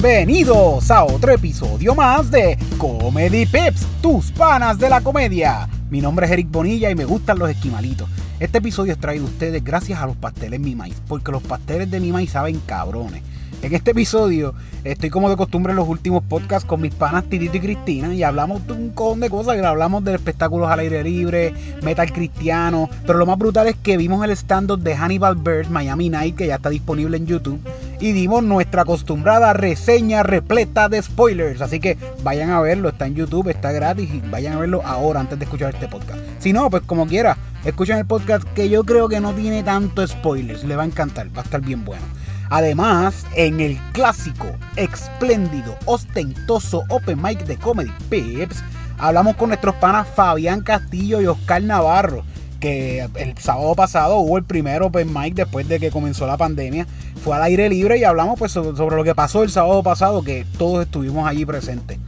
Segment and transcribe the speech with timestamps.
[0.00, 5.68] Bienvenidos a otro episodio más de Comedy Pips, tus panas de la comedia.
[5.90, 8.08] Mi nombre es Eric Bonilla y me gustan los esquimalitos.
[8.38, 11.90] Este episodio es traído a ustedes gracias a los pasteles Mi Maíz, porque los pasteles
[11.90, 13.24] de Mi Maíz saben cabrones.
[13.60, 14.54] En este episodio
[14.84, 18.22] estoy como de costumbre en los últimos podcasts con mis panas Titito y Cristina y
[18.22, 23.18] hablamos de un cojón de cosas, hablamos de espectáculos al aire libre, metal cristiano, pero
[23.18, 26.54] lo más brutal es que vimos el stand-up de Hannibal Bird Miami Night que ya
[26.54, 27.60] está disponible en YouTube
[27.98, 33.16] y dimos nuestra acostumbrada reseña repleta de spoilers, así que vayan a verlo, está en
[33.16, 36.20] YouTube, está gratis y vayan a verlo ahora antes de escuchar este podcast.
[36.38, 40.06] Si no, pues como quiera, escuchen el podcast que yo creo que no tiene tanto
[40.06, 42.17] spoilers, le va a encantar, va a estar bien bueno.
[42.50, 48.62] Además, en el clásico, espléndido, ostentoso Open Mic de Comedy Pips,
[48.98, 52.24] hablamos con nuestros panas Fabián Castillo y Oscar Navarro,
[52.58, 56.86] que el sábado pasado hubo el primer Open Mic después de que comenzó la pandemia.
[57.22, 60.46] Fue al aire libre y hablamos pues, sobre lo que pasó el sábado pasado, que
[60.56, 61.98] todos estuvimos allí presentes.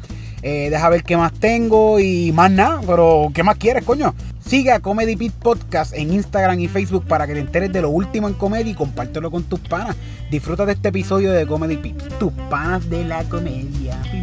[0.43, 4.15] Eh, deja ver qué más tengo y más nada, pero ¿qué más quieres, coño?
[4.51, 7.91] Sigue a Comedy Pit Podcast en Instagram y Facebook para que te enteres de lo
[7.91, 9.95] último en comedia y compártelo con tus panas.
[10.29, 13.97] Disfruta de este episodio de Comedy Pit, tus panas de la comedia.
[14.03, 14.19] Eh,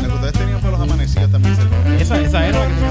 [0.00, 2.83] la que ustedes tenían para los amanecidos también se Esa, esa era la que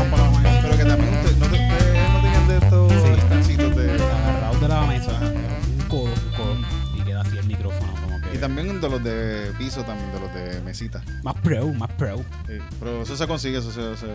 [8.43, 11.01] también de los de piso, también de los de mesita.
[11.23, 14.11] Más pro, más pro, Sí, Pero eso se consigue, eso se, se-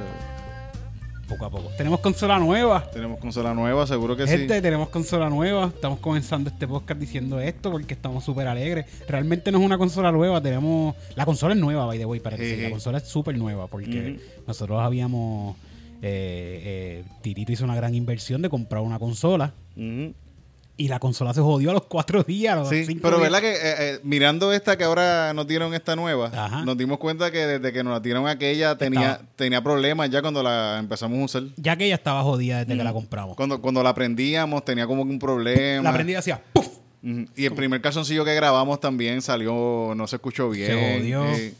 [1.26, 1.70] poco a poco.
[1.78, 2.90] Tenemos consola nueva.
[2.90, 4.62] Tenemos consola nueva, seguro que Gente, sí.
[4.62, 5.66] tenemos consola nueva.
[5.74, 8.84] Estamos comenzando este podcast diciendo esto porque estamos súper alegres.
[9.08, 10.42] Realmente no es una consola nueva.
[10.42, 10.94] Tenemos.
[11.16, 13.66] La consola es nueva, by the way, para que Sí, La consola es súper nueva
[13.66, 15.56] porque nosotros habíamos.
[16.02, 20.14] Eh, eh, Tirito hizo una gran inversión de comprar una consola Ujú.
[20.78, 22.54] Y la consola se jodió a los cuatro días.
[22.54, 23.30] a los Sí, cinco pero días.
[23.30, 23.58] verdad que eh,
[23.94, 26.64] eh, mirando esta que ahora nos dieron esta nueva, Ajá.
[26.64, 30.22] nos dimos cuenta que desde que nos la dieron aquella tenía, Estaba- tenía problemas ya
[30.22, 31.42] cuando la empezamos a usar.
[31.56, 33.36] Ya que ella estaba jodida desde que la compramos.
[33.36, 35.82] Cuando, cuando la prendíamos tenía como que un problema.
[35.82, 36.68] La prendida hacía ¡puf!
[37.02, 40.66] Y el primer calzoncillo que grabamos también salió, no se escuchó bien.
[40.68, 41.24] Se jodió.
[41.26, 41.54] Eh,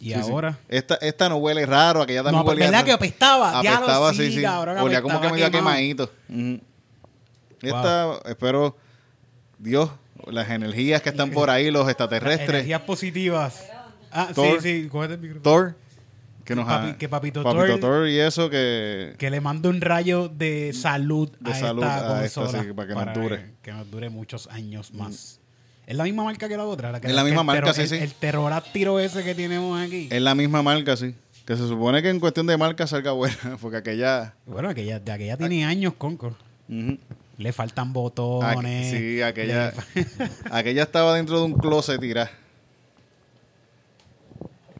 [0.00, 0.30] Y sí, sí.
[0.30, 0.58] ahora.
[0.68, 2.86] Esta, esta no huele raro, aquella también No, pues, olía ¿verdad raro.
[2.86, 3.62] que apestaba?
[3.62, 6.10] Ya lo Apestaba, sí, sí, Olía como que apestaba medio quemadito.
[6.28, 6.60] Ujú.
[7.62, 8.76] Esta, espero,
[9.58, 9.90] Dios,
[10.26, 13.64] las energías que están por ahí, los extraterrestres, Energías positivas.
[14.10, 14.60] Ah, Thor.
[14.60, 15.42] sí, sí, cógete el micrófono.
[15.42, 15.74] Thor,
[16.44, 19.14] que nos Papi- ha- que Papito Papito Thor- Thor y eso que...
[19.18, 22.62] Que le mande un rayo de salud De a salud esta a esta, consola.
[22.64, 23.50] sí, para que nos dure.
[23.62, 25.38] Que, nos dure muchos años más.
[25.86, 27.00] ¿Es la misma marca que la otra?
[27.00, 27.96] que- Es la que misma marca, terror- sí, el, sí.
[27.96, 30.08] El terroráctiro ese que tenemos aquí.
[30.10, 31.14] Es la misma marca, sí.
[31.46, 34.34] Que se supone que en cuestión de marca salga buena, porque aquella...
[34.46, 36.34] Bueno, aquella, de aquella tiene años, Concord.
[36.68, 36.98] ujú.
[37.38, 38.90] Le faltan Aqu- botones.
[38.90, 39.72] sí, aquella,
[40.50, 42.30] aquella estaba dentro de un closet tirada.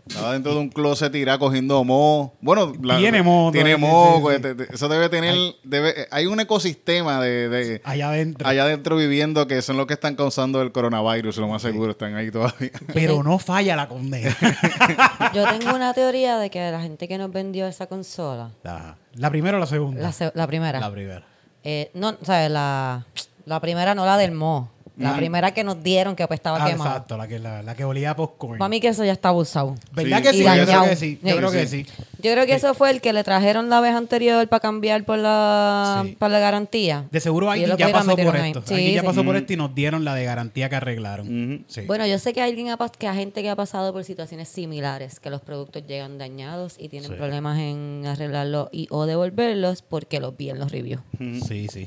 [0.07, 2.35] Estaba dentro de un closet tirada cogiendo moho.
[2.43, 4.31] Bueno, Tiene moho Tiene todavía, moho.
[4.31, 4.75] sí, sí, pues, sí.
[4.75, 5.35] Eso debe tener.
[5.63, 8.47] debe, hay un ecosistema de, de- allá adentro.
[8.47, 11.93] allá adentro viviendo que son los que están causando el coronavirus, lo más seguro.
[11.93, 12.71] Están ahí todavía.
[12.93, 14.37] Pero no falla la condena.
[15.35, 19.31] Yo tengo una teoría de que la gente que nos vendió esa consola, la, la
[19.31, 20.03] primera o la segunda.
[20.03, 21.25] la, se- la primera, La primera.
[21.65, 22.51] Eh, no, ¿sabes?
[22.51, 23.07] La,
[23.45, 24.71] la primera no la del mo,
[25.03, 26.91] la primera que nos dieron que pues estaba Ah, quemada.
[26.91, 28.59] exacto, la que, la, la que olía a popcorn.
[28.59, 29.75] Para mí que eso ya está abusado.
[29.93, 30.45] ¿Verdad Sí, que y sí?
[30.45, 31.19] Yo creo que sí.
[31.23, 31.37] Yo Sí.
[31.37, 31.87] creo que Sí.
[32.23, 35.19] Yo creo que eso fue el que le trajeron la vez anterior para cambiar por
[35.19, 36.13] la, Sí.
[36.19, 37.07] para la garantía.
[37.11, 38.63] De seguro alguien ya pasó por esto.
[38.67, 41.67] Sí, alguien ya pasó por esto y nos dieron la de garantía que arreglaron.
[41.87, 45.19] Bueno, yo sé que alguien ha que hay gente que ha pasado por situaciones similares,
[45.21, 47.17] que los productos llegan dañados y tienen Sí.
[47.17, 51.01] problemas en arreglarlos y o devolverlos porque los vi en los reviews.
[51.47, 51.87] sí, sí.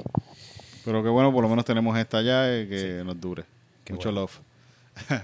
[0.85, 3.43] Pero que bueno, por lo menos tenemos esta ya y que nos dure.
[3.83, 4.21] Qué Mucho bueno.
[4.21, 4.39] love.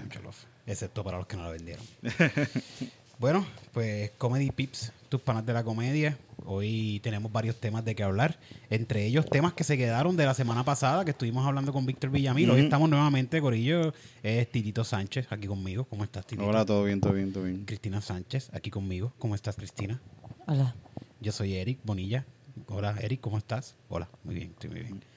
[0.02, 0.44] Mucho love.
[0.66, 1.84] Excepto para los que no la vendieron.
[3.18, 6.18] bueno, pues Comedy Pips, tus panas de la comedia.
[6.44, 8.38] Hoy tenemos varios temas de que hablar.
[8.70, 12.10] Entre ellos, temas que se quedaron de la semana pasada, que estuvimos hablando con Víctor
[12.10, 12.50] Villamil.
[12.50, 13.94] Hoy estamos nuevamente, Corillo.
[14.22, 15.84] Es Titito Sánchez aquí conmigo.
[15.84, 16.48] ¿Cómo estás, Titito?
[16.48, 17.64] Hola, todo bien, todo bien, todo bien.
[17.64, 19.12] Cristina Sánchez aquí conmigo.
[19.18, 20.00] ¿Cómo estás, Cristina?
[20.46, 20.74] Hola.
[21.20, 22.24] Yo soy Eric Bonilla.
[22.66, 23.76] Hola, Eric, ¿cómo estás?
[23.88, 25.11] Hola, muy bien, estoy muy bien.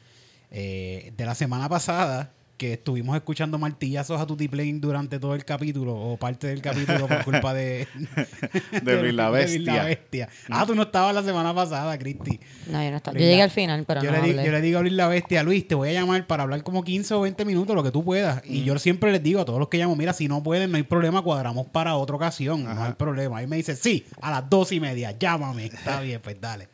[0.52, 5.96] Eh, de la semana pasada, que estuvimos escuchando martillazos a Tutiplane durante todo el capítulo,
[5.96, 7.88] o parte del capítulo, por culpa de...
[8.82, 10.30] De la de la Bestia.
[10.50, 12.40] Ah, tú no estabas la semana pasada, Cristi.
[12.68, 13.18] No, yo no estaba.
[13.18, 14.46] Yo llegué al final, pero yo, no le digo, hablé.
[14.46, 16.84] yo le digo a Luis la Bestia, Luis, te voy a llamar para hablar como
[16.84, 18.42] 15 o 20 minutos, lo que tú puedas.
[18.46, 20.78] Y yo siempre les digo a todos los que llamo, mira, si no pueden, no
[20.78, 23.38] hay problema, cuadramos para otra ocasión, no hay problema.
[23.40, 25.66] Ahí me dice, sí, a las dos y media, llámame.
[25.66, 26.70] Está bien, pues dale.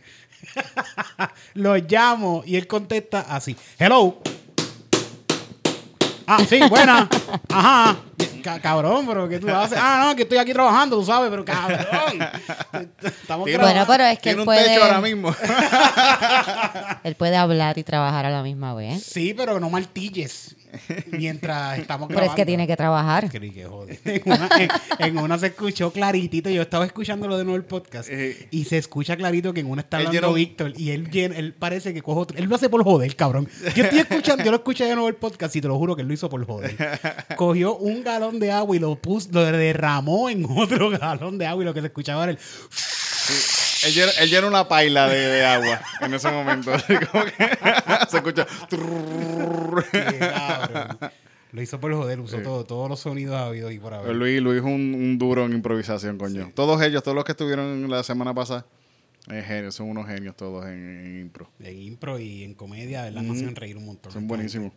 [1.55, 3.55] lo llamo y él contesta así.
[3.77, 4.21] Hello.
[6.27, 7.09] Ah, sí, buena.
[7.49, 7.97] Ajá.
[8.43, 9.77] Ca- cabrón, pero ¿qué tú haces?
[9.81, 11.79] Ah, no, que estoy aquí trabajando, tú sabes, pero cabrón.
[13.03, 15.35] Estamos Tiene- Bueno, pero es que Tiene él un techo ahora mismo.
[17.03, 19.03] él puede hablar y trabajar a la misma vez.
[19.03, 20.55] Sí, pero no martilles
[21.11, 22.31] mientras estamos Pero grabando.
[22.31, 23.29] es que tiene que trabajar.
[23.29, 23.99] Creí que joder.
[24.05, 24.69] En una, en-
[24.99, 26.49] en una se escuchó claritito.
[26.49, 28.09] Yo estaba escuchándolo de nuevo el podcast.
[28.09, 28.47] Eh.
[28.51, 30.73] y se escucha clarito que en una está hablando llenó- Víctor.
[30.77, 32.21] Y él, él parece que cojo.
[32.21, 33.49] otro- Él lo hace por joder, cabrón.
[33.75, 36.03] Yo estoy escuchando, yo lo escuché de nuevo el podcast y te lo juro que
[36.03, 36.75] él lo hizo por joder.
[37.35, 41.63] Cogió un galón de agua y lo puso, lo derramó en otro galón de agua
[41.63, 42.39] y lo que se escuchaba era el.
[43.83, 46.71] Él él llena una paila de, de agua en ese momento.
[46.73, 47.31] Así como que
[48.09, 48.47] se escucha.
[49.91, 51.11] Qué.
[51.51, 54.15] Lo hizo por joder, usó todo, todos los sonidos habidos y por haber.
[54.15, 56.51] Luis, Luis es un, un duro en improvisación, coño.
[56.55, 58.65] Todos ellos, todos los que estuvieron la semana pasada,
[59.29, 61.49] eh, genios, son unos genios todos en, en impro.
[61.59, 63.21] En impro y en comedia, ¿verdad?
[63.21, 64.13] Nos hacen reír un montón.
[64.13, 64.71] Son buenísimos.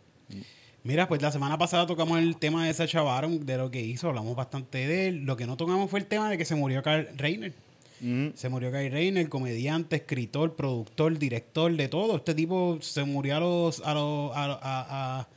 [0.85, 4.07] Mira, pues la semana pasada tocamos el tema de Sacha Baron, de lo que hizo,
[4.07, 5.23] hablamos bastante de él.
[5.25, 7.53] Lo que no tocamos fue el tema de que se murió Carl Reiner.
[8.01, 8.33] Ujú.
[8.35, 12.17] Se murió Carl Reiner, comediante, escritor, productor, director, de todo.
[12.17, 15.27] Este tipo se murió a los a, los- a, a- a-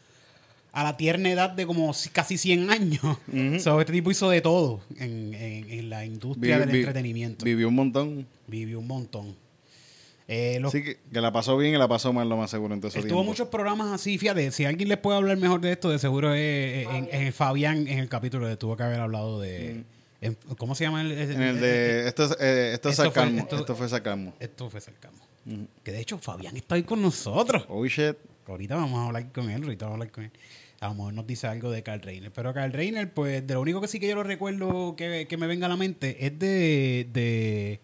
[0.70, 3.00] a la tierna edad de como si- casi 100 años.
[3.62, 7.44] So, este tipo hizo de todo en, en- en la industria Vi- del vi- entretenimiento.
[7.46, 8.26] Vivió un montón.
[8.48, 9.34] Vivió un montón.
[10.30, 12.74] Eh, los Así que, que la pasó bien y la pasó mal, lo más seguro.
[12.74, 15.98] Entonces, Estuvo muchos programas así, fíjate, si alguien les puede hablar mejor de esto, de
[15.98, 19.84] seguro es en, en Fabián, en el capítulo de tuvo que haber hablado de...
[20.20, 22.08] en- ¿Cómo se llama el, el- En el el- de.
[22.08, 23.38] Esto, es, eh, esto, es Esto fue- sarcasmo.
[23.40, 24.34] esto- Esto, fue sarcasmo.
[24.38, 25.16] Esto fue cercano.
[25.82, 27.64] Que de hecho Fabián está ahí con nosotros.
[27.70, 28.16] Oh shit.
[28.46, 30.30] Ahorita vamos a hablar con él, ahorita vamos a hablar con él.
[30.80, 32.30] A lo mejor nos dice algo de Carl Reiner.
[32.32, 35.36] Pero Carl Reiner, pues, de lo único que sí que yo lo recuerdo que, que
[35.38, 37.80] me venga a la mente es de, de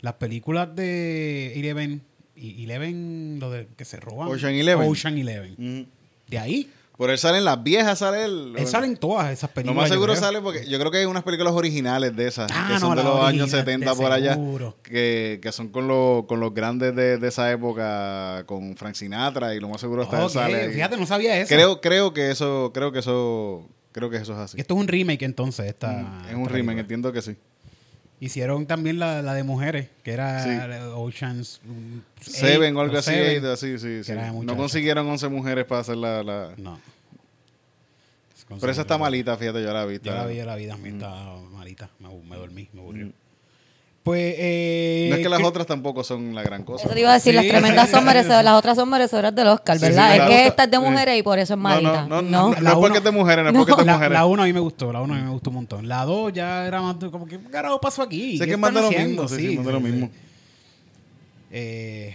[0.00, 2.02] las películas de Eleven.
[2.36, 4.28] y Eleven, lo de que se roban.
[4.28, 4.88] Ocean Eleven.
[4.88, 5.52] Ocean Eleven.
[5.52, 5.86] Ujú.
[6.28, 6.70] De ahí.
[6.96, 8.52] Por él salen las viejas, sale él.
[8.58, 9.76] Él sale en todas esas Lo películas.
[9.76, 12.64] más yo seguro sale porque yo creo que hay unas películas originales de esas Ah,
[12.68, 14.38] que no, son de los años originales, 70 de por allá
[14.82, 19.54] que, que son con, los con los grandes de, de esa época con Frank Sinatra
[19.54, 20.72] y lo más seguro está él Ok, sale ahí.
[20.74, 21.48] Fíjate, no sabía eso.
[21.48, 24.86] creo creo que eso creo que eso creo que eso es así Esto es un
[24.88, 25.68] remake entonces.
[25.68, 26.80] Esta, es un remake película.
[26.82, 27.34] entiendo que sí
[28.22, 30.50] Hicieron también la, la de mujeres, que era Sí.
[30.94, 33.12] Ocean's mm, Seven o algo así
[33.78, 34.12] sí, sí.
[34.42, 36.78] no consiguieron 11 mujeres para hacer la, la- No.
[38.60, 40.66] pero esa está malita fíjate yo la vi Yo está- la vi, yo la vi
[40.66, 41.88] también, estaba malita.
[41.98, 43.10] Me, me dormí, me aburrió.
[44.02, 47.00] Pues, eh, no es que las ¿qué- otras tampoco son la gran cosa Eso te
[47.00, 49.82] iba a decir, las tremendas sí, son merecedoras, las otras son merecedoras del Oscar, Sí,
[49.84, 50.06] ¿verdad?
[50.06, 52.06] sí, es que otra- esta es de mujeres y por eso es no, malita.
[52.06, 54.12] no, no, no, no, es porque es de mujeres no es porque es de mujeres
[54.12, 55.86] la uno a mí me gustó, la uno a mí me gustó un montón.
[55.86, 58.38] La dos ya era más de- como que, ¿qué carajo pasó aquí?
[58.38, 59.90] Sé ¿Qué que es más de lo mismo, sí, sí, más de lo sí, sí.
[59.92, 60.10] mismo.
[61.52, 62.14] Eh,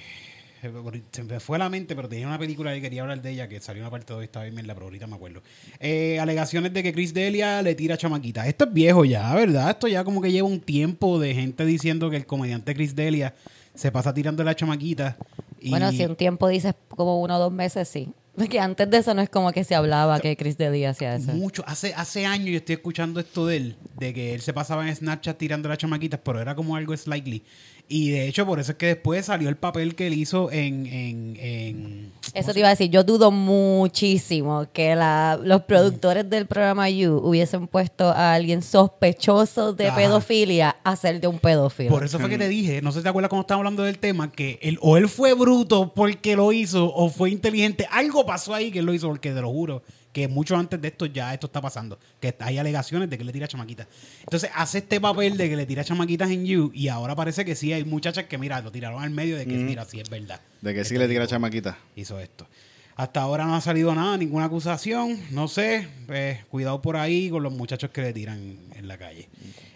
[1.11, 3.47] se me fue a la mente, pero tenía una película que quería hablar de ella
[3.47, 5.41] que salió una parte de hoy, estaba bien, pero ahorita me acuerdo.
[5.79, 8.47] Eh, alegaciones de que Chris Delia le tira chamaquita.
[8.47, 9.71] Esto es viejo ya, ¿verdad?
[9.71, 13.33] Esto ya como que lleva un tiempo de gente diciendo que el comediante Chris Delia
[13.73, 15.17] se pasa tirando la chamaquita.
[15.59, 18.13] Y Bueno, si un tiempo dices como uno o dos meses, sí.
[18.35, 21.31] Porque antes de eso no es como que se hablaba que Chris Delia hacía eso.
[21.31, 24.87] mucho, hace, hace años yo estoy escuchando esto de él, de que él se pasaba
[24.87, 27.43] en Snapchat tirando las chamaquitas, pero era como algo slightly.
[27.87, 30.87] Y de hecho, por eso es que después salió el papel que él hizo en.
[30.87, 36.47] en, en Eso te iba a decir, yo dudo muchísimo que la, los productores del
[36.47, 39.97] programa You hubiesen puesto a alguien sospechoso de Ajá.
[39.97, 41.91] pedofilia a ser de un pedófilo.
[41.91, 43.99] Por eso fue que te dije, no sé si te acuerdas cuando estábamos hablando del
[43.99, 47.87] tema, que él, o él fue bruto porque lo hizo, o fue inteligente.
[47.91, 49.83] Algo pasó ahí que él lo hizo, porque te lo juro,
[50.15, 51.99] que mucho antes de esto ya esto está pasando.
[52.21, 53.85] Que hay alegaciones de que le tira chamaquitas.
[54.21, 57.53] Entonces hace este papel de que le tira chamaquitas en You, y ahora parece que
[57.53, 60.39] sí hay muchachas que, mira, lo tiraron al medio de que, mira, sí es verdad.
[60.61, 62.47] de que sí Este le tira tipo chamaquita Hizo esto.
[62.95, 65.19] Hasta ahora no ha salido nada, ninguna acusación.
[65.31, 65.85] No sé.
[66.07, 68.39] Pues, cuidado por ahí con los muchachos que le tiran
[68.73, 69.27] en la calle.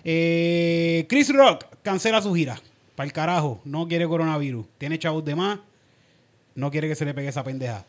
[0.05, 2.61] Eh, Chris Rock cancela su gira.
[2.95, 3.59] Para el carajo.
[3.65, 4.65] No quiere coronavirus.
[4.77, 5.59] Tiene chavos de más.
[6.55, 7.85] No quiere que se le pegue esa pendeja.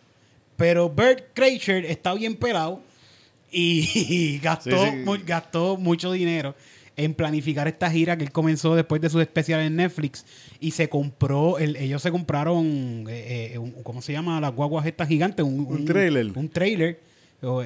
[0.61, 2.81] Pero Bert Kreischer está bien pelado
[3.53, 4.97] y gastó, Sí, sí.
[5.05, 6.55] mu- gastó mucho dinero
[6.97, 10.25] en planificar esta gira que él comenzó después de su especial en Netflix
[10.61, 14.41] y se compró, el- ellos se compraron, eh, eh, un- ¿cómo se llama?
[14.41, 15.45] Las guaguas estas gigantes.
[15.45, 16.27] Un, Un trailer.
[16.37, 17.01] Un trailer.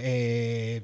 [0.00, 0.82] eh,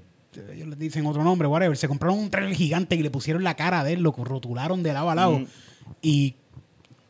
[0.53, 1.77] ellos le dicen otro nombre, whatever.
[1.77, 4.93] Se compraron un trailer gigante y le pusieron la cara de él, lo rotularon de
[4.93, 5.39] lado a lado.
[5.41, 5.47] Mm.
[6.03, 6.35] Y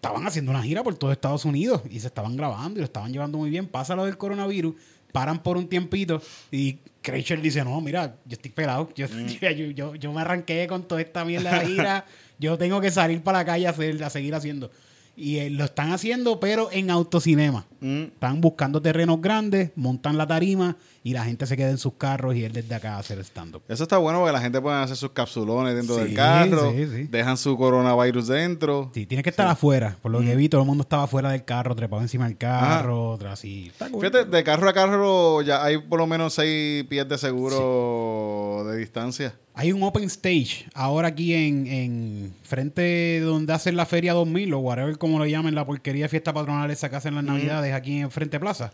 [0.00, 3.12] estaban haciendo una gira por todo Estados Unidos y se estaban grabando y lo estaban
[3.12, 3.66] llevando muy bien.
[3.66, 4.75] Pasa lo del coronavirus,
[5.12, 8.88] paran por un tiempito y Kreischer dice, no, mira, yo estoy pelado.
[8.97, 9.07] Yo,
[9.40, 12.07] yo, yo- yo me arranqué con toda esta mierda de la gira.
[12.38, 14.71] yo tengo que salir para la calle a, hacer- a seguir haciendo.
[15.16, 17.66] Y eh, lo están haciendo, pero en autocinema.
[17.80, 18.02] Mm.
[18.12, 22.34] Están buscando terrenos grandes, montan la tarima y la gente se queda en sus carros
[22.37, 23.62] y él desde acá hace el stand-up.
[23.68, 26.87] Eso está bueno porque la gente puede hacer sus capsulones dentro Sí, del carro, sí,
[26.87, 27.02] sí.
[27.10, 28.90] dejan su coronavirus dentro.
[28.92, 29.96] Sí, tiene que estar afuera.
[30.02, 33.10] Por lo que vi, todo el mundo estaba afuera del carro, trepado encima del carro,
[33.12, 33.72] otra así.
[33.78, 38.76] Fíjate, de carro a carro ya hay por lo menos seis pies de seguro de
[38.76, 39.34] distancia.
[39.54, 44.58] Hay un open stage ahora aquí en, en frente donde hacen la Feria 2000 o
[44.60, 48.00] whatever como lo llamen, la porquería de fiesta patronal esa que hacen las navidades aquí
[48.00, 48.72] en Frente Plaza.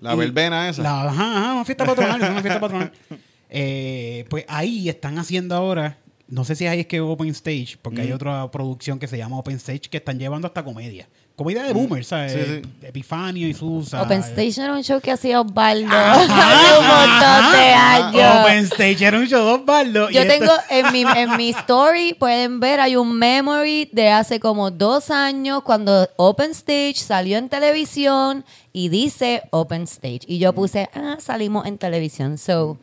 [0.00, 0.82] La Y verbena esa.
[0.82, 2.92] La, ajá, ajá, una fiesta patronal, una fiesta patronal.
[3.56, 8.00] Eh, pues ahí están haciendo ahora, no sé si ahí es que Open Stage, porque
[8.00, 11.08] hay otra producción que se llama Open Stage que están llevando hasta comedia.
[11.36, 12.32] Comedia de boomers, ¿sabes?
[12.32, 12.86] Sí, sí.
[12.86, 14.02] Epifanio y Susa.
[14.02, 18.40] Open Station era un show que hacía Osvaldo hace un montón de años.
[18.40, 20.12] Open Stage era un show dos baldos.
[20.12, 24.10] y Yo esto- tengo en mi, en mi story, pueden ver, hay un memory de
[24.10, 30.20] hace como dos años cuando Open Stage salió en televisión y dice Open Stage.
[30.28, 32.38] Y yo puse, ah, salimos en televisión.
[32.38, 32.78] So,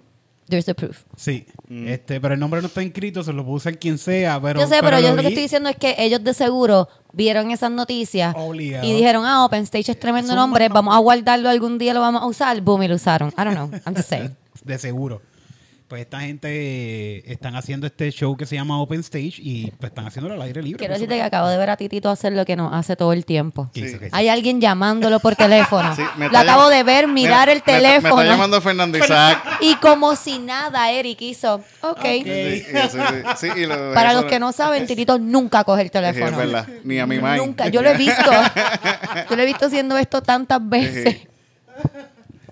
[0.52, 1.04] there's the proof.
[1.16, 4.60] Sí, este, pero el nombre no está inscrito, se lo puede usar quien sea, pero...
[4.60, 7.72] yo sé, pero, yo lo que estoy diciendo es que ellos de seguro vieron esas
[7.72, 8.86] noticias Obligado.
[8.86, 12.22] y dijeron, ah, Open Stage es tremendo nombre, vamos a guardarlo algún día, lo vamos
[12.22, 12.62] a usar.
[12.62, 13.30] Boom, y lo usaron.
[13.30, 14.36] I don't know, I'm just saying.
[14.64, 15.22] De seguro.
[15.92, 20.08] Pues esta gente están haciendo este show que se llama Open Stage y pues están
[20.08, 20.78] haciéndolo al aire libre.
[20.80, 23.26] Quiero decirte que acabo de ver a Titito hacer lo que nos hace todo el
[23.26, 23.70] tiempo.
[24.14, 25.94] Hay alguien llamándolo por teléfono.
[25.94, 28.16] Sí, lo acabo de ver mirar Mira, el teléfono.
[28.16, 29.44] Me está, llamando Fernando Isaac.
[29.60, 31.56] Y como si nada, Eric hizo.
[31.82, 32.06] Ok.
[32.24, 32.98] Sí, sí, sí,
[33.36, 36.28] sí, y lo- Para eso- los que no saben, Titito nunca coge el Sí, teléfono.
[36.28, 36.68] es verdad.
[36.86, 37.36] Ni a mi mamá.
[37.36, 37.68] Nunca.
[37.68, 38.32] Yo lo he visto.
[39.30, 41.28] Yo lo he visto haciendo esto tantas veces.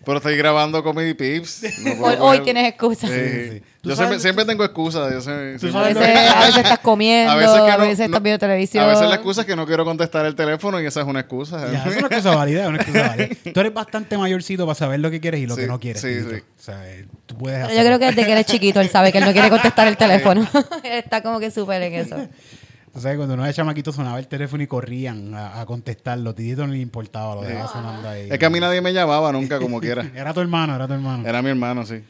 [0.10, 1.62] Pero estoy grabando Comedy Pips.
[1.84, 3.12] No Hoy, hoy tienes excusas.
[3.12, 3.16] Sí.
[3.16, 3.64] Sí, sí.
[3.82, 5.12] ¿Tú Yo sabes- siempre, siempre tengo excusas.
[5.14, 8.40] Yo siempre- A veces, a veces estás comiendo, a veces, que no- estás no- viendo
[8.40, 8.84] televisión.
[8.84, 11.20] A veces la excusa es que no quiero contestar el teléfono y esa es una
[11.20, 11.72] excusa.
[11.72, 13.28] Ya, es una excusa válida, es una excusa válida.
[13.54, 16.02] Tú eres bastante mayorcito para saber lo que quieres y lo Sí, que no quieres.
[16.02, 16.36] sí, sí.
[16.36, 17.78] O sea, eh, tú puedes Pero hacer.
[17.78, 19.88] yo creo que desde que él es chiquito, él sabe que él no quiere contestar
[19.88, 20.46] el teléfono.
[20.84, 22.16] él está como que súper en eso.
[22.94, 26.66] Tú sabes, cuando uno de chamaquitos sonaba el teléfono y corrían a, a contestarlo, Titito
[26.66, 28.30] no le importaba, lo dejaba sonando ahí.
[28.32, 30.10] Es que a mí nadie me llamaba nunca como quiera.
[30.16, 31.28] Era tu hermano, era tu hermano.
[31.28, 32.04] Era mi hermano, sí.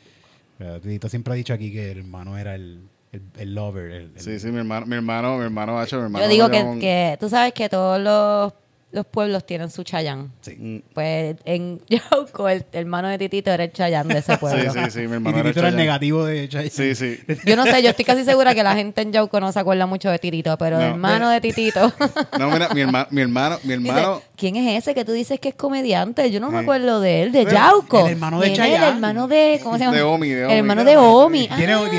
[0.57, 2.81] Pero Titito siempre ha dicho aquí que el hermano era el,
[3.11, 3.91] el, el lover.
[3.91, 6.25] el- el- Sí, sí, mi hermano, mi hermano, mi hermano Hacho, mi hermano.
[6.25, 8.53] Yo digo que, que tú sabes que todos los,
[8.91, 10.31] los pueblos tienen su chayán.
[10.41, 10.83] Sí.
[10.93, 14.73] Pues en Yauco, el, hermano de Titito era el chayán de ese Sí, pueblo.
[14.73, 16.69] sí, sí, mi Y hermano era Titito era el negativo de Chayanne.
[16.71, 17.19] Sí, sí.
[17.45, 19.85] Yo no sé, yo estoy casi segura que la gente en Yauco no se acuerda
[19.85, 20.89] mucho de Titito, pero el No.
[20.89, 21.91] hermano de Titito.
[22.39, 24.21] No, mira, mi hermano, mi hermano, mi Dice, hermano.
[24.37, 26.31] ¿quién es ese que tú dices que es comediante?
[26.31, 26.63] Yo no me Sí.
[26.63, 28.05] acuerdo de él, de Pero, Yauco.
[28.05, 28.75] el hermano de Chayanne.
[28.87, 29.95] El hermano de, ¿cómo se llama?
[29.97, 30.53] De Omi, de El Omi.
[30.55, 31.47] hermano de Omi.
[31.47, 31.57] Tiene- Ah.
[31.57, 31.89] tiene un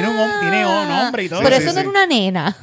[0.41, 1.41] tiene un nombre y todo.
[1.43, 1.89] Pero Sí, eso sí, no sí.
[1.89, 2.57] era una nena.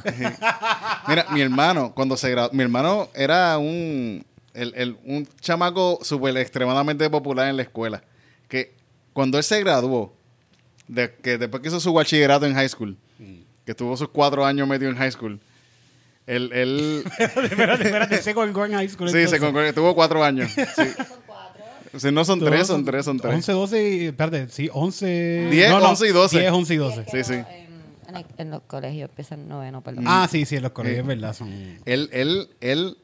[1.06, 4.17] Mira, mi hermano, cuando se graduó, mi hermano era un,
[4.58, 8.02] el, el- un chamaco súper extremadamente popular en la escuela.
[8.48, 8.74] Que
[9.12, 10.14] cuando él se graduó,
[10.86, 12.96] de, que después que hizo su bachillerato en high school,
[13.64, 15.38] que estuvo sus cuatro años metido en high school,
[16.26, 19.08] él, él espérate, espérate, se colgó en high school.
[19.08, 19.42] sí, se entonces.
[19.42, 20.50] concor- tuvo cuatro años.
[21.90, 21.98] Sí.
[22.00, 23.34] Sí, no son tres, son tres, son tres.
[23.34, 25.48] 11, 12, espérate, sí, 11.
[25.50, 26.38] 10, 11 y 12.
[26.40, 27.04] 10, 11 y 12.
[27.10, 27.32] Sí, sí.
[27.32, 27.46] En,
[28.08, 30.04] en el- en los colegios empiezan noveno, perdón.
[30.06, 31.32] Ah, sí, sí, en los colegios, es verdad.
[31.32, 31.48] Son...
[31.86, 32.98] Él, él, él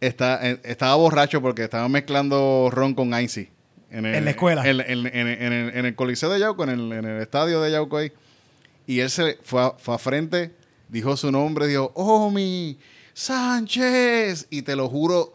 [0.00, 3.48] está, eh, estaba borracho porque estaba mezclando ron con Icy.
[3.90, 4.68] En, el- En la escuela.
[4.68, 7.60] En, en- en- en el, en el Coliseo de Yauco, en el, en el estadio
[7.60, 8.12] de Yauco ahí.
[8.86, 10.54] Y él se fue a, fue a frente,
[10.88, 12.78] dijo su nombre, dijo, Omi
[13.14, 14.46] Sánchez.
[14.50, 15.32] Y te lo juro,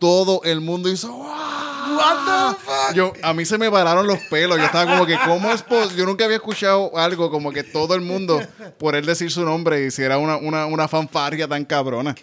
[0.00, 4.58] todo el mundo hizo, "What the fuck?" Yo, a mí se me pararon los pelos.
[4.58, 5.96] Yo estaba como que, ¿cómo es posible?
[5.98, 8.40] Yo nunca había escuchado algo como que todo el mundo,
[8.78, 12.16] por él decir su nombre, hiciera una, una, una fanfarria tan cabrona.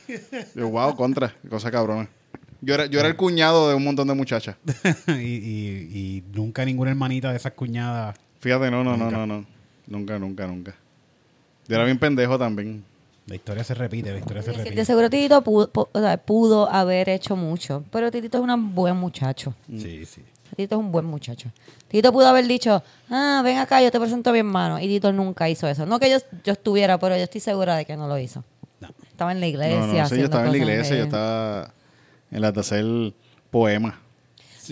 [0.53, 2.09] Yo, wow, contra, cosa cabrona.
[2.59, 4.55] Yo era, yo era el cuñado de un montón de muchachas.
[5.07, 8.17] y, y, y nunca ninguna hermanita de esas cuñadas.
[8.39, 9.45] Fíjate, no, no, no, no, no.
[9.85, 10.75] Nunca, nunca, nunca.
[11.67, 12.83] Yo era bien pendejo también.
[13.27, 14.85] La historia se repite, la historia se Sí, de repite.
[14.85, 15.69] seguro Titito pudo,
[16.25, 19.53] pudo haber hecho mucho, pero Titito es un buen muchacho.
[19.69, 20.23] Sí, sí.
[20.55, 21.49] Tito es un buen muchacho.
[21.89, 24.79] Tito pudo haber dicho, ah, ven acá, yo te presento a mi hermano.
[24.79, 25.85] Y Tito nunca hizo eso.
[25.85, 28.43] No que yo, yo estuviera, pero yo estoy segura de que no lo hizo.
[28.79, 28.87] No.
[29.09, 29.77] Estaba en la iglesia.
[29.79, 31.73] No, no, sí, yo estaba en la iglesia, yo estaba
[32.31, 32.85] en la de hacer
[33.51, 33.95] poemas.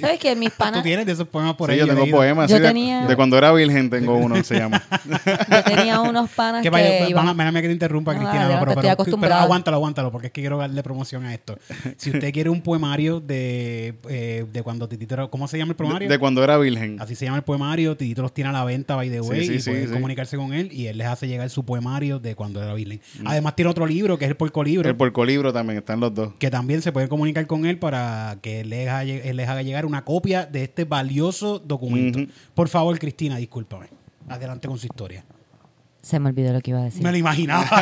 [0.01, 0.83] ¿Sabes que mis Tú panas...
[0.83, 1.79] tienes de esos poemas por Sí, ahí.
[1.79, 2.17] yo tengo leído.
[2.17, 2.49] poemas.
[2.49, 4.81] Yo sí, tenía- de, cuando era virgen tengo uno, se llama.
[5.49, 7.35] Yo tenía unos panas Que que, iban...
[7.37, 8.47] van que te interrumpa, No, Cristina.
[8.59, 9.35] pero, estoy pero- acostumbrada.
[9.35, 11.57] pero aguántalo, aguántalo, porque es que quiero darle promoción a esto.
[11.97, 15.75] Si usted quiere un poemario de, eh, de cuando Titito era- ¿Cómo se llama el
[15.75, 16.09] poemario?
[16.09, 16.97] de cuando era virgen.
[16.99, 17.95] Así se llama el poemario.
[17.97, 19.45] Titito los tiene a la venta, by the way.
[19.47, 19.93] sí, y sí, pueden sí.
[19.93, 23.01] comunicarse con él y él les hace llegar su poemario de cuando era virgen.
[23.25, 24.87] Además, tiene otro libro que es el Porcolibro.
[24.89, 26.33] El porcolibro también, están los dos.
[26.39, 29.61] que también se puede comunicar con él para que él les, haga, él les haga
[29.61, 32.19] llegar una copia de este valioso documento.
[32.53, 33.87] Por favor, Cristina, discúlpame.
[34.27, 35.23] Adelante con su historia.
[36.01, 37.01] Se me olvidó lo que iba a decir.
[37.01, 37.65] Me lo imaginaba.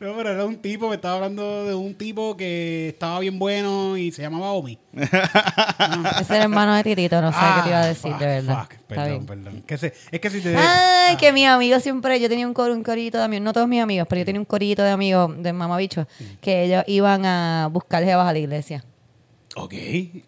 [0.00, 3.96] no, pero era un tipo, me estaba hablando de un tipo que estaba bien bueno
[3.96, 4.78] y se llamaba Omi.
[4.92, 8.26] Ese era el hermano de Titito, no sé qué te iba a decir, fuck, de
[8.26, 8.60] verdad.
[8.62, 8.74] fuck.
[8.86, 9.62] Perdón, perdón.
[9.66, 10.54] Que se- es que si te...
[10.56, 13.66] Ay, que mis amigos siempre, yo tenía un, coro, un corito de amigos, no todos
[13.68, 16.06] mis amigos, pero yo tenía un corito de amigos de mamabicho,
[16.42, 18.84] que ellos iban a buscar jevas a la iglesia.
[19.56, 19.74] Ok.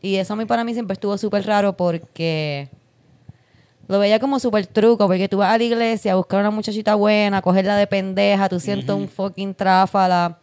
[0.02, 2.68] Y eso a mí para mí siempre estuvo súper raro porque
[3.88, 6.94] lo veía como súper truco, porque tú vas a la iglesia a buscar una muchachita
[6.94, 10.38] buena, a cogerla de pendeja, tú sientes un fucking tráfala.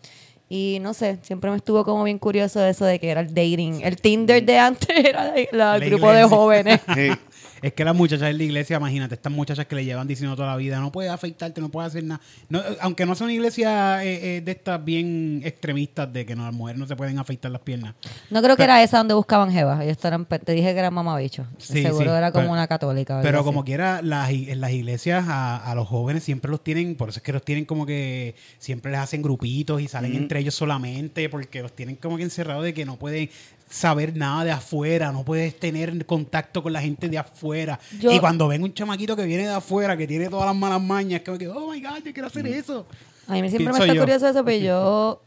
[0.49, 3.81] Y no sé, siempre me estuvo como bien curioso eso de que era el dating.
[3.81, 4.89] El Tinder de antes
[5.51, 6.79] era el grupo de jóvenes.
[7.63, 10.49] Es que las muchachas en la iglesia, imagínate, estas muchachas que le llevan diciendo toda
[10.49, 12.19] la vida, no puedes afeitarte, no puedes hacer nada.
[12.49, 16.53] No, aunque no son iglesias eh, eh, de estas bien extremistas de que no, las
[16.53, 17.95] mujeres no se pueden afeitar las piernas.
[18.29, 19.81] No creo que era esa donde buscaban jevas.
[19.81, 21.47] Ellos eran, te dije que eran mamabichos.
[21.57, 23.21] Sí, Seguro sí, era como pero- una católica.
[23.23, 23.45] Pero así.
[23.45, 27.19] como quiera, las, en las iglesias a, a los jóvenes siempre los tienen, por eso
[27.19, 31.29] es que los tienen como que siempre les hacen grupitos y salen entre ellos solamente,
[31.29, 33.29] porque los tienen como que encerrados de que no pueden
[33.73, 37.79] saber nada de afuera, no puedes tener contacto con la gente de afuera.
[37.99, 40.79] Yo- y cuando ven un chamaquito que viene de afuera, que tiene todas las malas
[40.81, 42.85] mañas, que, oh my God, yo quiero hacer eso.
[43.27, 44.01] A mí siempre me está yo.
[44.01, 45.21] curioso eso, pero yo,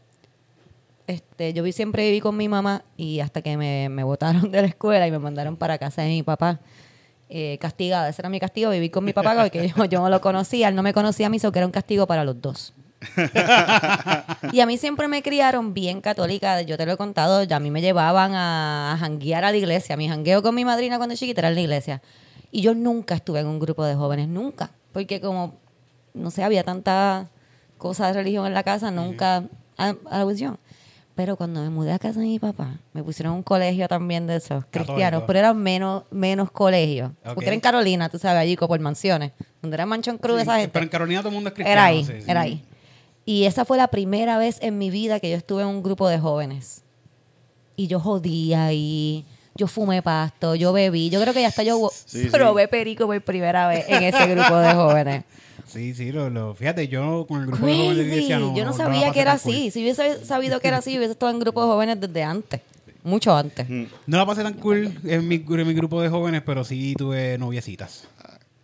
[1.07, 4.61] este, yo vi, siempre viví con mi mamá y hasta que me, me botaron de
[4.61, 6.59] la escuela y me mandaron para casa de mi papá.
[7.29, 10.21] eh, castigada, ese era mi castigo, vivir con mi papá porque yo, yo no lo
[10.21, 12.73] conocía, él no me conocía a mí, so que era un castigo para los dos.
[14.51, 17.59] y a mí siempre me criaron bien católica, yo te lo he contado, ya a
[17.59, 21.15] mí me llevaban a, a janguear a la iglesia, mi jangueo con mi madrina cuando
[21.15, 22.01] chiquita era en la iglesia.
[22.51, 25.55] Y yo nunca estuve en un grupo de jóvenes, nunca, porque como,
[26.13, 27.27] no sé, había tanta
[27.77, 29.43] cosa de religión en la casa, nunca,
[29.79, 30.57] I was young.
[31.17, 34.35] Pero cuando me mudé a casa de mi papá, me pusieron un colegio también de
[34.35, 35.25] esos cristianos, Católico.
[35.25, 37.09] pero eran menos, menos colegios.
[37.25, 37.33] Ok.
[37.33, 40.57] Porque era en Carolina, tú sabes, allí por mansiones, donde era Manchón Cruz, Sí, esa
[40.57, 40.69] gente.
[40.73, 41.71] Pero en Carolina todo el mundo es cristiano.
[41.79, 42.29] Era ahí, sí, sí.
[42.29, 42.63] era ahí.
[43.27, 46.07] Y esa fue la primera vez en mi vida que yo estuve en un grupo
[46.07, 46.81] de jóvenes.
[47.75, 51.09] Y yo jodía y yo fumé pasto, yo bebí.
[51.09, 52.29] Yo creo que ya hasta yo Sí, sí.
[52.29, 55.23] probé perico por primera vez en ese grupo de jóvenes.
[55.67, 59.11] Sí, sí, lo, lo- fíjate, yo con el grupo de jóvenes no yo no sabía
[59.11, 59.51] que era cool.
[59.53, 59.71] así.
[59.71, 62.61] Si hubiese sabido que era así, hubiese estado en grupo de jóvenes desde antes.
[63.03, 63.67] Mucho antes.
[63.69, 67.37] No la pasé tan cool en mi, en mi grupo de jóvenes, pero sí tuve
[67.37, 68.07] noviecitas.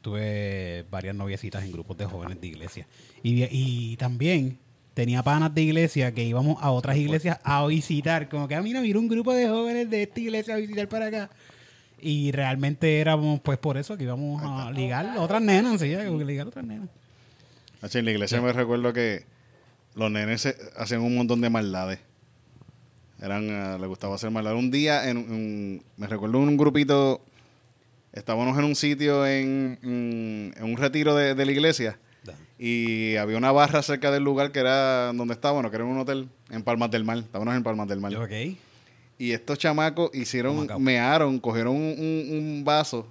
[0.03, 2.85] Tuve varias noviecitas en grupos de jóvenes de iglesia.
[3.23, 4.59] Y, y también
[4.93, 8.27] tenía panas de iglesia que íbamos a otras iglesias a visitar.
[8.27, 11.07] Como que, ah, mira, mira un grupo de jóvenes de esta iglesia a visitar para
[11.07, 11.29] acá.
[12.01, 16.25] Y realmente éramos, pues, por eso que íbamos a ligar otras nenas, sí, como que
[16.25, 16.89] ligar otras nenas.
[17.93, 19.23] En la iglesia me recuerdo que
[19.95, 21.99] los nenes se- hacían un montón de maldades.
[23.21, 24.59] Eran, ah, les gustaba hacer maldades.
[24.59, 27.21] Un día, en, en- me recuerdo un grupito,
[28.13, 31.99] estábamos en un sitio en, en- en un retiro de, de la iglesia
[32.57, 36.29] y había una barra cerca del lugar que era donde estábamos, que era un hotel
[36.49, 37.17] en Palmas del Mar.
[37.17, 38.15] Estábamos en Palmas del Mar.
[38.15, 38.31] Ok.
[39.17, 43.07] Y estos chamacos hicieron, mearon, cogieron un, vaso,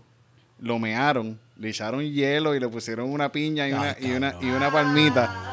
[0.58, 4.34] lo mearon, le echaron hielo y le pusieron una piña y, Ay, una, y, una,
[4.40, 5.52] y una palmita.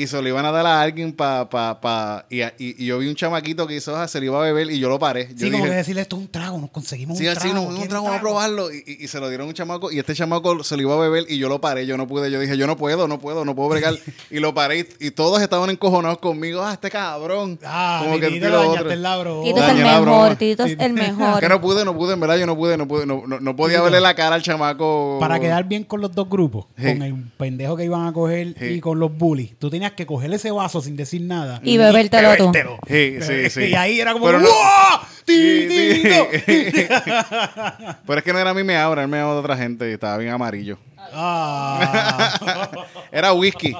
[0.00, 1.48] Y se lo iban a dar a alguien para...
[1.48, 4.38] Pa, pa, y, y- y yo vi un chamaquito que hizo, "Ah, se lo iba
[4.38, 5.28] a beber y yo lo paré.
[5.32, 7.40] Yo Sí, como dije, que decirle esto es un trago, nos conseguimos Sí, un así,
[7.50, 7.54] trago.
[7.54, 8.72] no, un ¿quieres trago, vamos a probarlo.
[8.72, 9.90] Y, y- y se lo dieron a un chamaco.
[9.90, 11.84] Y este chamaco se lo iba a beber y yo lo paré.
[11.84, 12.30] Yo no pude.
[12.30, 13.94] Yo dije, yo no puedo, no puedo, no puedo bregar.
[14.30, 16.62] y lo paré y, y todos estaban encojonados conmigo.
[16.62, 17.58] Ah, este cabrón.
[17.64, 18.90] Ah, Como que tiro lo otro.
[18.90, 19.42] el labro.
[19.42, 20.36] Tito es el mejor.
[20.36, 21.40] Tito es el mejor.
[21.40, 23.56] Que no pude, no pude, en verdad yo no pude, no pude, no, no, no
[23.56, 25.16] podía Sí, verle la cara al chamaco.
[25.18, 26.84] Para quedar bien con los dos grupos, Sí.
[26.86, 28.64] con el pendejo que iban a coger Sí.
[28.66, 31.60] y con los bullies, tú tenías que coger ese vaso sin decir nada.
[31.62, 32.50] Y bebértelo tú.
[32.52, 32.78] bebértelo.
[32.86, 33.64] Sí, sí, sí.
[33.70, 35.00] Y ahí era como, Pero no- ¡Wow!
[35.26, 36.02] Sí, sí.
[36.02, 36.28] ¡Titito!
[38.06, 39.92] Pero es que no era a mí me abra, él me de otra gente y
[39.92, 40.78] estaba bien amarillo.
[41.12, 42.74] Ah.
[43.12, 43.74] Era whisky.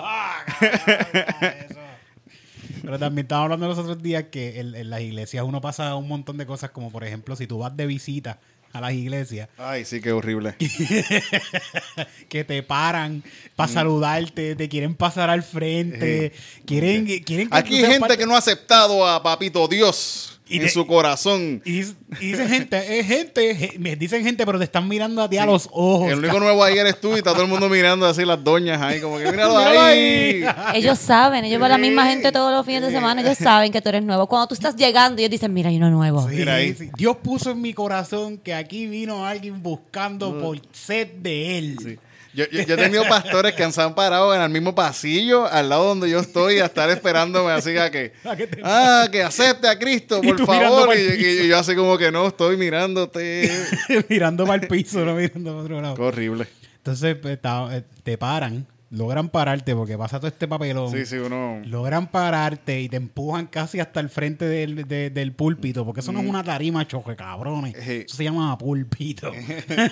[2.82, 6.08] Pero también estábamos hablando los otros días que en, en las iglesias uno pasa un
[6.08, 8.38] montón de cosas, como por ejemplo, si tú vas de visita
[8.72, 10.54] a las iglesias, Ay, sí, qué horrible.
[12.28, 13.22] que te paran
[13.56, 16.32] para saludarte, te quieren pasar al frente,
[16.66, 20.37] quieren, quieren que Aquí hay gente parte- que no ha aceptado a Papito Dios.
[20.50, 21.60] Y en te- su corazón.
[21.64, 25.22] Y, dic- y dicen gente, es gente, je- me dicen gente, pero te están mirando
[25.22, 26.10] a ti a los ojos.
[26.10, 28.80] El único nuevo ahí eres tú y está todo el mundo mirando así las doñas
[28.80, 30.44] ahí, como que míralo ahí.
[30.74, 33.70] Ellos saben, ellos van a la misma gente todos los fines de semana, ellos saben
[33.72, 34.26] que tú eres nuevo.
[34.26, 36.28] Cuando tú estás llegando, ellos dicen, mira, hay uno nuevo.
[36.28, 36.74] Sí, Mira ahí.
[36.74, 36.90] sí.
[36.96, 41.98] Dios puso en mi corazón que aquí vino alguien buscando por sed de él.
[42.38, 45.68] Yo, yo, yo he tenido pastores que se han parado en el mismo pasillo, al
[45.68, 49.24] lado donde yo estoy, a estar esperándome así a que, A que te- ah, que
[49.24, 50.96] acepte a Cristo, por favor.
[50.96, 53.50] Y, yo así como que no, estoy mirándote.
[54.08, 55.94] mirando para el piso, no mirando para otro lado.
[55.96, 56.46] Qué horrible.
[56.76, 60.90] Entonces pues, eh, te paran, logran pararte porque pasa todo este papelón.
[60.90, 61.60] Sí, sí, uno...
[61.66, 66.10] Logran pararte y te empujan casi hasta el frente del, de- del púlpito, porque eso
[66.12, 67.74] no es una tarima choque, cabrones.
[67.78, 68.04] Sí.
[68.06, 69.30] Eso se llama púlpito.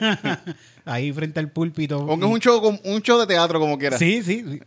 [0.84, 1.98] Ahí frente al púlpito.
[2.08, 3.98] Aunque es un show, un show de teatro como quiera.
[3.98, 4.60] Sí, sí, sí.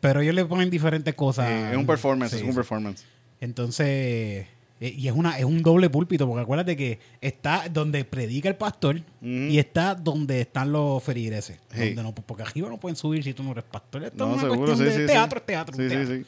[0.00, 1.46] Pero ellos le ponen diferentes cosas.
[1.48, 3.04] Sí, es un performance, Sí, es un performance.
[3.40, 4.46] Entonces,
[4.82, 8.56] eh, y es una es un doble púlpito, porque acuérdate que está donde predica el
[8.56, 11.60] pastor y está donde están los feligreses.
[11.70, 14.02] Donde no, porque arriba no pueden subir si tú no eres pastor.
[14.02, 15.42] Esto No, es una seguro, cuestión sí, de sí, teatro, sí.
[15.42, 15.76] es teatro.
[15.76, 16.16] Sí, es sí, teatro.
[16.16, 16.24] sí.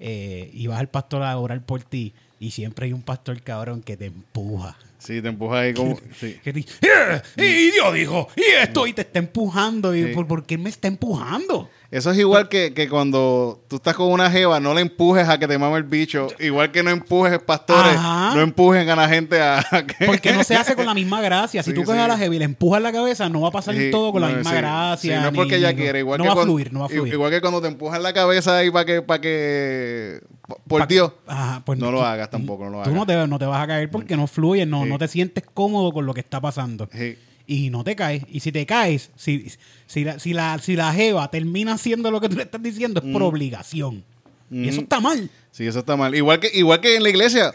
[0.00, 3.80] Eh, y vas al pastor a orar por ti y siempre hay un pastor cabrón
[3.80, 4.76] que te empuja.
[4.98, 5.96] Sí, te empuja ahí como...
[6.18, 6.38] Sí.
[6.42, 9.94] Que te dice, "Eh, y Dios dijo, y esto, y te está empujando.
[9.94, 10.12] Y Sí.
[10.14, 11.68] ¿por, por qué me está empujando?
[11.90, 15.38] Eso es igual que, que cuando tú estás con una jeva, no le empujes a
[15.38, 16.26] que te mame el bicho.
[16.40, 18.34] Igual que no empujes pastores, Ajá.
[18.34, 20.04] no empujen a la gente a, a que...
[20.06, 21.62] Porque no se hace con la misma gracia.
[21.62, 22.04] Si Sí, tú coges sí.
[22.04, 24.20] a la heavy y le empujas la cabeza, no va a pasar Sí, todo con
[24.20, 24.96] la no, misma sí, gracia.
[25.16, 26.00] sí, no es ni- porque ella ni- quiere.
[26.00, 27.12] Igual no que va a cuando- fluir, no va a fluir.
[27.12, 29.02] Igual que cuando te empujan la cabeza ahí para que...
[29.02, 30.20] Para que
[30.68, 31.12] por Pa- Dios.
[31.26, 32.94] Ajá, pues no lo hagas tampoco, no lo Tú hagas.
[32.94, 34.90] no te, no te vas a caer porque no fluye, no, Sí.
[34.90, 36.88] no te sientes cómodo con lo que está pasando.
[36.92, 37.16] Sí.
[37.46, 38.24] Y no te caes.
[38.28, 39.52] Y si te caes, si,
[39.86, 43.00] si, la, si, la, si la jeva termina haciendo lo que tú le estás diciendo,
[43.04, 44.04] es por obligación.
[44.50, 45.28] Y eso está mal.
[45.50, 46.14] Sí, eso está mal.
[46.14, 47.52] Igual que, igual que en la iglesia.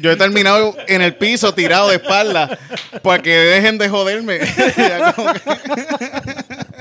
[0.00, 2.58] Yo he terminado en el piso, tirado de espalda,
[3.02, 4.40] para que dejen de joderme.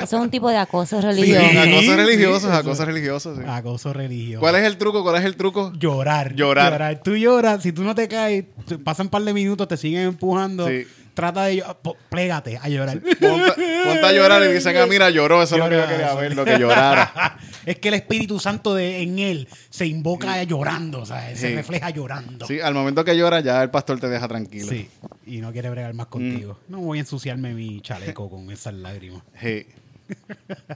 [0.04, 1.42] Eso es un tipo de acoso religioso.
[1.52, 1.58] Sí.
[1.58, 2.54] acosos religiosos, eso.
[2.54, 3.38] acosos religiosos.
[3.38, 3.44] sí.
[3.48, 4.40] Acoso religioso.
[4.42, 5.04] ¿Cuál es el truco?
[5.04, 5.72] ¿Cuál es el truco?
[5.78, 6.34] Llorar.
[6.36, 7.02] Llorar.
[7.04, 7.62] Tú lloras.
[7.64, 8.46] Si tú no te caes,
[8.84, 10.68] pasan un par de minutos, te siguen empujando.
[10.68, 10.86] Sí.
[11.14, 11.78] Trata de llorar.
[12.10, 13.00] Plégate a llorar.
[13.02, 13.20] Ponte,
[13.84, 15.44] ponte a llorar y dicen, ah, mira, lloró.
[15.44, 17.38] Eso es lo que yo quería ver, lo que llorara.
[17.66, 21.56] es que el Espíritu Santo de, en él se invoca llorando, o sea, se Sí.
[21.56, 22.48] refleja llorando.
[22.48, 24.70] Sí, al momento que llora, ya el pastor te deja tranquilo.
[24.70, 24.88] Sí,
[25.26, 25.98] y no quiere bregar Mm.
[25.98, 26.58] más contigo.
[26.70, 29.22] No voy a ensuciarme mi chaleco con esas lágrimas.
[29.42, 29.66] Sí.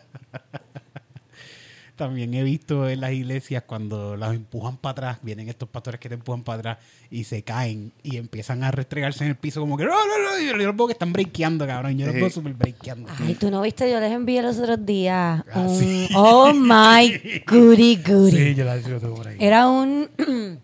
[1.95, 6.09] También he visto en las iglesias cuando las empujan para atrás, vienen estos pastores que
[6.09, 6.77] te empujan para atrás
[7.09, 10.37] y se caen y empiezan a restregarse en el piso como que no, no, no,
[10.45, 11.97] yo los veo que están breakeando, cabrón.
[11.97, 13.07] Yo los veo súper breakeando.
[13.17, 16.09] Ay, tú no viste, yo les envié los otros días Ah, un sí.
[16.15, 18.31] Oh my goody goody.
[18.49, 19.37] Sí, yo la yo la tengo por ahí.
[19.39, 20.09] Era un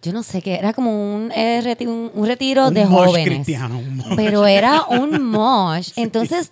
[0.00, 3.08] yo no sé qué, era como un, eh, reti- un, un retiro Un de mosh
[3.08, 3.28] jóvenes.
[3.34, 4.16] cristiano, un mosh.
[4.16, 5.90] Pero era un mosh.
[5.96, 6.50] Entonces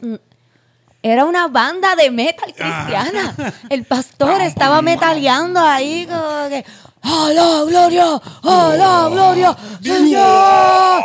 [1.05, 3.35] era una banda de metal cristiana.
[3.69, 6.65] El pastor estaba metaleando ahí como que
[7.03, 8.21] ¡Hola, gloria!
[8.43, 9.57] ¡Hola, gloria!
[9.83, 11.05] ¡Señor!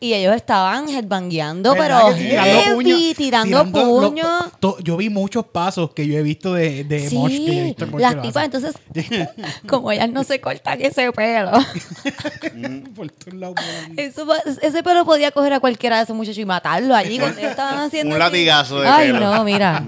[0.00, 2.24] Y ellos estaban headbangueando, ¿Verdad pero sí?
[2.28, 4.28] tirando heavy, puños, tirando, tirando lo- puños.
[4.60, 7.54] to- yo vi muchos pasos que yo he visto de, de mosh que yo he
[7.56, 8.74] Sí, visto en Mosh que las tipas, entonces,
[9.68, 11.52] como ellas no se cortan ese pelo,
[12.94, 13.56] Por todos lados,
[13.96, 14.26] eso
[14.60, 17.78] ese pelo podía coger a cualquiera de esos muchachos y matarlo allí cuando ellos estaban
[17.78, 18.12] haciendo.
[18.14, 19.20] Un latigazo de Ay, pelo.
[19.34, 19.82] no, mira.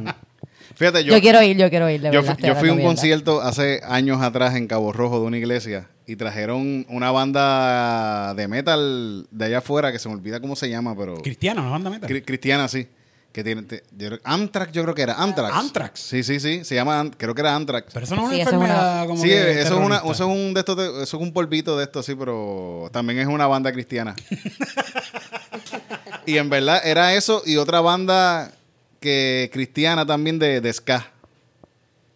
[0.77, 2.01] Fíjate, Yo, quiero ir, yo quiero ir.
[2.03, 5.27] de Yo, verdad, yo fui a un concierto hace años atrás en Cabo Rojo de
[5.27, 10.39] una iglesia y trajeron una banda de metal de allá afuera que se me olvida
[10.41, 11.71] cómo se llama, pero Cristiano, ¿no?
[11.71, 12.09] Banda metal.
[12.11, 12.87] cri- cristiana, sí.
[13.33, 15.15] Que tiene, te- yo creo- Anthrax, yo creo que era.
[15.15, 15.55] Anthrax.
[15.55, 16.01] Anthrax.
[16.01, 16.65] Sí, sí, sí.
[16.65, 17.93] Se llama, creo que era Anthrax.
[17.93, 19.85] Pero eso no es Sí, una eso es una- enfermedad como Sí, que eso es,
[19.87, 22.89] una, eso es un de estos de- eso es un polvito de esto, sí, pero
[22.93, 24.15] también es una banda cristiana.
[26.27, 28.53] y en verdad era eso y otra banda
[29.01, 31.13] que cristiana también de, de ska.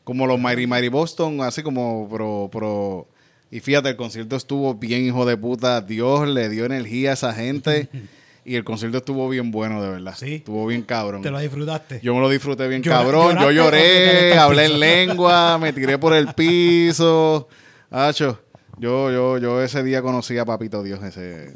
[0.04, 3.08] Como los Mighty Mighty Boston, así como pro, pro.
[3.50, 5.80] Y fíjate, el concierto estuvo bien hijo de puta.
[5.80, 7.88] Dios le dio energía a esa gente.
[8.44, 10.14] y el concierto estuvo bien bueno, de verdad.
[10.16, 10.36] Sí.
[10.36, 11.22] Estuvo bien cabrón.
[11.22, 12.00] Te lo disfrutaste.
[12.02, 13.38] Yo me lo disfruté bien cabrón.
[13.38, 17.48] Yo lloré, hablé en lengua, me tiré por el piso.
[17.90, 18.40] Hacho,
[18.78, 21.02] yo, yo, yo ese día conocí a Papito Dios.
[21.02, 21.54] Ese,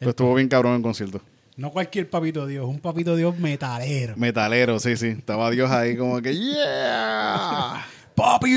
[0.00, 1.20] estuvo bien cabrón el concierto.
[1.56, 4.16] No cualquier papito Dios, un papito Dios metalero.
[4.16, 5.08] Metalero, sí, sí.
[5.08, 7.86] Estaba Dios ahí como que, yeah.
[8.14, 8.52] ¡Papi!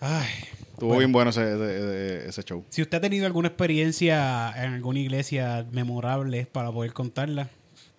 [0.00, 0.28] Ay.
[0.72, 2.64] Estuvo bien bueno ese, ese, ese show.
[2.70, 7.50] Si usted ha tenido alguna experiencia en alguna iglesia memorable para poder contarla,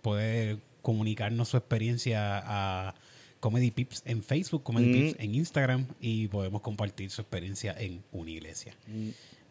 [0.01, 2.95] puede comunicarnos su experiencia a
[3.39, 8.31] Comedy Pips en Facebook, Comedy Pips en Instagram y podemos compartir su experiencia en una
[8.31, 8.73] iglesia.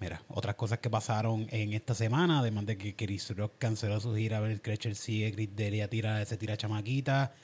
[0.01, 4.15] Mira, otras cosas que pasaron en esta semana, además de que Chris Rock canceló su
[4.17, 7.35] gira, a ver Creature sigue, Chris Delia tira, se tira chamaquita,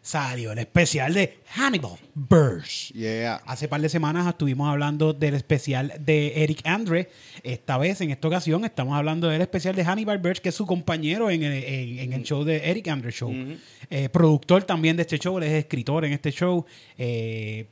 [0.00, 2.88] salió el especial de Hannibal Burrs.
[2.94, 3.42] Yeah.
[3.44, 7.10] Hace par de semanas estuvimos hablando del especial de Eric Andre.
[7.42, 10.64] Esta vez, en esta ocasión, estamos hablando del especial de Hannibal Burch, que es su
[10.64, 13.34] compañero en el, en- en el show de Eric Andre Show.
[13.90, 16.64] Eh, productor también de este show, él es escritor en este show.
[16.96, 17.66] eh,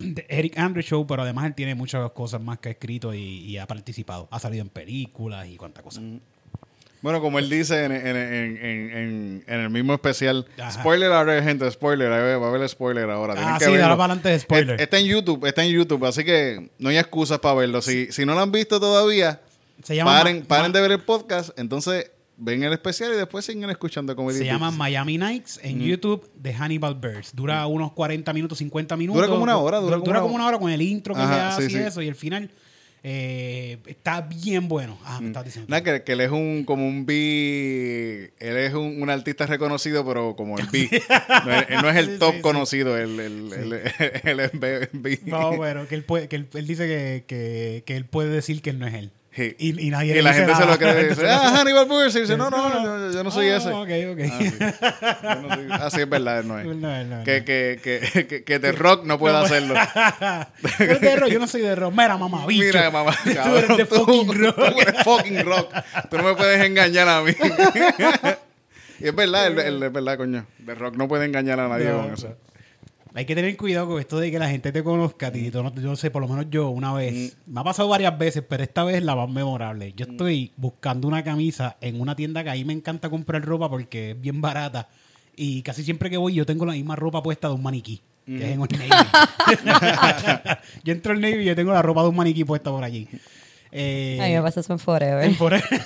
[0.00, 3.20] de Eric Andre Show, pero además él tiene muchas cosas más que ha escrito y,
[3.20, 4.26] y ha participado.
[4.30, 6.00] Ha salido en películas y cuánta cosa.
[7.02, 10.70] Bueno, como él dice en, en- en- en- en- en el mismo especial, Ajá.
[10.72, 13.34] spoiler ahora, gente, spoiler, va a haber spoiler ahora.
[13.38, 14.80] Ah, sí, dale para adelante de spoiler.
[14.80, 17.80] Está en YouTube, está en YouTube, así que no hay excusas para verlo.
[17.80, 19.40] Si, si no lo han visto todavía,
[19.82, 23.16] Se llama paren, Ma- paren Ma- de ver el podcast, entonces ven el especial y
[23.16, 27.34] después siguen escuchando Se llama Miami Nights en YouTube de Hannibal Burrs.
[27.34, 29.20] Dura unos 40 minutos, 50 minutos.
[29.20, 31.20] Dura como una hora, dura Dura, como una como una hora con el intro que
[31.20, 31.82] Ajá, le hace sí, y sí.
[31.86, 32.02] eso.
[32.02, 32.50] Y el final
[33.02, 34.98] eh, está bien bueno.
[35.04, 35.70] Ah, me estás diciendo.
[35.70, 38.32] Nada, que, que él es un como un B.
[38.38, 40.88] Él es un, un artista reconocido, pero como el B.
[41.46, 42.42] No, él, él no es el Sí, top sí, sí.
[42.42, 44.50] conocido, él, él- él- él es
[44.92, 45.20] B.
[45.26, 48.60] No, bueno, que él, puede, que él, él dice que, que, que él puede decir
[48.62, 49.10] que él no es él.
[49.40, 49.56] Sí.
[49.58, 50.72] Y, y nadie Y le la dice gente se nada.
[50.72, 51.08] lo cree.
[51.08, 51.54] Dice, se ah.
[51.60, 52.14] Hannibal Buress.
[52.16, 53.68] Y dice, no, no, yo, yo no soy Ah, ese.
[53.70, 54.20] Ok, ok.
[54.30, 55.38] Ah, sí.
[55.42, 56.66] No soy- ah, sí, es verdad, no es.
[56.70, 57.24] No, no, no.
[57.24, 59.74] Que, que, que, que, que The Rock no puede hacerlo.
[61.00, 61.92] De rock, yo no soy de rock.
[61.92, 62.64] Mira, mamá, bicho.
[62.64, 64.56] Mira, mamá, Tú eres de tú- fucking rock.
[64.56, 65.72] Tú eres fucking rock.
[66.10, 67.32] Tú no me puedes engañar a mí.
[69.00, 70.44] y es verdad, el, el- es verdad, coño.
[70.66, 72.36] The Rock no puede engañar a nadie No, con eso.
[73.12, 75.62] Hay que tener cuidado con esto de que la gente te conozca, Tito.
[75.62, 77.36] No, yo no sé, por lo menos yo una vez.
[77.46, 79.92] Me ha pasado varias veces, pero esta vez es la más memorable.
[79.96, 84.12] Yo estoy buscando una camisa en una tienda que ahí me encanta comprar ropa porque
[84.12, 84.88] es bien barata.
[85.34, 88.00] Y casi siempre que voy yo tengo la misma ropa puesta de un maniquí.
[88.26, 88.90] Que es en Old Navy.
[90.84, 93.08] yo entro al Navy y yo tengo la ropa de un maniquí puesta por allí.
[93.72, 95.24] Eh, A mí me pasa eso en Forever.
[95.24, 95.64] en Forever.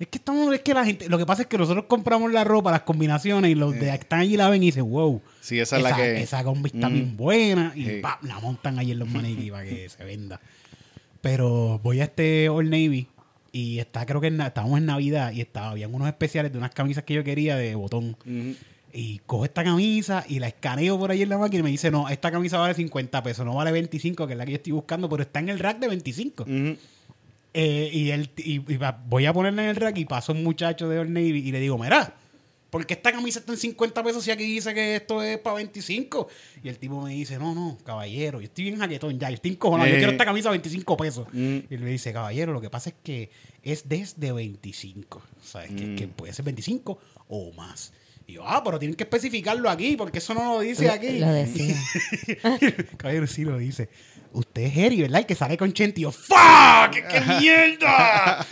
[0.00, 2.44] es que estamos, es que la gente, lo que pasa es que nosotros compramos la
[2.44, 5.20] ropa, las combinaciones, y los de están allí la ven y dicen, wow.
[5.40, 6.92] Sí, esa es la que- Esa combi está Mm.
[6.92, 7.72] bien buena.
[7.74, 7.90] Y Sí.
[8.00, 10.40] pa, la montan ahí en los maniquí para que se venda.
[11.20, 13.08] Pero voy a este Old Navy
[13.50, 16.70] y está, creo que en estábamos en Navidad y estaba, habían unos especiales de unas
[16.70, 18.16] camisas que yo quería de botón.
[18.92, 21.90] Y cojo esta camisa y la escaneo por ahí en la máquina y me dice,
[21.90, 24.72] no, esta camisa vale 50 pesos, no vale 25, que es la que yo estoy
[24.72, 26.44] buscando, pero está en el rack de 25.
[26.44, 26.76] Ujú.
[27.54, 30.44] Eh, y, él, y, y va- voy a ponerla en el rack y paso un
[30.44, 32.14] muchacho de Old Navy y le digo, mira,
[32.70, 35.56] ¿por qué esta camisa está en 50 pesos si aquí dice que esto es para
[35.56, 36.28] 25?
[36.62, 39.52] Y el tipo me dice, no, no, caballero, yo estoy bien jaquetón ya, yo estoy
[39.52, 39.98] encojonado, yo Eh.
[39.98, 41.26] quiero esta camisa a 25 pesos.
[41.32, 41.56] Mm.
[41.70, 43.30] Y él me dice, caballero, lo que pasa es que
[43.62, 45.70] es desde 25, ¿sabes?
[45.72, 45.96] Que, Mm.
[45.96, 47.92] que puede ser 25 o más.
[48.28, 51.18] Y yo, ah, pero tienen que especificarlo aquí, porque eso no lo dice aquí.
[51.18, 51.74] Lo decía.
[52.98, 53.88] Caballero sí lo dice.
[54.34, 55.20] Usted es Eri, ¿verdad?
[55.20, 56.00] El que sale con Chente.
[56.00, 56.92] Y yo, ¡fuck!
[56.92, 58.46] ¡Qué mierda!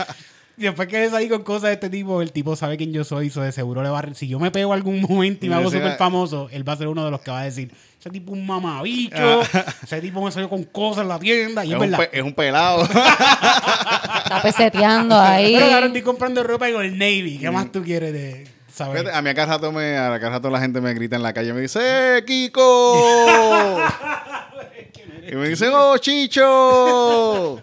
[0.57, 3.29] Y después que salí con cosas de este tipo, el tipo sabe quién yo soy,
[3.29, 4.15] so de seguro le va a...
[4.15, 6.89] Si yo me pego algún momento y me hago súper famoso, él va a ser
[6.89, 9.43] uno de los que va a decir, ese tipo es un mamabicho,
[9.83, 11.99] ese tipo me salió con cosas en la tienda, y Es, es, un verdad.
[12.11, 12.85] pe- es un pelado.
[12.85, 15.53] Está peseteando ahí.
[15.59, 17.37] Pero ahora estoy comprando ropa en el Navy.
[17.39, 20.51] ¿Qué más tú quieres de Fíjate, a mí a cada rato, me, a cada rato
[20.51, 23.79] la gente me grita en la calle y me dice, ¡Eh, Kiko!
[25.33, 27.63] y me dicen, ¡Oh, Chicho!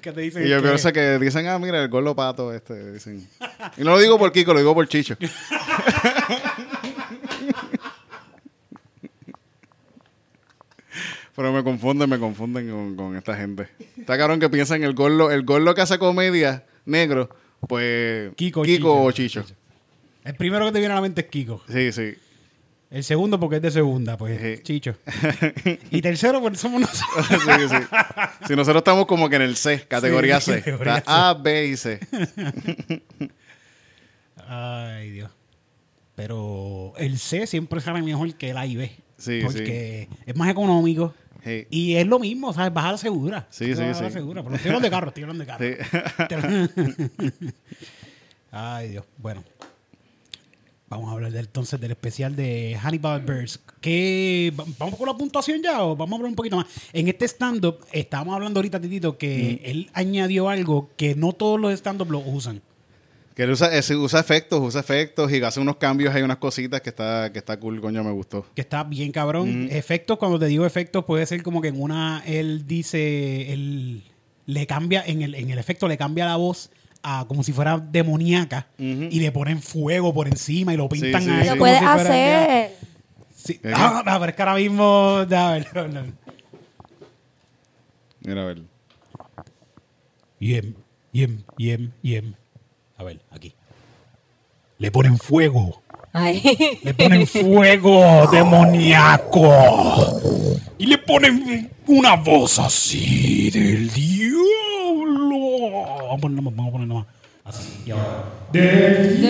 [0.00, 0.46] ¿Qué te dicen?
[0.46, 2.92] Y yo pienso que dicen, ah, mira, el gordo pato este.
[2.92, 3.28] Dicen.
[3.76, 5.18] Y no lo digo por Kiko, lo digo por Chicho.
[11.36, 13.68] Pero me confunden, me confunden con, con esta gente.
[13.98, 17.28] Está cabrón que piensan el gordo, el gordo que hace comedia negro,
[17.68, 19.44] pues Kiko, Kiko o Chicho.
[20.28, 21.62] El primero que te viene a la mente es Kiko.
[21.72, 22.14] Sí, sí.
[22.90, 24.62] El segundo porque es de segunda, pues Sí.
[24.62, 24.94] Chicho.
[25.90, 27.26] Y tercero porque somos nosotros.
[27.28, 27.76] sí, sí.
[28.46, 30.58] Si nosotros estamos como que en el C, categoría Sí, C.
[30.58, 31.98] categoría Está A, B y C.
[34.46, 35.30] Ay, Dios.
[36.14, 38.92] Pero el C siempre sale mejor que el A y B.
[39.16, 41.14] Sí, porque es más económico.
[41.42, 41.66] Sí.
[41.70, 42.74] Y es lo mismo, ¿sabes?
[42.74, 43.46] Baja la segura.
[43.48, 44.10] Sí, sí, sí.
[44.10, 44.42] segura.
[44.42, 46.68] Pero estoy hablando de carro, estoy hablando de carro.
[46.68, 47.50] Sí.
[48.50, 49.06] Ay, Dios.
[49.16, 49.42] Bueno.
[50.90, 53.60] Vamos a hablar de, entonces del especial de Hannibal Buress.
[53.80, 56.66] ¿Qué, va- ¿Vamos con la puntuación ya o vamos a hablar un poquito más?
[56.94, 61.72] En este stand-up, estábamos hablando ahorita, Titito, que él añadió algo que no todos los
[61.74, 62.62] stand-up lo usan.
[63.34, 66.88] Que él usa, usa efectos, usa efectos y hace unos cambios, hay unas cositas que
[66.88, 68.46] está, que está cool, coño, me gustó.
[68.54, 69.68] Que está bien cabrón.
[69.70, 74.02] Efectos, cuando te digo efectos, puede ser como que en una, él dice, él
[74.46, 76.70] le cambia, en el, en el efecto le cambia la voz
[77.02, 81.30] a como si fuera demoníaca y le ponen fuego por encima y lo pintan sí,
[81.30, 81.40] a sí.
[81.40, 82.76] él Lo como puedes si hacer.
[83.34, 83.60] Sí.
[83.72, 85.26] Ah, no, pero es que ahora mismo.
[85.28, 86.12] ya, a ver, no, no.
[88.20, 88.62] Mira, a ver.
[90.40, 90.74] Yem,
[91.12, 92.34] yem, yem, yem.
[92.96, 93.54] A ver, aquí.
[94.78, 95.82] Le ponen fuego.
[96.12, 96.78] Ay.
[96.82, 99.50] Le ponen fuego demoníaco.
[100.78, 103.90] Y le ponen una voz así del
[105.86, 106.04] diablo.
[106.06, 107.06] Vamos a poner más, vamos a poner más.
[107.44, 107.82] Así.
[107.86, 108.24] Y ahora.
[108.52, 109.24] Del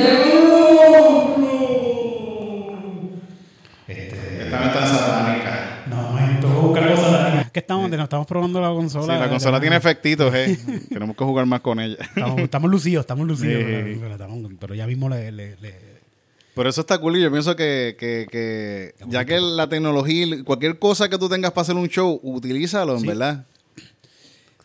[3.87, 5.85] Esta no es tan satánica.
[5.89, 7.47] No, tengo que buscar cosas satánicas.
[7.47, 9.15] Es que estamos, no estamos probando la consola.
[9.15, 10.59] Sí, la consola tiene efectitos, eh.
[10.89, 11.97] Tenemos que jugar más con ella.
[12.01, 13.63] Estamos, estamos lucidos, estamos lucidos.
[13.63, 14.01] Sí.
[14.61, 15.99] pero ya mismo le, le- le-
[16.55, 20.79] Pero eso está cool y yo pienso que, que, que ya que la tecnología, cualquier
[20.79, 23.07] cosa que tú tengas para hacer un show, utilízalo, en Sí.
[23.07, 23.45] verdad.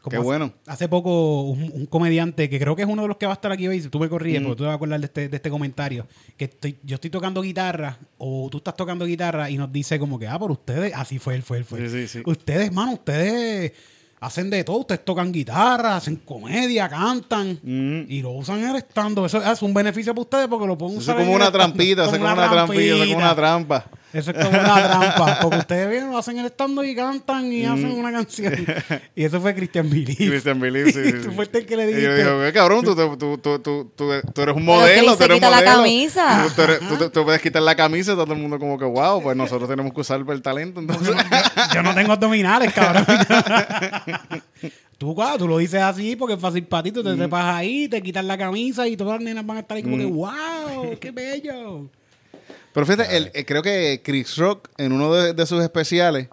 [0.03, 0.53] Como Qué hace- bueno.
[0.67, 3.35] Hace poco un, un comediante que creo que es uno de los que va a
[3.35, 4.43] estar aquí hoy, tú me corriges, Mm.
[4.43, 7.09] porque tú te vas a acordar de este, de este comentario, que estoy, yo estoy
[7.09, 10.91] tocando guitarra o tú estás tocando guitarra y nos dice como que, ah, pero ustedes,
[10.93, 11.89] así fue él, fue él, fue él.
[11.89, 12.23] Sí, sí, sí.
[12.29, 13.71] Ustedes, mano, ustedes
[14.19, 18.01] hacen de todo, ustedes tocan guitarra, hacen comedia, cantan Mm.
[18.11, 20.95] y lo usan en el stand Eso es un beneficio para ustedes porque lo pueden
[20.97, 23.35] Eso usar es como una trampita, eso es como una trampita, eso es como una
[23.35, 23.85] trampa.
[24.13, 25.39] Eso es como una trampa.
[25.41, 28.53] Porque ustedes vienen, lo hacen el stand y cantan y hacen una canción.
[29.15, 30.19] Y eso fue Christian Belief.
[30.19, 30.27] Mm.
[30.29, 31.35] Christian Belief, sí, sí, Tú sí.
[31.35, 32.23] fuiste el que le Y yo dijiste.
[32.23, 35.35] digo, "Ve, cabrón, tú, tú, tú, tú, tú, tú- tú eres un modelo, tú eres
[35.35, 35.71] un quita la modelo.
[35.77, 36.45] camisa.
[36.47, 39.21] Tú, tú eres- tú puedes quitar la camisa y todo el mundo como que, wow,
[39.21, 40.79] pues nosotros tenemos que usar el talento.
[40.79, 41.15] Entonces,
[41.73, 43.05] Yo no tengo abdominales, cabrón.
[44.97, 46.91] tú, claro, tú lo dices así porque es fácil para ti.
[46.91, 47.05] Tú Mm.
[47.05, 49.83] te trepas ahí, te quitas la camisa y todas las nenas van a estar ahí
[49.83, 51.89] como que, wow, qué bello.
[52.73, 56.27] Pero fíjate, el- eh, creo que Chris Rock, en uno de, de sus especiales,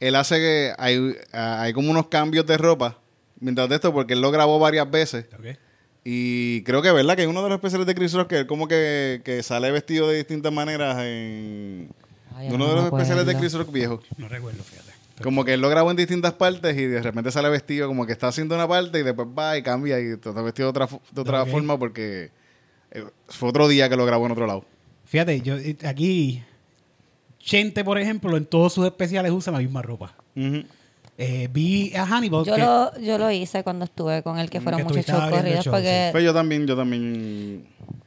[0.00, 2.98] él hace que hay, ah, hay como unos cambios de ropa
[3.40, 5.26] mientras de esto, porque él lo grabó varias veces.
[5.38, 5.56] Ok.
[6.04, 7.16] Y creo que, ¿verdad?
[7.16, 9.70] Que hay uno de los especiales de Chris Rock que él como que, que sale
[9.70, 11.90] vestido de distintas maneras en
[12.34, 13.40] Ay, uno no de me los especiales de acuerdo.
[13.40, 14.00] Chris Rock viejo.
[14.16, 14.88] No recuerdo, fíjate.
[15.22, 18.12] Como que él lo grabó en distintas partes y de repente sale vestido como que
[18.12, 21.00] está haciendo una parte y después va y cambia y está vestido de otra, fo-
[21.10, 21.48] de otra Ok.
[21.50, 22.30] forma porque
[22.92, 24.64] eh, fue otro día que lo grabó en otro lado.
[25.08, 26.42] Fíjate, yo eh, aquí,
[27.40, 30.14] Chente, por ejemplo, en todos sus especiales usa la misma ropa.
[31.16, 32.44] Eh, vi a Hannibal.
[32.44, 35.30] Yo que- lo, yo lo hice cuando estuve con él, que fueron Que muchos shows
[35.30, 37.64] corridos, shows, porque Pues yo también, yo también.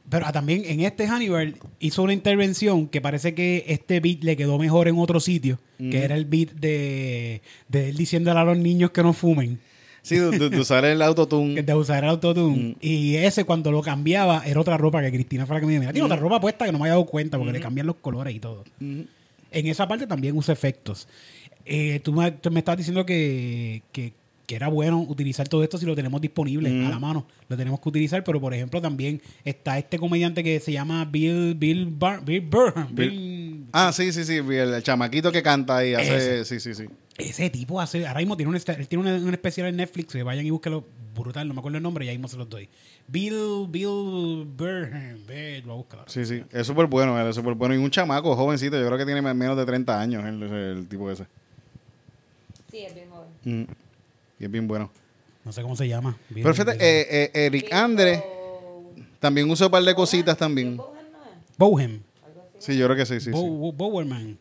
[0.08, 4.36] Pero ah, también en este Hannibal hizo una intervención que parece que este beat le
[4.36, 8.56] quedó mejor en otro sitio, que era el beat de, de él diciéndole a los
[8.56, 9.58] niños que no fumen,
[10.02, 11.62] Sí, tú- tú sales el autotune.
[11.62, 12.76] de usar el autotune.
[12.80, 15.80] Y ese cuando lo cambiaba era otra ropa que Cristina fue la que me dijo,
[15.80, 17.96] mira, tiene otra ropa puesta que no me había dado cuenta porque le cambian los
[17.96, 18.64] colores y todo.
[18.80, 19.08] En
[19.52, 21.06] esa parte también usa efectos.
[21.64, 24.12] Eh, tú, me, tú me estabas diciendo que, que,
[24.46, 27.24] que era bueno utilizar todo esto si lo tenemos disponible a la mano.
[27.48, 31.54] Lo tenemos que utilizar, pero por ejemplo también está este comediante que se llama Bill
[31.54, 32.88] Bill, Bar- Bill Burham.
[32.92, 34.36] Bill- Ah, sí, sí, sí.
[34.36, 36.44] El, el chamaquito que canta ahí hace.
[36.44, 36.86] Sí, sí, sí.
[37.16, 40.22] ese tipo hace, ahora mismo tiene un, él tiene un, un especial en Netflix, que
[40.22, 42.68] vayan y búsquelo, brutal, no me acuerdo el nombre, y ahí mismo se los doy.
[43.08, 46.10] Bill, Bill Burham, ve, lo voy a buscar ahora.
[46.12, 46.42] Sí, sí.
[46.52, 47.74] Es súper bueno, él es súper bueno.
[47.74, 51.10] Y un chamaco, jovencito, yo creo que tiene menos de 30 años el, el tipo
[51.10, 51.24] ese.
[52.70, 53.28] Sí, es bien joven.
[53.62, 53.72] Mm.
[54.40, 54.90] Y es bien bueno.
[55.44, 56.16] No sé cómo se llama.
[56.30, 58.22] Bill- Pero fíjate, Bill- eh, eh, Eric Andre
[59.18, 60.80] también usa un par de cositas también.
[61.58, 62.00] Bohem.
[62.62, 63.30] Sí, yo creo que sí, sí, sí.
[63.32, 64.38] Bo- Bo- Bowerman.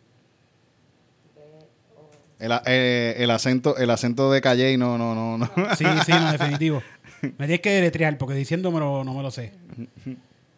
[2.39, 5.49] El, eh, el acento, el acento de Calle no, no, no, no.
[5.77, 6.81] Sí, sí, no, definitivo.
[7.21, 9.51] Me tienes que deletrear porque diciéndomelo no me lo sé.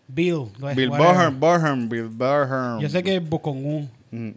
[0.08, 0.46] Bill.
[0.60, 0.90] lo es, Bill.
[0.90, 2.80] Burham, Burham, Bill Burham.
[2.80, 3.90] Yo sé que es bo- con U.
[4.12, 4.30] Mm.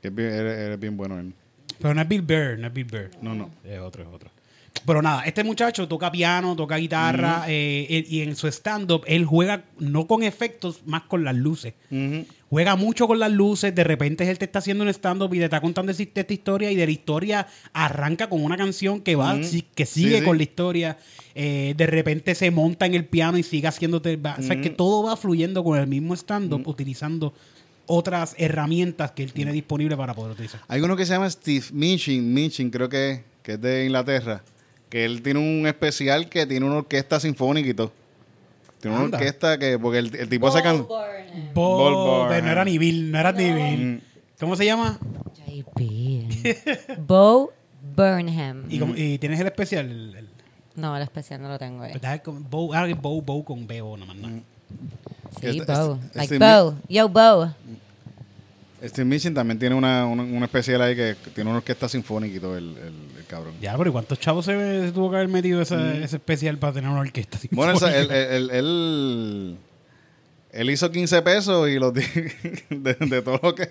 [0.00, 1.32] Que es bien, eres, eres bien bueno él.
[1.80, 3.10] Pero no es Bill Burr, no es Bill Burr.
[3.20, 3.50] No, no.
[3.64, 4.30] Es otro, es otro.
[4.86, 9.64] Pero nada, este muchacho toca piano, toca guitarra eh, y en su stand-up él juega
[9.78, 11.72] no con efectos, más con las luces.
[12.50, 15.44] Juega mucho con las luces, de repente él te está haciendo un stand-up y te
[15.44, 19.38] está contando esta historia y de la historia arranca con una canción que va,
[19.74, 20.24] que sigue sí.
[20.24, 20.98] con la historia.
[21.34, 24.16] Eh, de repente se monta en el piano y sigue haciéndote...
[24.16, 27.32] va- O sea, que todo va fluyendo con el mismo stand-up utilizando
[27.86, 30.60] otras herramientas que él tiene disponible para poder utilizar.
[30.68, 34.42] Hay uno que se llama Steve Minchin, Minchin creo que es, que es de Inglaterra,
[34.94, 37.90] que él tiene un especial que tiene una orquesta sinfónica y todo.
[38.80, 39.18] Tiene una Anda.
[39.18, 40.86] orquesta que, porque el, el tipo se can...
[41.52, 43.86] Bo, no era ni Bill, no era ni Bill.
[43.96, 44.00] Mm.
[44.38, 45.00] ¿Cómo se llama?
[45.48, 46.98] JP.
[47.08, 47.52] Bo
[47.96, 48.66] Burnham.
[48.68, 49.90] Y, como- y tienes el especial.
[49.90, 50.28] el- el-
[50.76, 51.94] No, el especial no lo tengo ahí.
[51.94, 52.22] ¿verdad?
[52.22, 54.14] Con Bo, ah, Bo, Bo con B-O nomás.
[54.14, 54.28] ¿no?
[55.40, 55.98] Sí, Este- Bo.
[56.04, 56.74] este- Like este Bo.
[56.88, 57.52] Yo, Bo.
[58.88, 62.40] Steve Minchin también tiene una, una, un especial ahí que tiene una orquesta sinfónica y
[62.40, 63.54] todo el, el- el cabrón.
[63.60, 64.52] Ya, pero ¿y cuántos chavos se,
[64.86, 67.38] se tuvo que haber metido ese, ese especial para tener una orquesta?
[67.50, 68.16] Bueno, sinfónica?
[68.36, 69.58] él, él-
[70.52, 72.04] él- hizo 15 pesos y los de,
[72.70, 73.64] de todo lo que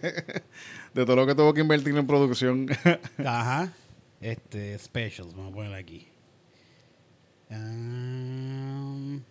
[0.93, 2.67] de todo lo que tuvo que invertir en producción.
[3.25, 3.71] Ajá.
[4.21, 6.07] Este, specials, vamos a poner aquí.
[7.49, 9.21] Um,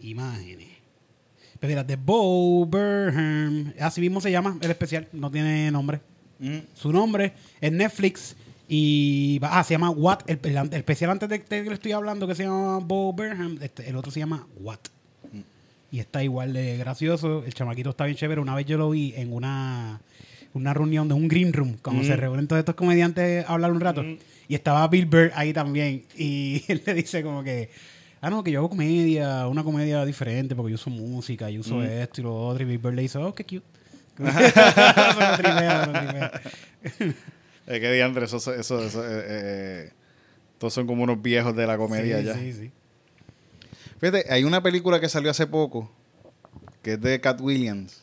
[0.00, 0.68] imágenes.
[1.62, 3.72] Mira, The Bo Burnham.
[3.80, 6.00] Así mismo se llama el especial, no tiene nombre.
[6.74, 8.34] Su nombre es Netflix
[8.68, 10.20] y ah, se llama What.
[10.26, 13.58] El, el- el especial antes de que le estoy hablando que se llama Bo Burnham,
[13.62, 14.78] este, el otro se llama What.
[15.92, 17.44] Y está igual de gracioso.
[17.44, 18.40] El chamaquito está bien chévere.
[18.40, 20.00] Una vez yo lo vi en una,
[20.54, 23.80] una reunión de un green room, cuando se reúnen todos estos comediantes a hablar un
[23.80, 24.02] rato.
[24.48, 26.04] Y estaba Bill Burr ahí también.
[26.16, 27.70] Y él le dice como que,
[28.22, 31.82] ah, no, que yo hago comedia, una comedia diferente porque yo uso música, yo uso
[31.82, 32.62] esto y lo otro.
[32.62, 33.66] Y Bill Burr le dice, oh, qué cute.
[37.64, 39.92] Es que diantre, eso, eso, eso, eso, eh, eh,
[40.58, 42.34] todos son como unos viejos de la comedia Sí, ya.
[42.34, 42.70] Sí, sí.
[44.00, 45.88] Fíjate, hay una película que salió hace poco
[46.82, 48.01] que es de Cat Williams.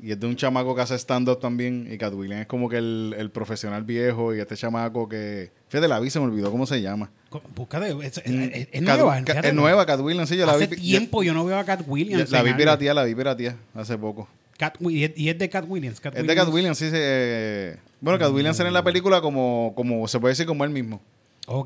[0.00, 1.88] Y es de un chamaco que hace stand-up también.
[1.90, 4.34] Y Cat Williams es como que el, el profesional viejo.
[4.34, 5.50] Y este chamaco que.
[5.68, 7.10] Fíjate, la vi, se me olvidó cómo se llama.
[7.54, 9.16] Busca de, es, es- es- es Cat- nueva.
[9.16, 9.48] Fíjate.
[9.48, 10.28] es nueva, Cat Williams.
[10.28, 10.76] Sí, yo la Hace vi.
[10.76, 12.30] tiempo yo no veo a Cat yo- Williams.
[12.30, 14.28] la vi piratía, la vi piratía hace poco.
[14.56, 16.00] Cat y es- de Cat Williams.
[16.00, 16.86] Cat Es de Cat Williams, sí.
[16.86, 20.64] sí, eh, bueno, Cat Williams era en la película como, como se puede decir como
[20.64, 21.00] él mismo.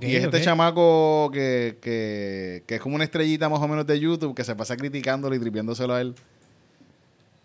[0.01, 3.99] Y es este chamaco que, que, que es como una estrellita más o menos de
[3.99, 6.15] YouTube que se pasa criticándolo y tripiándoselo a él.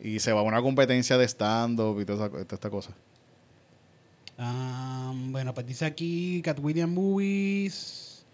[0.07, 2.91] Y se va a una competencia de stand-up y toda, esa- toda esta cosa.
[5.31, 8.25] Bueno, pues dice aquí Cat Williams Movies.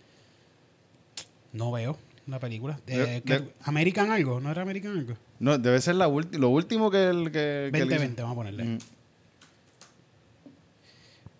[1.53, 1.97] No veo
[2.27, 2.79] la película.
[2.87, 5.15] Eh, De- Cat- de- American algo, ¿no era American algo?
[5.39, 8.21] No, debe ser la lo último que él que, que él 2020, hizo.
[8.23, 8.63] vamos a ponerle.
[8.65, 8.77] Mm.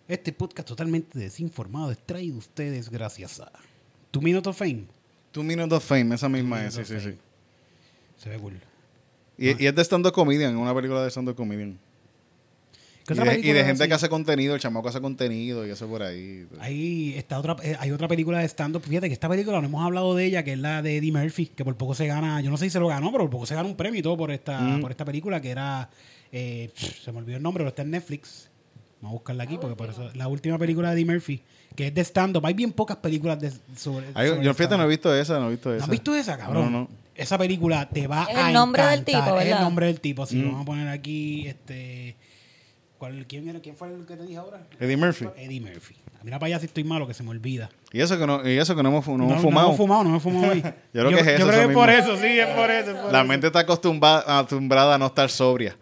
[0.08, 3.52] Este podcast totalmente desinformado es traído ustedes gracias a
[4.12, 4.86] Tu Minute of Fame.
[5.32, 7.18] Two Minutes of Fame, esa misma es, sí, sí, sí.
[8.18, 8.60] Se ve cool.
[9.38, 11.78] Y, y es de stand-up comedian, una película de stand-up comedian.
[13.06, 13.90] ¿Qué Y de, y de película gente así?
[13.90, 16.48] que hace contenido, el chamaco hace contenido y eso por ahí.
[16.60, 18.82] Ahí está otra, eh, hay otra película de stand-up.
[18.84, 21.48] Fíjate que esta película no hemos hablado de ella, que es la de Eddie Murphy,
[21.48, 23.46] que por poco se gana, yo no sé si se lo ganó, pero por poco
[23.46, 24.82] se gana un premio y todo por esta, Mm.
[24.82, 25.90] por esta película que era,
[26.32, 28.50] eh, se me olvidó el nombre, pero está en Netflix.
[29.02, 31.42] Vamos a buscarla aquí porque por eso, la última película de Eddie Murphy,
[31.76, 32.46] que es de stand-up.
[32.46, 35.48] Hay bien pocas películas de, sobre, Ay, sobre yo fíjate, no he visto esa, no
[35.48, 35.84] he visto ¿No esa.
[35.84, 36.72] has visto esa, cabrón?
[36.72, 36.88] No, no.
[37.16, 39.62] Esa película te va Es a el nombre del tipo, Es el ¿verdad?
[39.62, 40.38] nombre del tipo, sí.
[40.38, 40.46] Mm.
[40.46, 42.16] Vamos a poner aquí, este...
[42.98, 44.66] ¿cuál, quién, era, ¿Quién fue el que te dije ahora?
[44.80, 45.28] Eddie Murphy.
[45.38, 45.96] Eddie Murphy.
[46.24, 47.70] Mira para allá si estoy malo, que se me olvida.
[47.92, 49.68] Y eso que no, y eso que no hemos, no hemos fumado.
[49.68, 50.62] No hemos fumado, no hemos fumado hoy.
[50.62, 50.72] Yo
[51.06, 52.92] creo que es eso, Yo creo que es por eso, sí, es por eso.
[52.92, 53.28] es por La eso.
[53.28, 55.76] mente está acostumbrada, acostumbrada a no estar sobria.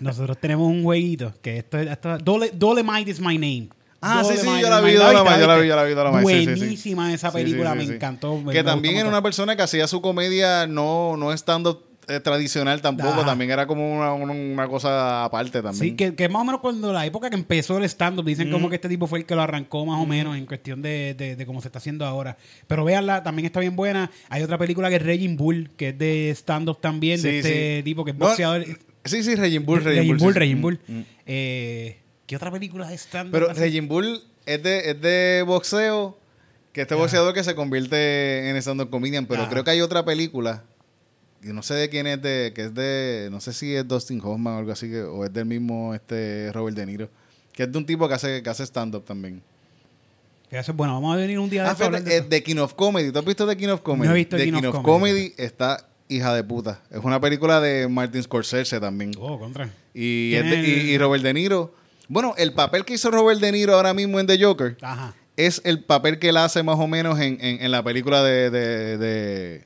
[0.00, 1.88] Nosotros tenemos un jueguito que esto es.
[1.88, 3.68] Esto, Dole, Dolemite is my name.
[4.00, 6.54] Ah, sí, sí, yo la vi, yo la vi, yo la vi, sí, sí.
[6.60, 8.42] Buenísima esa película, me encantó.
[8.50, 13.10] Que también era una persona que hacía su comedia no, no estando eh, tradicional tampoco,
[13.10, 13.26] Ajá.
[13.26, 15.90] también era como una, una- una cosa aparte también.
[15.90, 18.70] Sí, que, que más o menos cuando la época que empezó el stand-up, dicen como
[18.70, 21.36] que este tipo fue el que lo arrancó más o menos en cuestión de, de,
[21.36, 22.38] de cómo se está haciendo ahora.
[22.66, 24.10] Pero véanla, también está bien buena.
[24.30, 27.82] Hay otra película que es Raging Bull, que es de stand-up también, de este sí.
[27.82, 28.64] tipo que es No, boxeador.
[29.04, 30.32] Sí, sí, Regin Bull, Raging Regin Bull, Bull.
[30.32, 30.38] sí.
[30.38, 30.80] Raging Bull.
[30.88, 31.00] mm.
[31.26, 33.32] Eh, ¿Qué otra película de stand-up?
[33.32, 33.52] Pero?
[33.54, 36.16] Regin Bull es de, es de boxeo,
[36.72, 39.50] que este boxeador que se convierte en stand-up comedian, pero Ajá.
[39.50, 40.62] creo que hay otra película,
[41.42, 44.20] que no sé de quién es, de, que es de, no sé si es Dustin
[44.22, 47.08] Hoffman o algo así, que- o es del mismo este Robert De Niro,
[47.52, 49.42] que es de un tipo que hace, que hace stand-up también.
[50.50, 50.94] Es bueno.
[50.94, 52.26] Vamos a venir un día de Ah, de eso.
[52.28, 53.12] The King of Comedy.
[53.12, 54.08] ¿Tú has visto The King of Comedy?
[54.08, 55.12] No he visto The King King of of Comedy.
[55.12, 56.80] Comedy está hija de puta.
[56.90, 59.12] Es una película de Martin Scorsese también.
[59.18, 59.68] Oh, contra.
[59.92, 61.74] Y, es de- y Robert De Niro.
[62.08, 65.14] Bueno, el papel que hizo Robert De Niro ahora mismo en The Joker Ajá.
[65.36, 68.50] es el papel que él hace más o menos en, en- en la película de,
[68.50, 69.64] de, de,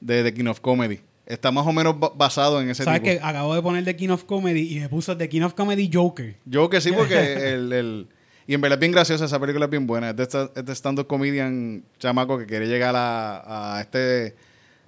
[0.00, 1.00] de The King of Comedy.
[1.26, 3.12] Está más o menos ba- basado en ese ¿Sabes tipo.
[3.12, 5.90] que acabo de poner The King of Comedy y me puso The King of Comedy
[5.92, 6.36] Joker?
[6.70, 8.08] Que sí, porque el, el-
[8.46, 10.10] Y en verdad es bien graciosa, esa película es bien buena.
[10.10, 14.34] Es de, esta- es de stand-up comedian chamaco que quiere llegar a, a este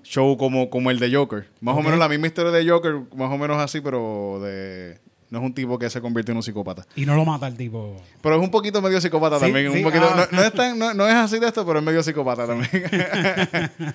[0.03, 1.49] show como, como el de Joker.
[1.61, 4.99] Más o menos la misma historia de Joker, más o menos así, pero de...
[5.33, 6.87] No es un tipo que se convierte en un psicópata.
[6.95, 7.97] Y no lo mata el tipo.
[8.21, 9.73] Pero es un poquito medio psicópata Sí, también.
[9.73, 10.29] sí, un poquito, ah.
[10.31, 12.71] no, no es tan- no- no es así de esto, pero es medio psicópata también.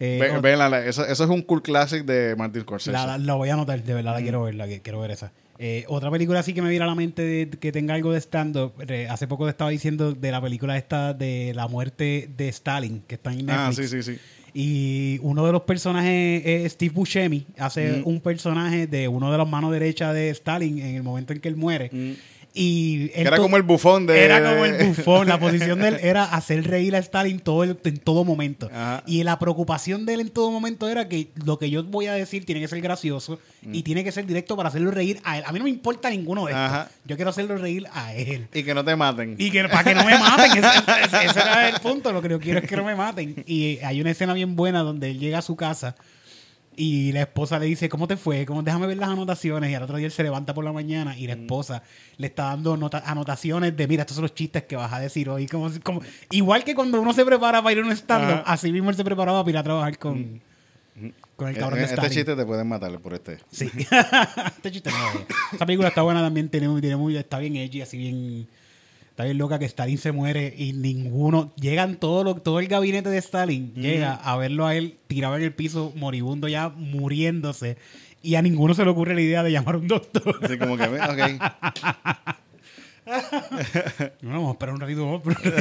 [0.00, 2.92] Eh, Ve- o- véanla, la- eso, eso es un cool classic de Martin Scorsese.
[2.92, 5.32] la, la- la voy a anotar, de verdad la quiero ver, la quiero ver esa.
[5.58, 8.20] Eh, otra película así que me viene a la mente de- que tenga algo de
[8.20, 8.74] stand-up.
[8.86, 13.02] eh, hace poco te estaba diciendo de la película esta de la muerte de Stalin,
[13.08, 13.58] que está en Netflix.
[13.58, 14.18] ah, sí, sí, sí.
[14.54, 18.02] Y uno de los personajes es Steve Buscemi, hace Mm.
[18.08, 21.48] un personaje de uno de las manos derechas de Stalin en el momento en que
[21.48, 21.90] él muere.
[21.92, 22.12] Mm.
[22.54, 24.24] Y él Era como el bufón de...
[24.24, 25.28] Era como el bufón.
[25.28, 28.68] La posición de él era hacer reír a Stalin todo el- en todo momento.
[28.72, 29.02] Ajá.
[29.06, 32.14] Y la preocupación de él en todo momento era que lo que yo voy a
[32.14, 33.74] decir tiene que ser gracioso Mm.
[33.74, 35.44] y tiene que ser directo para hacerlo reír a él.
[35.46, 36.86] A mí no me importa ninguno de estos.
[37.04, 38.46] Yo quiero hacerlo reír a él.
[38.54, 39.34] Y que no te maten.
[39.38, 40.68] Y que para que no me maten, ese,
[41.04, 42.12] ese- ese era el punto.
[42.12, 43.42] Lo que yo quiero es que no me maten.
[43.46, 45.96] Y hay una escena bien buena donde él llega a su casa
[46.78, 48.46] y la esposa le dice, ¿cómo te fue?
[48.46, 49.70] ¿Cómo, déjame ver las anotaciones.
[49.70, 51.82] Y al otro día él se levanta por la mañana y la esposa
[52.16, 55.28] le está dando nota- anotaciones de, mira, estos son los chistes que vas a decir
[55.28, 55.46] hoy.
[55.46, 56.00] Como, como,
[56.30, 59.04] igual que cuando uno se prepara para ir a un stand-up, así mismo él se
[59.04, 60.40] preparaba para ir a trabajar con,
[61.36, 62.10] con el cabrón Eh, de este Stalin.
[62.16, 63.38] chiste te pueden matar por este.
[63.50, 63.70] Sí.
[64.56, 65.26] este chiste no.
[65.52, 68.46] Esa película está buena también, tiene, tiene muy, está bien edgy, así bien.
[69.18, 71.52] Está bien loca que Stalin se muere y ninguno.
[71.56, 75.42] Llegan todo, lo, todo el gabinete de Stalin, llega a verlo a él tirado en
[75.42, 77.78] el piso, moribundo ya, muriéndose.
[78.22, 80.38] Y a ninguno se le ocurre la idea de llamar a un doctor.
[80.40, 81.42] Así como que, ok.
[84.22, 85.56] No, vamos a esperar un ratito un ratito.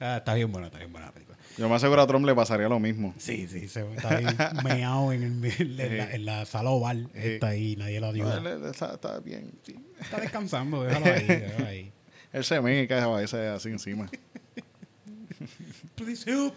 [0.00, 1.12] Ah, está bien buena, está bien buena.
[1.58, 3.14] Yo me aseguro a Trump le pasaría lo mismo.
[3.18, 4.24] Sí, sí, se está ahí
[4.64, 7.10] meado en, el- en, la, en la sala oval.
[7.14, 7.20] Sí.
[7.20, 8.40] Está ahí, nadie lo ayuda.
[8.40, 9.50] No, está, está bien.
[9.64, 9.74] sí.
[10.00, 11.92] Está descansando, déjalo ahí, déjalo ahí.
[12.32, 14.08] Él se me cae a veces así encima.
[15.96, 16.54] Please help.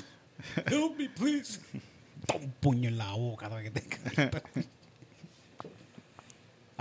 [0.67, 1.59] Help me, please.
[2.33, 3.49] Un puño en la boca.
[3.49, 4.41] vez que te-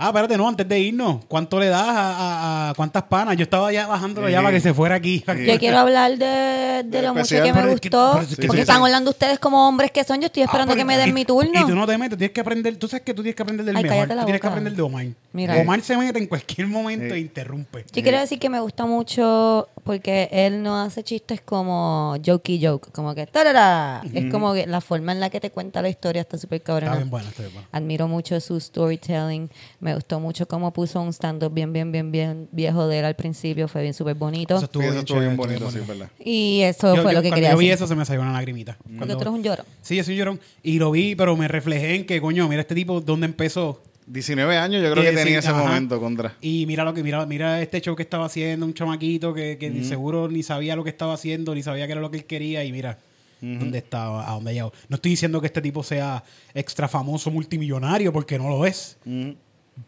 [0.03, 3.37] Ah, espérate, no, antes de irnos, ¿cuánto le das a, a- a- cuántas panas?
[3.37, 4.43] Yo estaba ya bajándolo ya Sí.
[4.43, 5.23] para que se fuera aquí.
[5.45, 8.13] Yo quiero hablar de, de lo mucho que me que- gustó.
[8.19, 8.81] que- porque sí, están sí.
[8.83, 10.19] hablando ustedes como hombres que son.
[10.19, 11.51] Yo estoy esperando Ah, que pero- me den y- mi turno.
[11.61, 13.63] Y tú no te metes, tienes que aprender, tú sabes que tú tienes que aprender
[13.65, 13.97] del Ay, mejor.
[14.07, 15.05] cállate Tú tienes que aprender de Omar.
[15.33, 15.57] Mira.
[15.57, 17.85] Omar se mete en cualquier momento e interrumpe.
[17.93, 22.91] Yo quiero decir que me gusta mucho porque él no hace chistes como jokey joke,
[22.91, 24.01] como que tarara.
[24.13, 26.73] Es como que la forma en la que te cuenta la historia está súper Está
[26.73, 26.95] cabrona.
[26.95, 27.67] bien bueno, está bien bueno.
[27.71, 29.49] Admiro mucho su storytelling.
[29.79, 33.15] Me gustó mucho cómo puso un stand-up bien, bien, bien, bien viejo de él al
[33.15, 33.67] principio.
[33.67, 34.55] Fue bien súper bonito.
[34.55, 36.09] Eso estuvo Sí, eso bien estuvo bien chévere, bonito, sí, verdad.
[36.19, 37.73] Y eso Yo- fue yo- lo que cuando quería yo vi decir.
[37.75, 38.77] eso se me salió una lagrimita.
[38.81, 39.63] Porque Cuando- tú eres un lloro.
[39.81, 40.39] Sí, yo soy llorón.
[40.63, 43.81] Y lo vi, pero me reflejé en que, coño, mira este tipo dónde empezó.
[44.07, 45.63] 19 años yo creo Que que tenía sí, ese ajá.
[45.63, 46.35] momento contra.
[46.41, 49.69] Y mira lo que mira, mira este show que estaba haciendo, un chamaquito que, que
[49.69, 52.25] ni seguro ni sabía lo que estaba haciendo, ni sabía qué era lo que él
[52.25, 52.97] quería, y mira
[53.39, 54.73] dónde estaba, a dónde llegó.
[54.89, 56.23] No estoy diciendo que este tipo sea
[56.53, 58.97] extra famoso multimillonario, porque no lo es.
[59.05, 59.35] Ujú.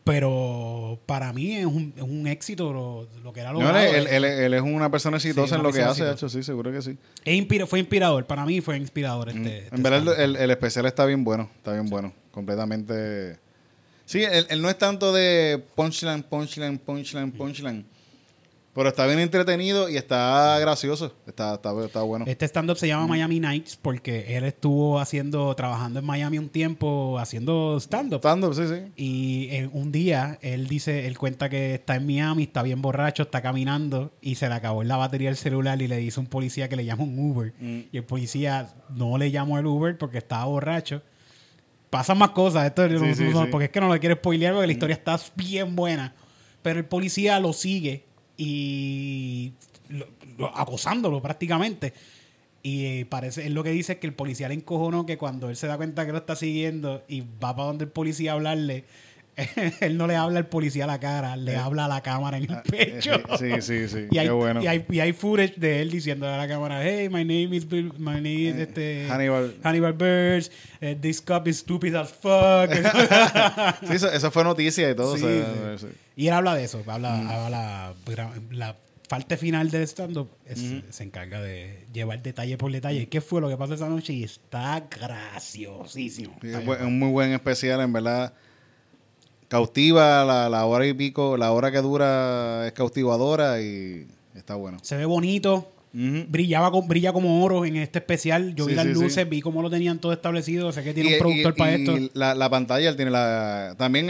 [0.04, 3.80] Pero para mí es un, es un éxito lo, lo que era No, logrado.
[3.80, 6.82] él, él- él- es una persona exitosa en lo que hace, hecho, sí, seguro que
[6.82, 6.98] sí.
[7.26, 9.60] Inspira- fue inspirador, para mí fue inspirador este.
[9.66, 13.38] este en verdad, el especial está bien bueno, está bien bueno, completamente.
[14.06, 17.86] Sí, él, él no es tanto de punchline, punchline, punchline, punchline,
[18.76, 22.26] pero está bien entretenido y está gracioso, está, está, está bueno.
[22.28, 27.20] Este stand-up se llama Miami Nights porque él estuvo haciendo, trabajando en Miami un tiempo
[27.20, 28.18] haciendo stand-up.
[28.20, 28.92] Stand-up, sí, sí.
[28.96, 33.24] Y en un día él dice, él cuenta que está en Miami, está bien borracho,
[33.24, 36.28] está caminando y se le acabó la batería del celular y le dice a un
[36.28, 37.54] policía que le llama un Uber.
[37.60, 37.80] Mm.
[37.92, 41.04] Y el policía no le llamó el Uber porque estaba borracho.
[41.92, 43.50] Pasan más cosas, esto no- Sí, no- sí.
[43.52, 46.16] porque es que no lo quiere spoilear porque la historia está bien buena.
[46.64, 48.06] Pero el policía lo sigue
[48.38, 49.54] y
[49.90, 50.08] lo-
[50.38, 51.94] lo- acosándolo prácticamente.
[52.66, 55.50] Y eh, parece, él lo que dice es que el policía le encojonó que cuando
[55.50, 58.36] él se da cuenta que lo está siguiendo y va para donde el policía a
[58.36, 58.86] hablarle,
[59.82, 62.44] él no le habla al policía a la cara, le habla a la cámara en
[62.50, 63.16] el pecho.
[63.16, 64.08] Eh, Sí, sí, sí.
[64.12, 64.64] Y hay, Qué bueno.
[64.64, 67.68] y, hay, y hay footage de él diciendo a la cámara, hey, my name is
[67.68, 69.56] Bill, my name is este, Eh, Hannibal.
[69.62, 69.96] Hannibal
[70.80, 72.70] eh, this cop is stupid as fuck.
[73.88, 75.18] Sí, eso, eso fue noticia y todo.
[75.18, 75.88] Sí, o sea, sí.
[76.16, 77.28] Y él habla de eso, habla, Mm.
[77.28, 78.76] habla la, la
[79.10, 83.08] parte final del stand-up es- se encarga de llevar detalle por detalle.
[83.10, 84.14] ¿Qué fue lo que pasó esa noche?
[84.14, 86.36] Y está graciosísimo.
[86.42, 88.34] Sí, es un muy buen especial, en verdad.
[89.48, 94.80] Cautiva la, la hora y pico, la hora que dura es cautivadora y está bueno.
[94.82, 95.70] Se ve bonito.
[95.96, 98.56] Brillaba con, brilla como oro en este especial.
[98.56, 99.00] Yo vi las sí, sí.
[99.00, 100.72] luces, vi cómo lo tenían todo establecido.
[100.72, 101.98] Sé que tiene Y- un productor y- para y esto.
[102.16, 103.76] La, la pantalla, él tiene la.
[103.78, 104.10] También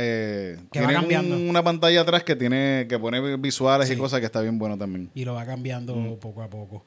[0.00, 1.36] eh, Que va tiene cambiando.
[1.36, 3.94] un- una pantalla atrás que tiene que pone visuales Sí.
[3.94, 5.10] y cosas que está bien bueno también.
[5.14, 6.16] y lo va cambiando Mm.
[6.18, 6.84] poco a poco.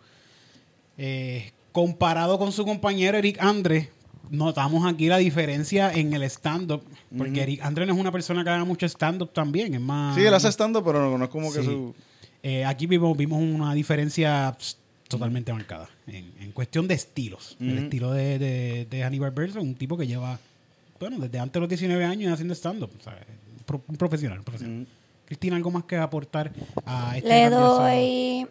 [0.97, 3.89] Eh, comparado con su compañero Eric Andre,
[4.29, 6.83] notamos aquí la diferencia en el stand-up,
[7.17, 10.15] porque Eric Andre no es una persona que haga mucho stand-up también, es más...
[10.15, 11.93] Sí, él hace estando, pero no, no es como que su.
[12.43, 14.55] Eh, aquí vimos, vimos una diferencia
[15.07, 17.55] totalmente marcada en, en cuestión de estilos.
[17.59, 20.39] El estilo de, de, de Hannibal Buress es un tipo que lleva,
[21.03, 22.91] bueno, desde antes de los 19 años haciendo stand-up.
[22.99, 23.17] o sea,
[23.65, 24.87] pro- un profesional, un profesional.
[25.25, 26.51] Cristina, ¿algo más que aportar
[26.85, 28.47] a este Le doy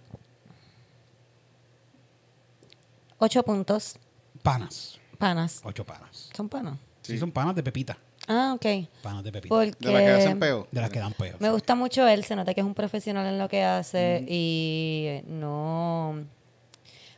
[3.18, 3.96] ocho puntos.
[4.42, 4.98] Panas.
[5.18, 5.60] Panas.
[5.64, 6.30] Ocho panas.
[6.34, 6.78] Son panas.
[7.02, 7.96] Sí, son panas de pepita.
[8.28, 8.66] Ah, ok.
[9.02, 9.32] Panas de.
[9.32, 10.66] Porque De las que hacen peo.
[10.70, 11.36] De las que dan peo.
[11.40, 15.20] me gusta mucho él, se nota que es un profesional en lo que hace y
[15.26, 16.24] no...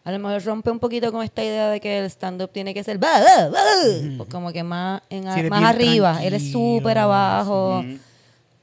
[0.04, 2.84] A lo mejor rompe un poquito con esta idea de que el stand-up tiene que
[2.84, 3.60] ser bah, bah, bah,
[4.18, 6.22] pues como que más, en, más arriba.
[6.22, 7.82] Él es súper abajo.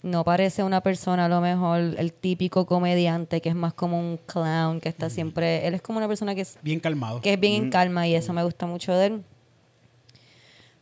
[0.04, 4.18] No parece una persona, a lo mejor, el típico comediante que es más como un
[4.26, 5.68] clown, que está siempre...
[5.68, 7.22] Él es como una persona que es Bien calmado.
[7.22, 9.24] que es bien en calma y eso me gusta mucho de él.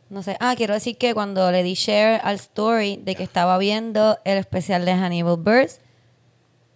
[0.08, 0.36] No sé.
[0.40, 4.38] Ah, quiero decir que cuando le di share al story de que estaba viendo el
[4.38, 5.80] especial de Hannibal Buress,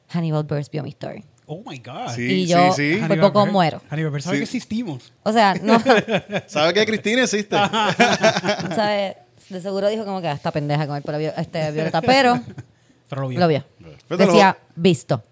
[0.09, 1.24] Hannibal Buress vio mi story.
[1.47, 2.09] Oh my God.
[2.14, 3.03] Sí, Y yo- sí, sí.
[3.07, 3.82] Por poco muero.
[3.90, 4.40] Hannibal sabe Sí.
[4.40, 5.12] que existimos.
[5.22, 5.78] O sea, no,
[6.47, 7.55] ¿Sabes que Cristina existe?
[8.74, 9.16] ¿sabes?
[9.49, 12.40] De seguro dijo como que "Ah, esta pendeja con el pelo este, violeta, pero
[13.11, 13.40] Pero lo vio.
[13.40, 13.64] lo vio.
[14.09, 15.22] Pero Decía, visto.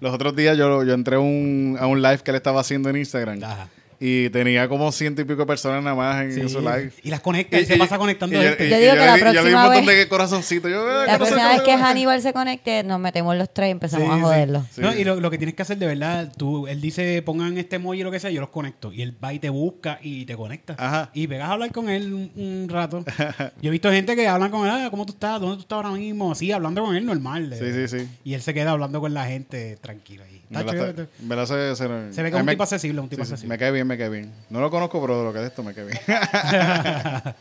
[0.00, 2.88] Los otros días yo, yo entré a un, a un live que él estaba haciendo
[2.88, 3.42] en Instagram.
[3.44, 3.68] Ajá.
[4.00, 6.48] Y tenía como ciento y pico de personas nada más en, Sí.
[6.48, 6.92] su live.
[7.02, 8.68] Y las conecta, y, se pasa conectando y gente.
[8.70, 10.70] Yo digo que le la di- yo le di próxima un montón vez- de corazoncitos.
[10.70, 11.72] Yo, eh, La próxima vez que.
[11.72, 14.64] Hannibal se conecte, nos metemos los tres y empezamos Sí, a joderlo.
[14.72, 14.80] Sí.
[14.80, 17.76] No, y lo, lo que tienes que hacer de verdad, tú, él dice pongan este
[17.76, 18.92] emoji o lo que sea, yo los conecto.
[18.92, 20.76] Y él va y te busca y te conecta.
[20.78, 21.10] Ajá.
[21.12, 23.04] Y pegas a hablar con él un, un rato.
[23.60, 25.40] yo he visto gente que hablan con él, ah, ¿cómo tú estás?
[25.40, 26.30] ¿Dónde tú estás ahora mismo?
[26.30, 27.52] Así, hablando con él normal.
[27.58, 28.08] Sí, sí, sí.
[28.22, 30.37] Y él se queda hablando con la gente tranquilo ahí.
[30.50, 31.02] Me la chévere.
[31.02, 33.28] está- me la hace- se, Se ve que es un tipo accesible, un tipo sí,
[33.28, 33.54] sí, accesible.
[33.54, 34.32] Me cae bien, me cae bien.
[34.50, 35.98] No lo conozco, pero de lo que es esto me cae bien.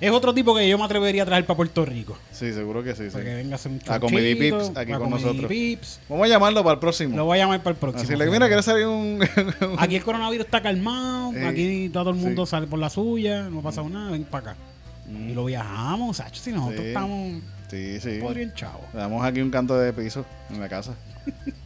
[0.00, 2.18] Es otro tipo que yo me atrevería a traer para Puerto Rico.
[2.32, 3.04] sí, seguro que sí.
[3.04, 3.10] sí.
[3.10, 5.46] Para que venga a hacer un A Comedy showcito, Pips, aquí con nosotros.
[5.46, 6.00] Pips.
[6.08, 7.16] Vamos a llamarlo para el próximo.
[7.16, 8.18] Lo voy a llamar para el próximo.
[8.18, 9.20] Le mira, quiere salir un...
[9.78, 13.62] Aquí el coronavirus está calmado, aquí todo el mundo sale por la suya, no ha
[13.62, 14.60] pasado nada, ven para acá.
[15.08, 17.40] Y lo viajamos, Sacho, si nosotros estamos
[17.70, 18.18] sí, sí.
[18.20, 18.82] podrían chavos.
[18.92, 20.92] Le damos aquí un canto de piso en la casa.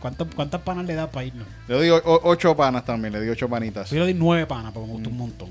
[0.00, 1.46] ¿Cuántas, ¿Cuántas panas le da para irnos?
[1.68, 3.90] Le doy o- ocho panas también, le di ocho panitas.
[3.90, 4.96] Yo le di nueve panas porque me Mm.
[4.96, 5.48] gustó un montón.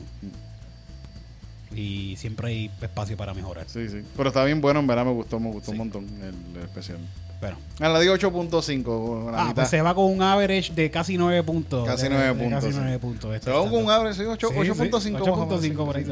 [1.76, 3.66] Y siempre hay espacio para mejorar.
[3.68, 4.02] Sí, sí.
[4.18, 6.98] Pero está bien bueno, en verdad me gustó, me gustó un montón el, el especial.
[7.40, 9.32] Pero, Ah, le di 8.5.
[9.32, 9.56] la ah, mitad.
[9.56, 11.88] pues se va con un average de casi nueve puntos.
[11.88, 12.80] Casi De- nueve de puntos, Casi sí.
[12.82, 13.34] nueve puntos.
[13.36, 15.00] este Se va con un abre, sí, ocho- Sí, 8.5.
[15.00, 16.06] sí, más o menos, 8.5 por ahí.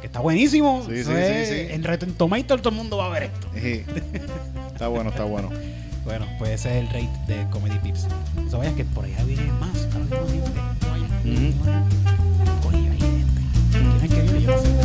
[0.00, 0.84] Que está buenísimo.
[0.86, 1.54] Sí, Eso sí, es- sí.
[1.70, 3.46] En Reto Tomato todo el mundo va a ver esto.
[3.54, 3.84] Sí.
[4.74, 5.50] Está bueno, está bueno.
[6.04, 8.06] Bueno, pues ese es el rate de Comedy Pips.
[8.50, 9.88] No vayas que por allá viene más.
[9.94, 10.46] Ahora mismo
[10.92, 11.00] hay
[11.32, 11.58] gente.
[11.58, 12.60] No vayan.
[12.62, 13.40] Corillo, hay gente.
[13.72, 14.42] ¿Quién es que viene?
[14.42, 14.79] Yo no sé.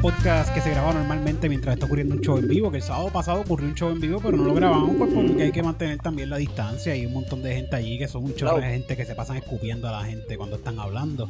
[0.00, 2.70] Esto es un podcast que se graba normalmente mientras está ocurriendo un show en vivo.
[2.70, 5.42] Que el sábado pasado ocurrió un show en vivo, pero no lo grabamos pues porque
[5.42, 6.94] hay que mantener también la distancia.
[6.94, 9.36] Hay un montón de gente allí que son un chorro de gente que se pasan
[9.36, 11.28] escupiendo a la gente cuando están hablando.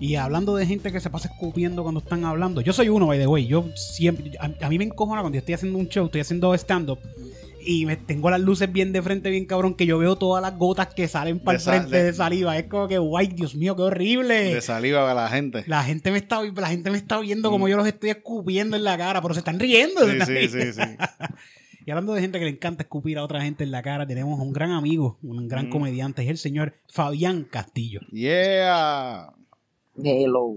[0.00, 3.18] Y hablando de gente que se pasa escupiendo cuando están hablando, yo soy uno, by
[3.18, 3.46] the way.
[3.46, 6.54] Yo siempre, a, a mí me encojona cuando yo estoy haciendo un show, estoy haciendo
[6.54, 6.98] stand-up.
[7.68, 10.56] Y me tengo las luces bien de frente, bien cabrón, que yo veo todas las
[10.56, 12.56] gotas que salen para el frente de- de, saliva.
[12.56, 14.54] Es como que, guay, Dios mío, qué horrible.
[14.54, 15.64] De saliva a la gente.
[15.66, 18.84] La gente me está, la gente me está viendo como yo los estoy escupiendo en
[18.84, 20.06] la cara, pero se están riendo.
[20.06, 20.10] Mm.
[20.10, 20.62] Sí, están sí, riendo.
[20.64, 20.82] sí, sí.
[21.86, 24.40] Y hablando de gente que le encanta escupir a otra gente en la cara, tenemos
[24.40, 25.70] a un gran amigo, un gran Mm.
[25.70, 28.00] comediante, es el señor Fabián Castillo.
[28.10, 29.28] Yeah.
[30.02, 30.56] Hello.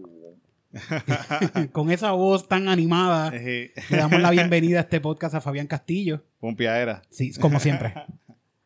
[1.72, 6.24] Con esa voz tan animada, le damos la bienvenida a este podcast a Fabián Castillo.
[6.40, 7.02] Pompiadera.
[7.10, 7.94] Sí, como siempre.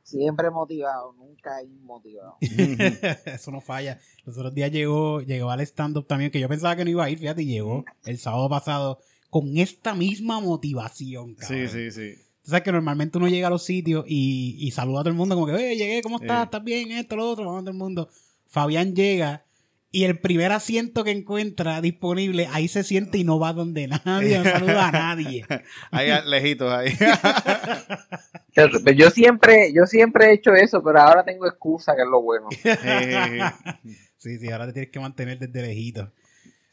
[0.04, 2.38] Siempre motivado, nunca inmotivado.
[3.26, 4.00] Eso no falla.
[4.26, 7.10] Los otros días llegó, llegó al stand-up también, que yo pensaba que no iba a
[7.10, 9.00] ir, fíjate, y llegó el sábado pasado
[9.32, 11.36] con esta misma motivación.
[11.40, 11.70] Sí, cabrón.
[11.70, 12.14] sí, sí.
[12.44, 15.16] Tú sabes que normalmente uno llega a los sitios y, y saluda a todo el
[15.16, 16.42] mundo como que, oye, llegué, ¿cómo estás?
[16.42, 16.44] Sí.
[16.44, 16.92] ¿Estás bien?
[16.92, 18.10] Esto, lo otro, vamos a todo el mundo.
[18.46, 19.46] Fabián llega
[19.94, 24.40] y el primer asiento que encuentra disponible, ahí se siente y no va donde nadie,
[24.40, 25.46] no saluda a nadie.
[25.92, 26.92] Ahí lejitos ahí.
[28.98, 32.50] Yo siempre, yo siempre he hecho eso, pero ahora tengo excusa, que es lo bueno.
[34.18, 36.12] Sí, sí, ahora te tienes que mantener desde lejito.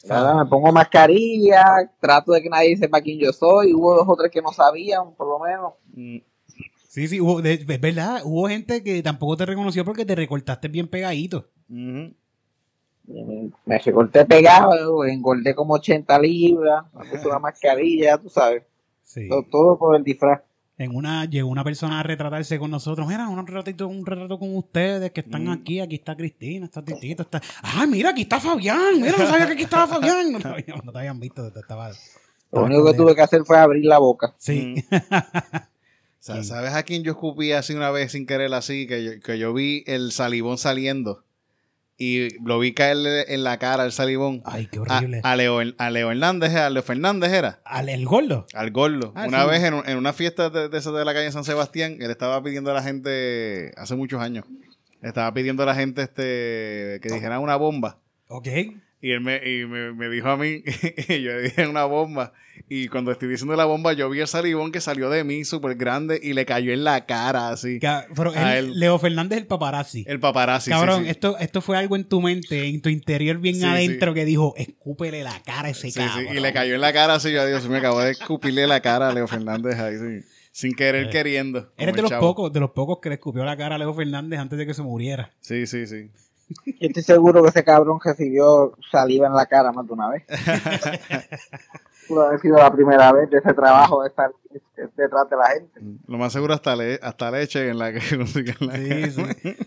[0.08, 3.74] Ahora me pongo mascarilla, trato de que nadie sepa quién yo soy.
[3.74, 5.74] Hubo dos o tres que no sabían, por lo menos.
[5.92, 6.18] Mm,
[6.88, 10.88] Sí, sí, hubo, es verdad, hubo gente que tampoco te reconoció porque te recortaste bien
[10.88, 11.48] pegadito.
[11.68, 12.14] Me-
[13.66, 18.62] Me recorté pegado, engordé como 80 libras, me puse una mascarilla, tú sabes.
[19.02, 19.28] Sí.
[19.28, 20.40] Todo, todo por el disfraz.
[20.78, 23.06] En una, llegó una persona a retratarse con nosotros.
[23.06, 25.50] Mira, un retratito, un retrato con ustedes que están Mm.
[25.50, 25.80] aquí.
[25.80, 27.42] Aquí está Cristina, está Titito, está.
[27.62, 28.94] ¡Ah, mira, aquí está Fabián!
[29.00, 30.32] Mira, no sabía que aquí estaba Fabián.
[30.32, 31.88] No te habían, no te habían visto, te estaba.
[31.88, 34.34] Lo estaba único que tuve que hacer fue abrir la boca.
[34.38, 34.76] Sí.
[36.18, 38.86] Sa- ¿Sabes a quién yo escupí así una vez sin querer así?
[38.86, 41.24] Que yo, que yo vi el salivón saliendo.
[42.03, 44.40] Y lo vi caerle en la cara al salivón.
[44.46, 45.20] Ay, qué horrible.
[45.22, 47.61] a Leo, a Leo Hernández, a Leo Fernández era.
[47.64, 48.46] Al el gordo.
[48.55, 49.12] Al gordo.
[49.14, 49.51] Ah, una sí.
[49.51, 52.11] vez en, un- en una fiesta de, de esas de la calle San Sebastián, él
[52.11, 54.46] estaba pidiendo a la gente, hace muchos años,
[55.03, 57.98] estaba pidiendo a la gente este que dijera una bomba.
[58.28, 58.48] Ok.
[59.03, 60.62] Y él me, y me, me dijo a mí,
[61.09, 62.32] y yo le dije una bomba.
[62.68, 65.74] Y cuando estoy diciendo la bomba, yo vi el salivón que salió de mí súper
[65.76, 67.80] grande y le cayó en la cara así.
[67.80, 68.78] Ca- Pero A él- él.
[68.78, 70.05] Leo Fernández el paparazzi.
[70.07, 70.66] El paparazzi.
[70.66, 71.11] sí, Cabrón, sí.
[71.11, 74.55] Esto, esto fue algo en tu mente, en tu interior bien Sí, adentro que dijo,
[74.59, 76.36] escúpele la cara a ese Sí, sí, cabrón.
[76.36, 77.32] Y le cayó en la cara así.
[77.32, 80.26] Yo, Dios, me acabo de escupirle la cara a Leo Fernández ahí, sí.
[80.53, 81.61] Sin querer queriendo.
[81.61, 82.20] Eh, Eres de los chavo.
[82.34, 84.74] pocos, de los pocos que le escupió la cara a Leo Fernández antes de que
[84.74, 85.32] se muriera.
[85.40, 86.11] Sí, sí, sí.
[86.66, 90.24] Yo estoy seguro que ese cabrón recibió saliva en la cara más de una vez.
[92.09, 94.30] Pudo haber sido la primera vez de ese trabajo de estar
[94.96, 95.80] detrás de la gente.
[96.09, 99.22] Lo más seguro hasta, le- hasta leche en la que consigue en la Sí, sí.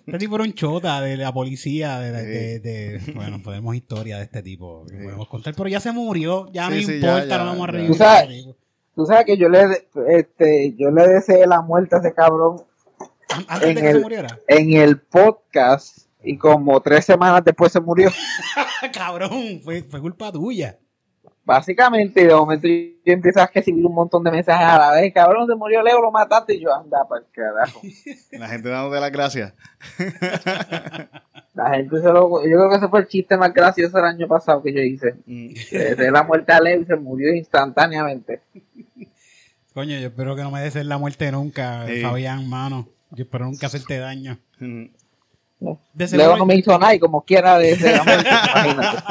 [0.06, 2.00] Este tipo era un chota de la policía.
[2.00, 4.86] De, de- de- bueno, podemos historia de este tipo.
[4.88, 6.48] que Podemos contar, pero ya se murió.
[6.52, 7.88] Ya Sí, no ya, importa, ya, no vamos a reír.
[7.88, 8.46] Tú sabes-
[8.96, 12.58] Tú sabes que yo le, este, yo le deseé la muerte a ese cabrón
[13.48, 14.40] Antes en de que se muriera.
[14.48, 18.10] en el podcast y como tres semanas después se murió.
[18.94, 20.80] Cabrón, fue, fue culpa tuya.
[21.46, 25.14] Básicamente, de momento yo empiezo a recibir un montón de mensajes a la vez.
[25.14, 26.56] Cabrón, se murió Leo, lo mataste.
[26.56, 27.82] Y yo, anda, para el carajo.
[28.32, 29.54] La gente dándote las gracias.
[31.54, 32.42] La gente se lo...
[32.44, 35.16] Yo creo que ese fue el chiste más gracioso el año pasado que yo hice.
[35.26, 35.54] Mm.
[35.70, 38.42] Que de la muerte a Leo y se murió instantáneamente.
[39.74, 42.02] Coño, yo espero que no me des la muerte nunca, Sí.
[42.02, 42.88] Fabián, mano.
[43.12, 44.40] Yo espero nunca hacerte daño.
[46.07, 49.03] Seguro- no me hizo nada y como quiera de de la muerte, imagínate.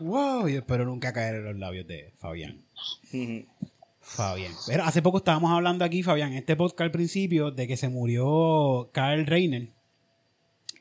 [0.00, 2.62] Wow, yo espero nunca caer en los labios de Fabián.
[4.00, 4.52] Fabián.
[4.66, 7.88] Pero hace poco estábamos hablando aquí, Fabián, en este podcast al principio, de que se
[7.88, 9.68] murió Karl Reiner.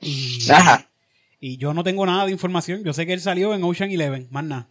[0.01, 0.87] Y, Ajá.
[1.39, 2.83] y yo no tengo nada de información.
[2.83, 4.67] Yo sé que él salió en Ocean Eleven, más nada.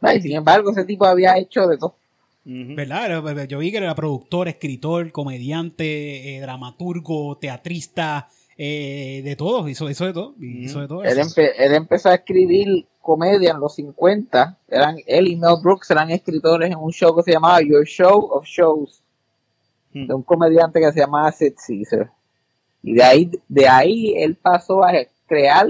[0.00, 1.96] Ay, sin embargo, ese tipo había hecho de todo.
[2.44, 3.06] ¿Verdad?
[3.06, 8.28] Era- Yo vi que era productor, escritor, comediante, eh, dramaturgo, teatrista,
[8.58, 9.68] eh, de todo.
[9.68, 10.34] Hizo, hizo de todo.
[10.40, 11.28] Hizo de todo Él, eso.
[11.40, 14.58] empe- él empezó a escribir comedia en los 50.
[14.68, 18.28] Eran, él y Mel Brooks eran escritores en un show que se llamaba Your Show
[18.32, 19.02] of Shows.
[19.92, 20.06] Hmm.
[20.06, 22.10] De un comediante que se llamaba Sid Caesar.
[22.82, 24.92] Y de ahí, de ahí él pasó a
[25.28, 25.66] crear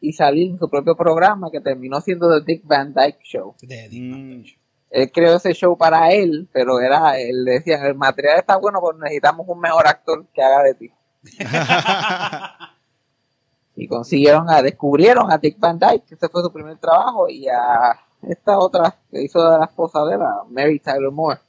[0.00, 3.54] y salir en su propio programa que terminó siendo The Dick Van Dyke Show.
[3.62, 4.12] De Dick.
[4.12, 4.58] Van Dyke.
[4.94, 8.96] Él creó ese show para él, pero era, él decía, el material está bueno, pero
[8.96, 10.92] necesitamos un mejor actor que haga de ti.
[13.74, 17.48] y consiguieron a, descubrieron a Dick Van Dyke, que ese fue su primer trabajo, y
[17.48, 21.40] a esta otra que hizo de la esposa de la Mary Tyler Moore.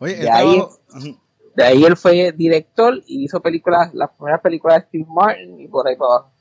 [0.00, 0.78] Oye, De ahí- trabajo-.
[1.54, 5.68] De ahí él fue director y hizo películas, las primeras películas de Steve Martin y
[5.68, 6.32] por ahí para abajo.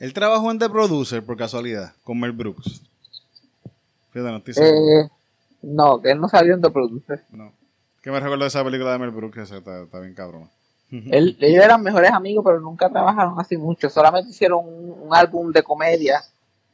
[0.00, 2.82] Él trabajó en The Producer por casualidad, con Mel Brooks.
[4.16, 5.00] Fíjate, no estoy seguro.
[5.02, 5.10] Eh,
[5.62, 7.22] no, que él no salió en The Producer.
[7.30, 7.52] No.
[8.02, 10.48] Que me recuerdo de esa película de Mel Brooks, esa está, está bien cabrona.
[10.90, 13.90] Él- ellos eran mejores amigos, pero nunca trabajaron así mucho.
[13.90, 16.22] Solamente hicieron un, un álbum de comedia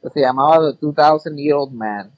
[0.01, 2.11] que se llamaba The 2000 Year Old Man.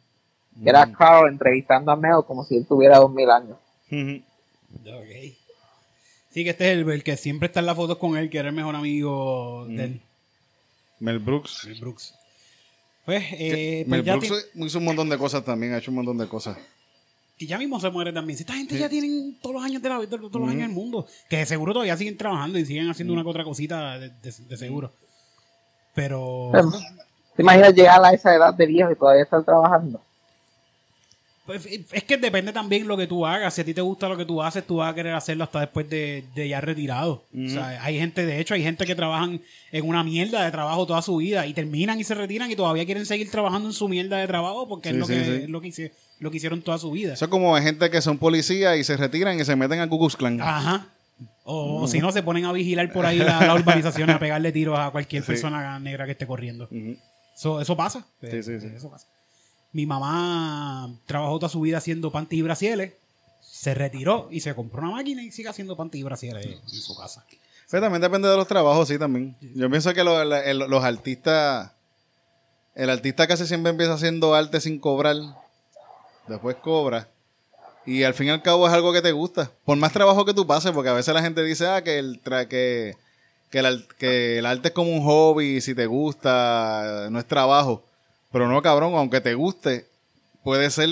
[0.63, 3.57] Que era Carl entrevistando a Mel como si él tuviera 2000 años.
[4.85, 5.35] Ok.
[6.31, 8.37] Sí, que este es el, el que siempre está en las fotos con él, que
[8.39, 10.01] era el mejor amigo de él,
[10.99, 11.65] Mel Brooks.
[11.65, 12.13] Mel Brooks.
[13.05, 15.91] Pues, eh, pues Mel ya, Brooks ti- hizo un montón de cosas también, ha hecho
[15.91, 16.57] un montón de cosas.
[17.37, 18.37] que ya mismo se muere también.
[18.37, 20.69] Si esta gente ya tienen todos los años de la vida, todos los años del
[20.71, 24.09] mundo, que de seguro todavía siguen trabajando y siguen haciendo una que otra cosita de,
[24.09, 24.91] de- de seguro.
[25.93, 26.51] Pero,
[27.35, 30.01] ¿Te imaginas llegar a esa edad de viejo y todavía estar trabajando?
[31.45, 33.53] Pues, es que depende también lo que tú hagas.
[33.53, 35.59] Si a ti te gusta lo que tú haces, tú vas a querer hacerlo hasta
[35.59, 37.23] después de, de ya retirado.
[37.33, 39.41] O sea, hay gente, de hecho, hay gente que trabajan
[39.71, 42.85] en una mierda de trabajo toda su vida y terminan y se retiran y todavía
[42.85, 45.31] quieren seguir trabajando en su mierda de trabajo porque es, lo sí, que, sí.
[45.43, 47.13] es lo que, hice- lo que hicieron toda su vida.
[47.13, 50.07] Eso es como gente que son policías y se retiran y se meten a Ku.
[50.41, 50.87] Ajá.
[51.43, 54.51] O, o si no, se ponen a vigilar por ahí la, la urbanización a pegarle
[54.51, 56.65] tiros a cualquier persona negra que esté corriendo.
[56.65, 56.97] Ujú.
[57.35, 58.05] Eso, eso pasa.
[58.21, 58.67] Sí, sí, sí.
[58.75, 59.07] Eso pasa.
[59.75, 62.93] Mi mamá trabajó toda su vida haciendo panties y brasieles.
[63.41, 66.95] Se retiró y se compró una máquina y sigue haciendo panties y brasieles en su
[66.95, 67.25] casa.
[67.69, 69.35] Pero también depende de los trabajos, sí, también.
[69.53, 71.71] Yo pienso que los artistas,
[72.73, 75.17] el artista casi siempre empieza haciendo arte sin cobrar,
[76.27, 77.09] después cobra,
[77.85, 79.51] y al fin y al cabo es algo que te gusta.
[79.65, 82.23] Por más trabajo que tú pases, porque a veces la gente dice, ah, que el,
[82.23, 82.95] tra- que,
[83.49, 87.83] que el, que el arte es como un hobby, si te gusta, no es trabajo.
[88.35, 89.87] Pero no, cabrón, aunque te guste,
[90.43, 90.89] puede ser,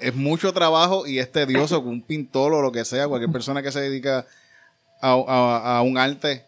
[0.00, 3.60] es mucho trabajo y es tedioso que un pintor o lo que sea, cualquier persona
[3.62, 4.24] que se dedica
[5.02, 6.46] a, a- a un arte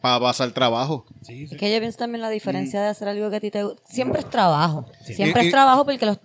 [0.00, 1.06] para pasar trabajo.
[1.22, 1.54] Sí, sí.
[1.56, 3.82] Es que yo pienso también la diferencia de hacer algo que a ti te gusta.
[3.90, 4.86] Siempre es trabajo.
[5.02, 6.18] Siempre Y- y- es trabajo porque los...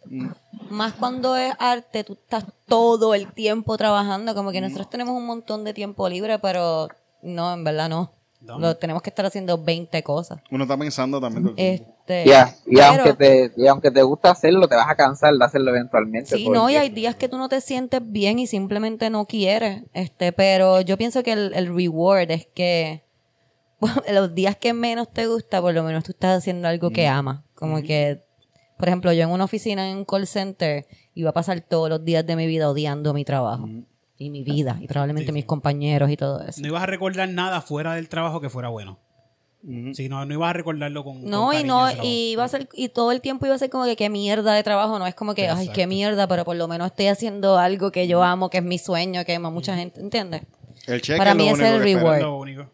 [0.69, 4.35] Más cuando es arte, tú estás todo el tiempo trabajando.
[4.35, 6.87] Como que nosotros tenemos un montón de tiempo libre, pero
[7.23, 8.11] no, en verdad no.
[8.41, 8.59] No.
[8.59, 10.39] Lo tenemos que estar haciendo 20 cosas.
[10.51, 11.43] Uno está pensando también.
[11.43, 11.92] todo el tiempo.
[12.05, 15.33] Este, Ya, y, pero- aunque te, y aunque te gusta hacerlo, te vas a cansar
[15.33, 16.35] de hacerlo eventualmente.
[16.35, 19.83] Sí, no, y hay días que tú no te sientes bien y simplemente no quieres.
[19.93, 23.03] Este, pero yo pienso que el, el reward es que
[24.11, 27.41] los días que menos te gusta, por lo menos tú estás haciendo algo que amas.
[27.55, 28.21] Como que,
[28.77, 32.03] por ejemplo, yo en una oficina en un call center iba a pasar todos los
[32.03, 33.65] días de mi vida odiando mi trabajo
[34.17, 36.59] y mi vida y probablemente mis compañeros y todo eso.
[36.61, 38.99] No ibas a recordar nada fuera del trabajo que fuera bueno.
[39.93, 41.23] Sí, no, no ibas a recordarlo con.
[41.23, 43.69] No, con y no, y iba a ser, y todo el tiempo iba a ser
[43.69, 46.55] como que qué mierda de trabajo, no es como que, ay, qué mierda, pero por
[46.57, 49.75] lo menos estoy haciendo algo que yo amo, que es mi sueño, que ama mucha
[49.77, 50.41] gente, ¿entiendes?
[50.85, 52.15] El cheque Para es lo mí ese único es el reward.
[52.17, 52.71] Es lo único.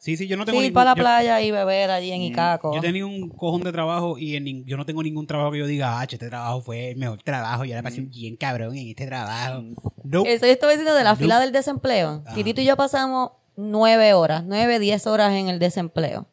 [0.00, 2.12] Sí, sí, yo no tengo Sí, ir ningún- para la yo- playa y beber allí
[2.12, 2.72] en Icaco.
[2.74, 5.66] Yo tenía un cojón de trabajo y en yo no tengo ningún trabajo que yo
[5.66, 9.06] diga, ah, este trabajo fue el mejor trabajo, yo la pasé bien cabrón en este
[9.06, 9.62] trabajo.
[10.04, 10.24] No.
[10.24, 12.22] Eso yo estaba diciendo de la fila del desempleo.
[12.34, 16.28] Titito y yo pasamos nueve horas, nueve, diez horas en el desempleo.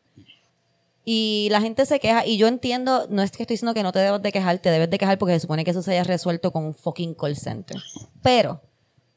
[1.03, 3.91] Y la gente se queja, y yo entiendo, no es que estoy diciendo que no
[3.91, 6.03] te debes de quejar, te debes de quejar porque se supone que eso se haya
[6.03, 7.81] resuelto con un fucking call center.
[8.21, 8.61] Pero,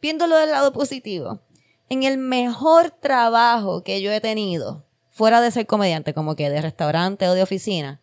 [0.01, 1.41] viéndolo del lado positivo,
[1.91, 6.63] en el mejor trabajo que yo he tenido, fuera de ser comediante, como que de
[6.63, 8.01] restaurante o de oficina,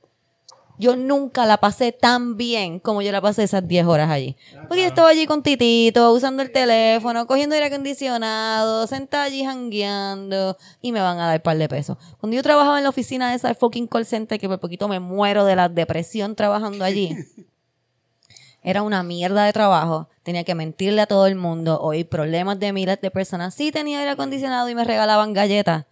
[0.78, 4.36] yo nunca la pasé tan bien como yo la pasé esas 10 horas allí.
[4.68, 10.58] Porque yo estaba allí con Titito, usando el teléfono, cogiendo aire acondicionado, sentada allí jangueando
[10.82, 11.98] y me van a dar un par de pesos.
[12.20, 15.00] Cuando yo trabajaba en la oficina de esa fucking call center, que por poquito me
[15.00, 17.16] muero de la depresión trabajando allí,
[18.64, 20.10] era una mierda de trabajo.
[20.24, 23.54] Tenía que mentirle a todo el mundo, oír problemas de miles de personas.
[23.54, 25.86] Sí tenía aire acondicionado y me regalaban galletas,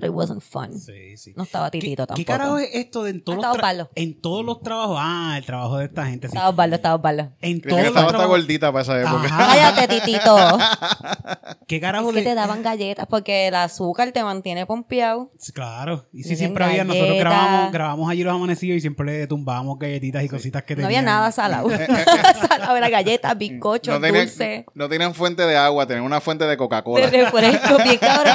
[0.00, 0.78] pero it wasn't fun.
[0.78, 1.32] Sí, sí.
[1.36, 2.16] No estaba ¿Qué, Titito tampoco.
[2.16, 4.96] ¿Qué carajo es esto de en todos, los estaba tra- en todos los trabajos?
[5.00, 6.32] Ah, el trabajo de esta gente, sí.
[6.34, 7.32] Estaba Osvaldo, estaba Osvaldo.
[7.40, 8.38] En todos los estaba hasta trabajos.
[8.38, 9.28] gordita para esa época.
[9.28, 10.36] Cállate, Titito.
[11.66, 15.30] ¿Qué carajo Es que de- te daban galletas porque el azúcar te mantiene pompeado.
[15.38, 19.06] Sí, Claro, y sí, Dicen siempre había, nosotros grabamos, grabamos allí los amanecidos y siempre
[19.06, 21.06] le tumbábamos galletitas y cositas que No tenían.
[21.06, 21.68] había nada salado.
[22.48, 26.44] salado era galletas, bizcocho, no, tenían, dulce, no tenían fuente de agua, tenían una fuente
[26.44, 27.06] de de Coca-Cola.
[27.08, 28.34] refresco, bien cabrón.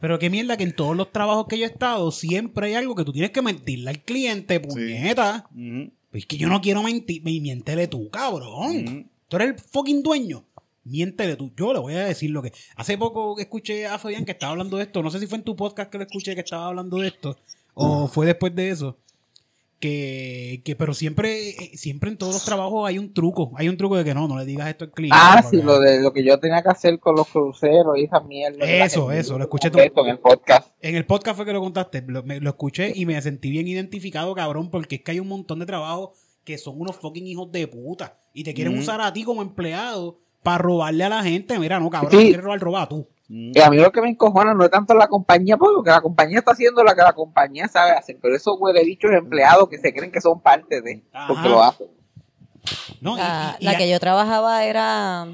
[0.00, 2.94] Pero qué mierda que en todos los trabajos que yo he estado siempre hay algo
[2.94, 5.48] que tú tienes que mentirle al cliente, puñeta.
[6.10, 9.10] Pues es que yo no quiero mentir, me miéntele tú, cabrón.
[9.28, 10.44] Tú eres el fucking dueño.
[10.84, 11.52] Miéntele tú.
[11.54, 12.52] Yo le voy a decir lo que.
[12.76, 15.02] Hace poco escuché a Fabián que estaba hablando de esto.
[15.02, 17.36] No sé si fue en tu podcast que lo escuché que estaba hablando de esto.
[17.74, 18.96] O fue después de eso.
[19.80, 23.52] Que, que pero siempre, eh, siempre en todos los trabajos hay un truco.
[23.56, 25.16] Hay un truco de que no, no le digas esto al cliente.
[25.18, 28.18] Ah, sí, lo de lo que yo tenía que hacer con los cruceros y esa
[28.20, 28.66] mierda.
[28.66, 29.68] Eso, eso, lo escuché.
[29.68, 30.72] Esto en el podcast.
[30.80, 33.68] En el podcast fue que lo contaste, lo, me- lo escuché y me sentí bien
[33.68, 36.10] identificado, cabrón, porque es que hay un montón de trabajos
[36.44, 40.18] que son unos fucking hijos de puta y te quieren usar a ti como empleado
[40.42, 41.56] para robarle a la gente.
[41.58, 42.16] Mira, no, cabrón, Sí.
[42.16, 43.06] te quieres robar, roba tú.
[43.30, 46.00] Y a mí lo que me encojona no es tanto la compañía, pues, porque la
[46.00, 49.76] compañía está haciendo lo que la compañía sabe hacer, pero esos huele bichos empleados que
[49.78, 51.48] se creen que son parte de, porque Ajá.
[51.48, 51.88] lo hacen.
[53.02, 55.26] No, y- La, y- y la a- que yo trabajaba era,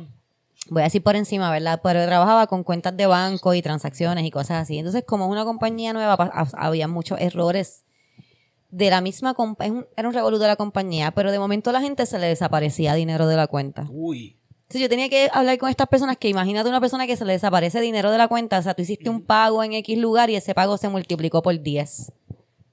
[0.70, 1.80] voy a decir por encima, ¿verdad?
[1.84, 4.78] Pero yo trabajaba con cuentas de banco y transacciones y cosas así.
[4.78, 6.14] Entonces, como es una compañía nueva,
[6.58, 7.84] había muchos errores
[8.70, 9.84] de la misma compañía.
[9.96, 12.94] Era un revolú de la compañía, pero de momento a la gente se le desaparecía
[12.94, 13.86] dinero de la cuenta.
[13.88, 14.36] Uy,
[14.74, 17.34] Entonces yo tenía que hablar con estas personas que imagínate una persona que se le
[17.34, 20.34] desaparece dinero de la cuenta, o sea, tú hiciste un pago en X lugar y
[20.34, 22.10] ese pago se multiplicó por 10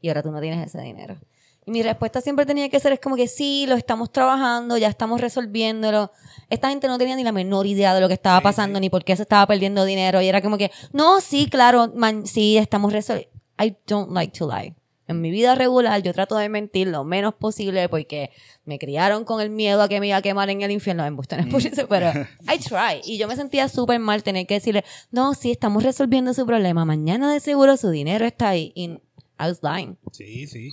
[0.02, 1.18] y ahora tú no tienes ese dinero.
[1.64, 4.88] Y mi respuesta siempre tenía que ser es como que sí, lo estamos trabajando, ya
[4.88, 6.12] estamos resolviéndolo.
[6.49, 9.04] Esta gente no tenía ni la menor idea de lo que estaba pasando ni por
[9.04, 12.93] qué se estaba perdiendo dinero y era como que, no, sí, claro, man, sí, estamos
[12.93, 13.32] resolviendo.
[13.64, 14.74] I don't like to lie.
[15.12, 18.32] En mi vida regular yo trato de mentir lo menos posible porque
[18.66, 21.05] me criaron con el miedo a que me iba a quemar en el infierno.
[21.05, 23.01] En Boston por pero I try.
[23.03, 26.86] Y yo me sentía súper mal tener que decirle, no, sí, estamos resolviendo su problema.
[26.86, 28.72] Mañana de seguro su dinero está ahí.
[28.76, 28.99] Y I
[29.39, 29.97] was lying.
[30.12, 30.72] sí, sí.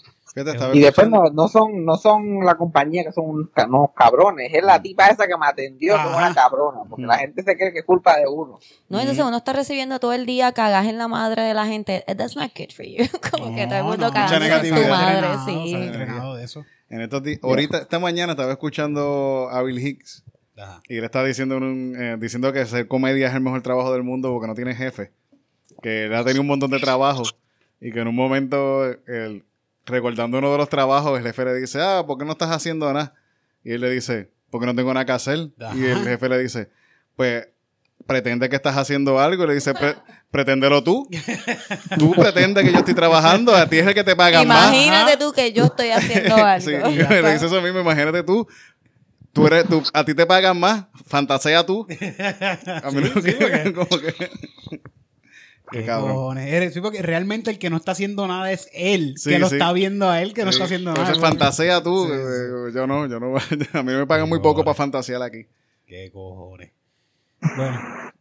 [0.72, 4.51] Y después no, no son no son la compañía que son unos, ca- unos cabrones,
[4.53, 6.16] es la tipa esa que me atendió Ajá.
[6.16, 8.59] una cabrona, porque la gente se cree que es culpa de uno.
[8.89, 12.05] No, entonces uno está recibiendo todo el día cagas en la madre de la gente.
[12.07, 13.05] That's not good for you.
[13.30, 14.82] Como que todo el mundo no, cagando en negatividad.
[14.82, 15.70] tu madre, Entrenado, sí.
[15.70, 16.64] se han entrenado de eso.
[16.91, 20.24] En estos días, ahorita, esta mañana estaba escuchando a Bill Hicks
[20.57, 20.80] Ajá.
[20.89, 23.93] y él estaba diciendo, en un, eh, diciendo que hacer comedia es el mejor trabajo
[23.93, 25.12] del mundo porque no tiene jefe.
[25.82, 27.22] Que él ha tenido un montón de trabajo
[27.80, 29.45] y que en un momento, él,
[29.89, 32.93] recordando uno de los trabajos, el jefe le dice, ah, ¿por qué no estás haciendo
[32.93, 33.14] nada?
[33.64, 35.49] Y él le dice, porque no tengo nada que hacer.
[35.74, 36.70] Y el jefe le dice,
[37.16, 37.49] pues
[38.07, 39.97] pretende que estás haciendo algo y le dice, "Pre-
[40.30, 41.07] preténdelo tú.
[41.99, 44.72] Tú pretendes que yo estoy trabajando, a ti es el que te pagan más.
[44.72, 46.64] Imagínate tú que yo estoy haciendo algo.
[46.64, 48.47] Sí, le dice eso mismo, imagínate tú.
[49.32, 51.86] Tú eres, tú, a ti te pagan más, fantasea tú.
[51.91, 54.30] A mí no Sí, sí, porque- como que-
[55.70, 55.84] ¿Qué?
[56.56, 59.48] Eres- sí, porque realmente el que no está haciendo nada es él, Sí, que lo
[59.48, 59.56] sí.
[59.56, 61.28] está viendo a él, que no está haciendo Entonces nada.
[61.28, 62.06] fantasea tú.
[62.06, 63.36] Sí, eh, Yo no, yo no.
[63.74, 65.46] A mí me pagan muy poco para fantasear aquí.
[65.86, 66.72] ¿Qué cojones?
[67.56, 67.80] Bueno,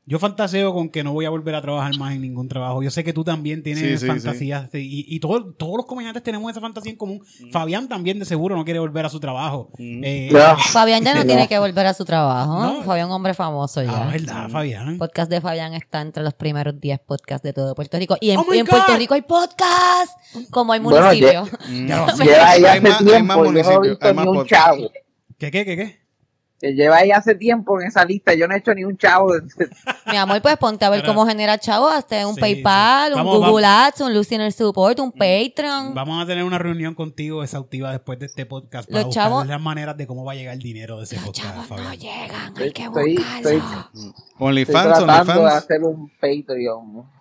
[0.10, 2.82] yo fantaseo con que no voy a volver a trabajar más en ningún trabajo.
[2.82, 6.24] Yo sé que tú también tienes Sí, sí, fantasías y, y todo- todos los comediantes
[6.24, 7.22] tenemos esa fantasía en común.
[7.42, 7.52] Mm.
[7.52, 9.70] Fabián también de seguro no quiere volver a su trabajo.
[9.78, 10.56] Eh, Ya.
[10.56, 12.62] Fabián ya no tiene que volver a su trabajo.
[12.64, 12.84] No.
[12.84, 14.08] Fabián es un hombre famoso ya.
[14.08, 14.98] ah, ¿verdad, Fabián?
[14.98, 18.16] podcast de Fabián está entre los primeros 10 podcasts de todo Puerto Rico.
[18.22, 18.96] Y en, Oh my y en Puerto.
[18.98, 20.14] Rico hay podcast,
[20.50, 21.44] como hay Bueno, municipio.
[21.86, 22.24] Ya lo sé.
[22.24, 24.90] Lleva ahí Hay más- hay más municipios, hay más chavo.
[25.38, 26.07] ¿Qué, qué, qué, qué?
[26.60, 29.32] Que lleva ahí hace tiempo en esa lista, yo no he hecho ni un chavo.
[30.12, 33.20] Mi amor, pues ponte a ver Pero- cómo genera chavo, hasta un Sí, PayPal, sí.
[33.20, 35.94] un Vamos, Google Ads, un Listener Support, un Patreon.
[35.94, 39.46] Vamos a tener una reunión contigo exhaustiva después de este podcast Los para buscar chavos-
[39.48, 41.94] las maneras de cómo va a llegar el dinero de ese Los podcast, chavos no
[41.94, 43.50] llegan, hay que Estoy, buscarlo.
[43.50, 45.64] estoy, estoy OnlyFans, tratando de OnlyFans.
[45.64, 47.17] hacer un Patreon.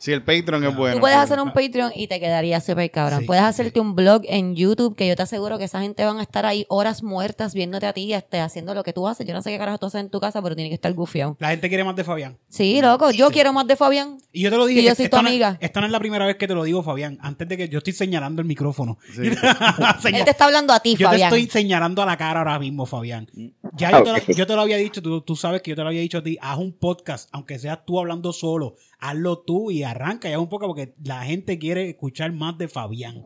[0.00, 0.94] Sí, el Patreon es bueno.
[0.94, 3.20] Tú puedes hacer un Patreon y te quedaría súper cabrón.
[3.20, 3.26] Sí.
[3.26, 6.22] Puedes hacerte un blog en YouTube que yo te aseguro que esa gente van a
[6.22, 9.26] estar ahí horas muertas viéndote a ti este, haciendo lo que tú haces.
[9.26, 11.36] Yo no sé qué carajo tú haces en tu casa, pero tiene que estar gufiado.
[11.38, 12.38] La gente quiere más de Fabián.
[12.48, 14.16] Sí, loco, yo quiero más de Fabián.
[14.32, 14.80] Y yo te lo dije.
[14.80, 15.58] Y yo soy esta tu no- amiga.
[15.60, 17.18] esta no es la primera vez que te lo digo, Fabián.
[17.20, 18.96] Antes de que yo estoy señalando el micrófono.
[19.14, 19.20] Sí.
[20.14, 21.28] Él te está hablando a ti, Yo te Fabián.
[21.34, 23.28] estoy señalando a la cara ahora mismo, Fabián.
[23.76, 24.28] Ya Ah, yo, te ok.
[24.28, 26.18] lo, yo te lo había dicho, tú, tú sabes que yo te lo había dicho
[26.18, 30.38] a ti, haz un podcast, aunque seas tú hablando solo, hazlo tú y arranca ya
[30.38, 33.22] un poco porque la gente quiere escuchar más de Fabián.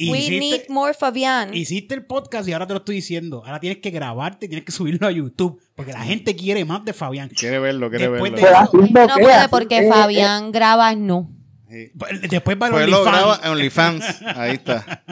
[0.00, 1.52] Y We hiciste, need more Fabián.
[1.54, 3.42] hiciste el podcast y ahora te lo estoy diciendo.
[3.44, 6.92] Ahora tienes que grabarte, tienes que subirlo a YouTube porque la gente quiere más de
[6.92, 7.28] Fabián.
[7.30, 8.48] Quiere verlo, quiere Después verlo.
[8.72, 11.28] de- No puede porque qué, Fabián graba no.
[11.68, 11.90] Sí.
[12.30, 13.46] Después va el Pues OnlyFans.
[13.46, 14.22] OnlyFans.
[14.36, 15.02] Ahí está.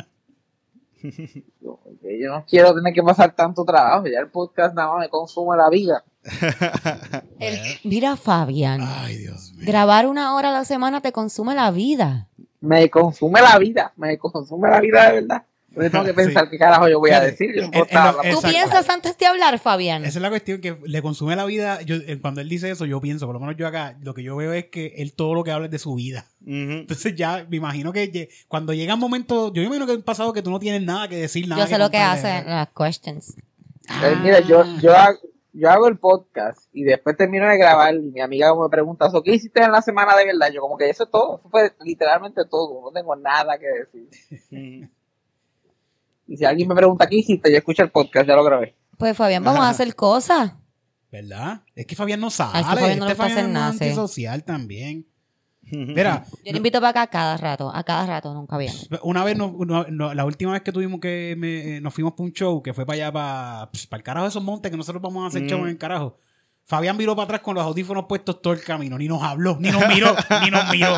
[1.02, 4.06] eh, Yo no quiero tener que pasar tanto trabajo.
[4.06, 6.04] Ya el podcast nada más me consume la vida.
[7.38, 8.80] El- mira, Fabián.
[8.82, 9.64] Ay, Dios mío.
[9.66, 12.28] Grabar una hora a la semana te consume la vida.
[12.60, 13.92] Me consume la vida.
[13.96, 15.42] Me consume la vida de verdad.
[15.68, 16.50] Entonces tengo que pensar Sí.
[16.52, 17.54] qué carajo yo voy a decir.
[17.54, 18.40] Yo no en- puedo en estar lo- hablando.
[18.40, 20.04] ¿Tú piensas antes de hablar, Fabián?
[20.04, 21.82] Esa es la cuestión que le consume la vida.
[21.82, 24.22] Yo, eh, cuando él dice eso, yo pienso, por lo menos yo acá, lo que
[24.22, 26.24] yo veo es que él todo lo que habla es de su vida.
[26.46, 30.32] Entonces ya me imagino que cuando llega un momento, yo me imagino que ha pasado
[30.32, 33.34] que tú no tienes nada que decir, nada Yo sé lo que hace las questions.
[34.02, 35.18] Eh, mira, yo, yo, hago,
[35.58, 39.22] yo hago el podcast y después termino de grabar y mi amiga me pregunta, "So,
[39.22, 40.50] ¿qué hiciste en la semana de verdad?
[40.52, 44.90] Yo como que eso es todo, eso fue literalmente todo, no tengo nada que decir.
[46.28, 47.50] Y si alguien me pregunta, ¿qué hiciste?
[47.52, 48.74] Yo escucho el podcast, ya lo grabé.
[48.98, 50.54] Pues Fabián, vamos a hacer cosas.
[51.12, 51.62] ¿Verdad?
[51.74, 52.50] Es que Fabián no sale.
[52.54, 53.84] Ay, es que Fabián no este Fabián nada, es sí.
[53.84, 55.06] antisocial también.
[55.70, 58.72] Mira, Yo le invito para acá cada rato, a cada rato, nunca bien.
[59.02, 62.12] una vez, no- no- no- la última vez que tuvimos que me- eh, nos fuimos
[62.12, 64.76] para un show, que fue para allá, para, para el carajo de esos montes, que
[64.76, 65.46] nosotros vamos a hacer Mm.
[65.48, 66.18] show en el carajo.
[66.68, 69.70] Fabián viró para atrás con los audífonos puestos todo el camino, ni nos habló, ni
[69.70, 70.14] nos miró,
[70.44, 70.96] ni nos miró.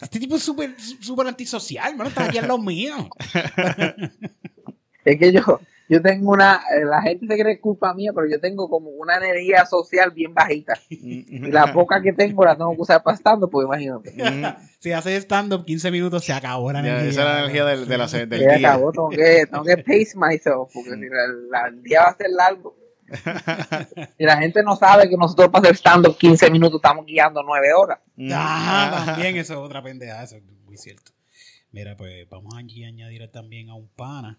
[0.00, 2.94] Este tipo es súper súper antisocial, mano, está aquí al lado mío.
[5.04, 5.60] Es que yo,
[5.94, 9.16] yo tengo una, eh, la gente se cree culpa mía, pero yo tengo como una
[9.16, 10.74] energía social bien bajita.
[10.88, 14.12] Y la poca que tengo la tengo que usar para estando, pues imagínate.
[14.80, 17.10] Si hace stand-up 15 minutos, se acabó la Ya, energía.
[17.10, 18.28] esa es la energía del, de la, del
[18.58, 18.68] día.
[18.68, 21.08] acabó, tengo que, tengo que pace myself, porque si
[21.50, 22.76] la- el día va a ser largo.
[24.18, 27.72] Y la gente no sabe que nosotros para hacer stand-up 15 minutos estamos guiando 9
[27.74, 27.98] horas.
[28.30, 31.12] Ah, también eso es otra pendeja, eso es muy cierto.
[31.70, 34.38] Mira, pues vamos aquí a añadir también a un pana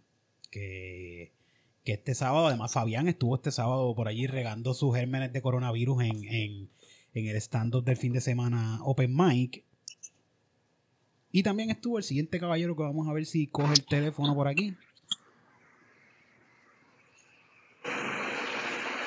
[0.50, 1.34] que,
[1.86, 6.04] que este sábado, además Fabián estuvo este sábado por allí regando sus gérmenes de coronavirus
[6.04, 6.70] en, en,
[7.14, 9.64] en el stand-up del fin de semana Open Mic.
[11.32, 14.48] Y también estuvo el siguiente caballero que vamos a ver si coge el teléfono por
[14.48, 14.76] aquí.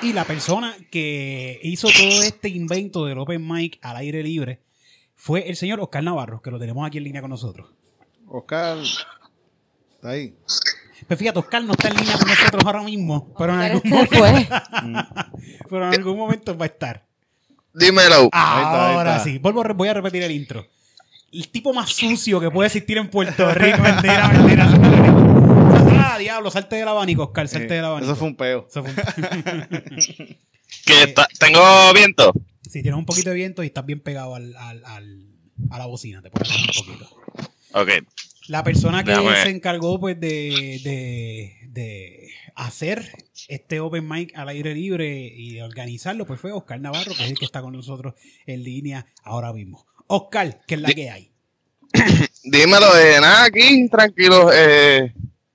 [0.01, 4.61] Y la persona que hizo todo este invento del Open Mic al aire libre
[5.15, 7.69] fue el señor Oscar Navarro, que lo tenemos aquí en línea con nosotros.
[8.25, 8.77] Oscar.
[8.77, 10.33] Está ahí.
[11.07, 13.91] Pues fíjate, Oscar no está en línea con nosotros ahora mismo, pero en Pero algún,
[13.91, 14.19] momento,
[15.69, 17.05] pero en algún momento va a estar.
[17.73, 18.29] Dímelo.
[18.31, 19.23] Ahí está, ahí Ahora está.
[19.23, 20.67] sí, vuelvo voy a repetir el intro.
[21.31, 23.77] El tipo más sucio que puede existir en Puerto Rico.
[23.81, 24.67] mentira, mentira.
[26.01, 28.11] Ah, diablo, salte del abanico, Oscar, salte Sí, del abanico.
[28.11, 28.67] Eso fue un peo.
[28.69, 28.97] Eso fue un-
[30.85, 31.61] Que está- tengo
[31.93, 32.33] viento.
[32.63, 35.25] Si tienes un poquito de viento y estás bien pegado al, al- al-
[35.71, 37.09] a la bocina, te puedes un poquito.
[37.73, 37.89] Ok.
[38.49, 43.07] La persona que Déjame- se encargó pues de, de, de hacer
[43.47, 47.29] este open mic al aire libre y de organizarlo, pues fue Oscar Navarro, que es
[47.29, 48.15] el que está con nosotros
[48.47, 49.85] en línea ahora mismo.
[50.07, 51.31] Oscar, ¿qué es la que hay?
[52.43, 54.49] Dímelo, de nada aquí, tranquilo.
[54.51, 55.13] Eh,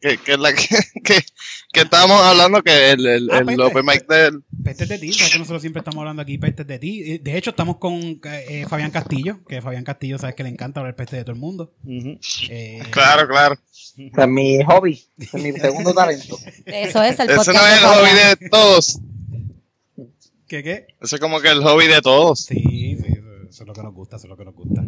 [0.09, 0.67] que, que, la, que,
[1.03, 1.25] que,
[1.73, 3.63] que estábamos hablando que el, el, Ah, el vente.
[3.63, 4.43] open mic del...
[4.63, 7.03] Pestes de ti, sabes que nosotros siempre estamos hablando aquí pestes de ti.
[7.13, 10.81] Eh, De hecho, estamos con eh, Fabián Castillo, que Fabián Castillo sabes que le encanta
[10.81, 11.73] hablar pestes de todo el mundo.
[12.51, 13.57] Eh, Claro, claro.
[13.73, 16.37] Ese es mi hobby, ese es mi segundo talento.
[16.67, 17.49] Eso es el Ese podcast.
[17.59, 18.39] no es el hobby Fabián.
[18.41, 19.01] de todos.
[20.47, 20.87] ¿Qué qué?
[21.01, 22.41] Ese es como que el hobby de todos.
[22.45, 22.97] Sí, sí,
[23.49, 24.85] eso es lo que nos gusta, eso es lo que nos gusta.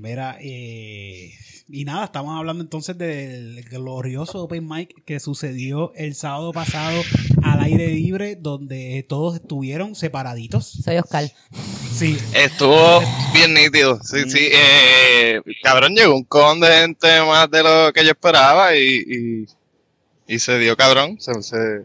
[0.00, 1.32] Mira, eh,
[1.68, 7.02] y nada, estamos hablando entonces del glorioso Open Mic que sucedió el sábado pasado
[7.42, 10.66] al aire libre, donde todos estuvieron separaditos.
[10.84, 11.24] Soy Oscar.
[11.92, 13.00] Sí, Estuvo
[13.34, 13.98] bien nítido.
[14.04, 14.48] Sí, sí.
[14.52, 19.02] Eh, cabrón, llegó un con de gente más de lo que yo esperaba y,
[20.28, 21.20] y, y se dio cabrón.
[21.20, 21.84] Se, se-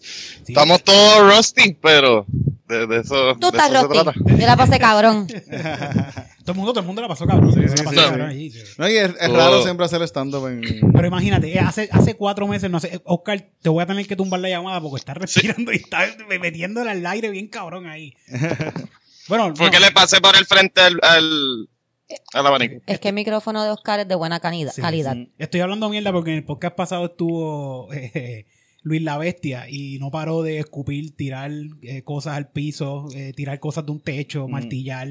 [0.00, 0.42] sí.
[0.48, 2.26] Estamos todos rusty, pero
[2.66, 4.02] de, de eso, Tú de estás eso se Rosti.
[4.02, 4.36] trata.
[4.40, 5.28] Yo la pasé cabrón.
[6.44, 7.50] Todo el mundo, todo el mundo la pasó cabrón.
[7.50, 8.36] todo el mundo la pasó sí, cabrón sí.
[8.36, 8.58] allí, sí.
[8.78, 9.36] No, y es, es Oh.
[9.36, 10.60] raro siempre hacer stand-up en...
[10.92, 14.06] Pero imagínate, eh, hace, hace cuatro meses, no sé, eh, Oscar, te voy a tener
[14.06, 18.12] que tumbar la llamada porque está respirando y está metiéndole al aire bien cabrón ahí.
[19.26, 21.68] Bueno, Fue no, que le pasé por el frente al, al,
[22.34, 22.82] al abanico.
[22.86, 24.70] Es que el micrófono de Oscar es de buena calidad.
[24.74, 25.14] Sí, calidad.
[25.14, 25.32] sí.
[25.38, 28.44] Estoy hablando mierda porque en el podcast pasado estuvo eh,
[28.82, 33.58] Luis la Bestia y no paró de escupir, tirar eh, cosas al piso, eh, tirar
[33.60, 35.08] cosas de un techo, martillar.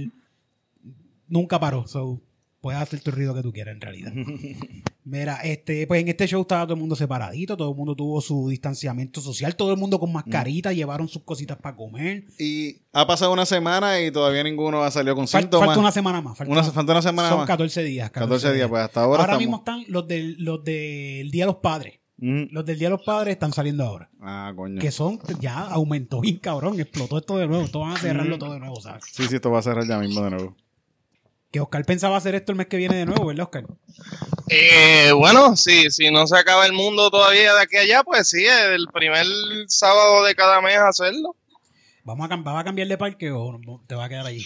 [1.33, 1.87] Nunca paró.
[1.87, 2.21] So,
[2.61, 4.13] puedes hacer tu ruido que tú quieras en realidad.
[5.05, 8.21] Mira, este, pues en este show estaba todo el mundo separadito, todo el mundo tuvo
[8.21, 12.23] su distanciamiento social, todo el mundo con mascarita, llevaron sus cositas para comer.
[12.39, 15.67] Y ha pasado una semana y todavía ninguno ha salido con Fal- síntomas.
[15.67, 16.37] falta una semana más.
[16.37, 17.47] Falta, Una- falta una semana son más.
[17.47, 18.11] 14 días.
[18.11, 21.47] 14 días, pues hasta ahora Ahora estamos- mismo están los del, los del Día de
[21.47, 21.99] los Padres.
[22.17, 22.43] Mm.
[22.51, 24.09] Los del Día de los Padres están saliendo ahora.
[24.21, 24.79] Ah, coño.
[24.79, 27.63] Que son, ya aumentó bien cabrón, explotó esto de nuevo.
[27.65, 29.03] Esto van a cerrarlo todo de nuevo, ¿sabes?
[29.11, 30.55] Sí, sí, esto va a cerrar ya mismo de nuevo.
[31.53, 33.65] Que Oscar pensaba hacer esto el mes que viene de nuevo, ¿verdad, Oscar?
[34.49, 38.27] Eh, bueno, si, si no se acaba el mundo todavía de aquí a allá, pues
[38.27, 39.23] sí, el primer
[39.67, 41.35] sábado de cada mes hacerlo.
[42.03, 44.43] ¿Vamos a, ¿Vas a cambiar de parque o te va a quedar allí?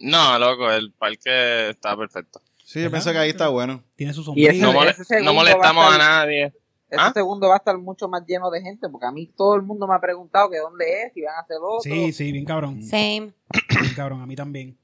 [0.00, 2.40] No, loco, el parque está perfecto.
[2.64, 3.84] Sí, yo pienso que ahí está bueno.
[3.94, 6.44] Tiene su Y ese- No, mole- no molestamos a nadie.
[6.90, 7.12] Este ¿Ah?
[7.14, 9.86] segundo va a estar mucho más lleno de gente, porque a mí todo el mundo
[9.86, 11.80] me ha preguntado que dónde es, si van a hacer otro.
[11.82, 12.82] Sí, sí, bien cabrón.
[12.82, 13.34] Same.
[13.68, 14.77] Bien cabrón, a mí también.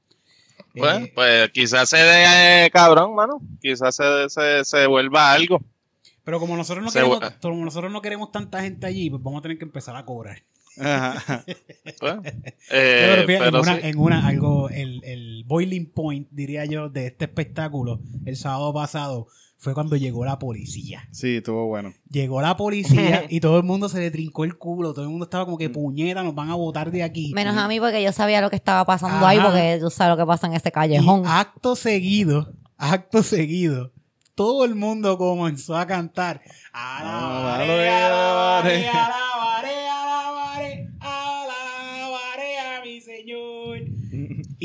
[0.75, 3.39] Pues, Eh, pues quizás se dé eh, cabrón, mano.
[3.61, 5.61] Quizás se, se, se vuelva algo.
[6.23, 9.39] pero como nosotros no se queremos, como nosotros no queremos tanta gente allí, pues vamos
[9.39, 10.37] a tener que empezar a cobrar.
[10.79, 11.43] Ajá.
[11.99, 12.15] Pues,
[12.71, 13.79] eh, pero fíjate, pero en, una, sí.
[13.83, 19.27] en una, algo, el, el boiling point, diría yo, de este espectáculo, el sábado pasado,
[19.57, 21.07] fue cuando llegó la policía.
[21.11, 21.93] Sí, estuvo bueno.
[22.09, 24.93] Llegó la policía y todo el mundo se le trincó el culo.
[24.93, 27.31] Todo el mundo estaba como que puñeta, nos van a botar de aquí.
[27.33, 29.29] Menos a mí porque yo sabía lo que estaba pasando Ajá.
[29.29, 31.23] ahí porque tú sabes lo que pasa en ese Y callejón.
[31.25, 33.91] acto seguido, acto seguido,
[34.35, 36.41] todo el mundo comenzó a cantar.
[36.73, 39.15] Alabaré, alabaré, alabaré,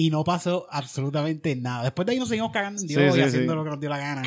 [0.01, 1.83] Y no pasó absolutamente nada.
[1.85, 3.57] Después de ahí nos seguimos cagando en Dios Sí, y haciendo sí.
[3.57, 4.23] lo que nos dio la gana.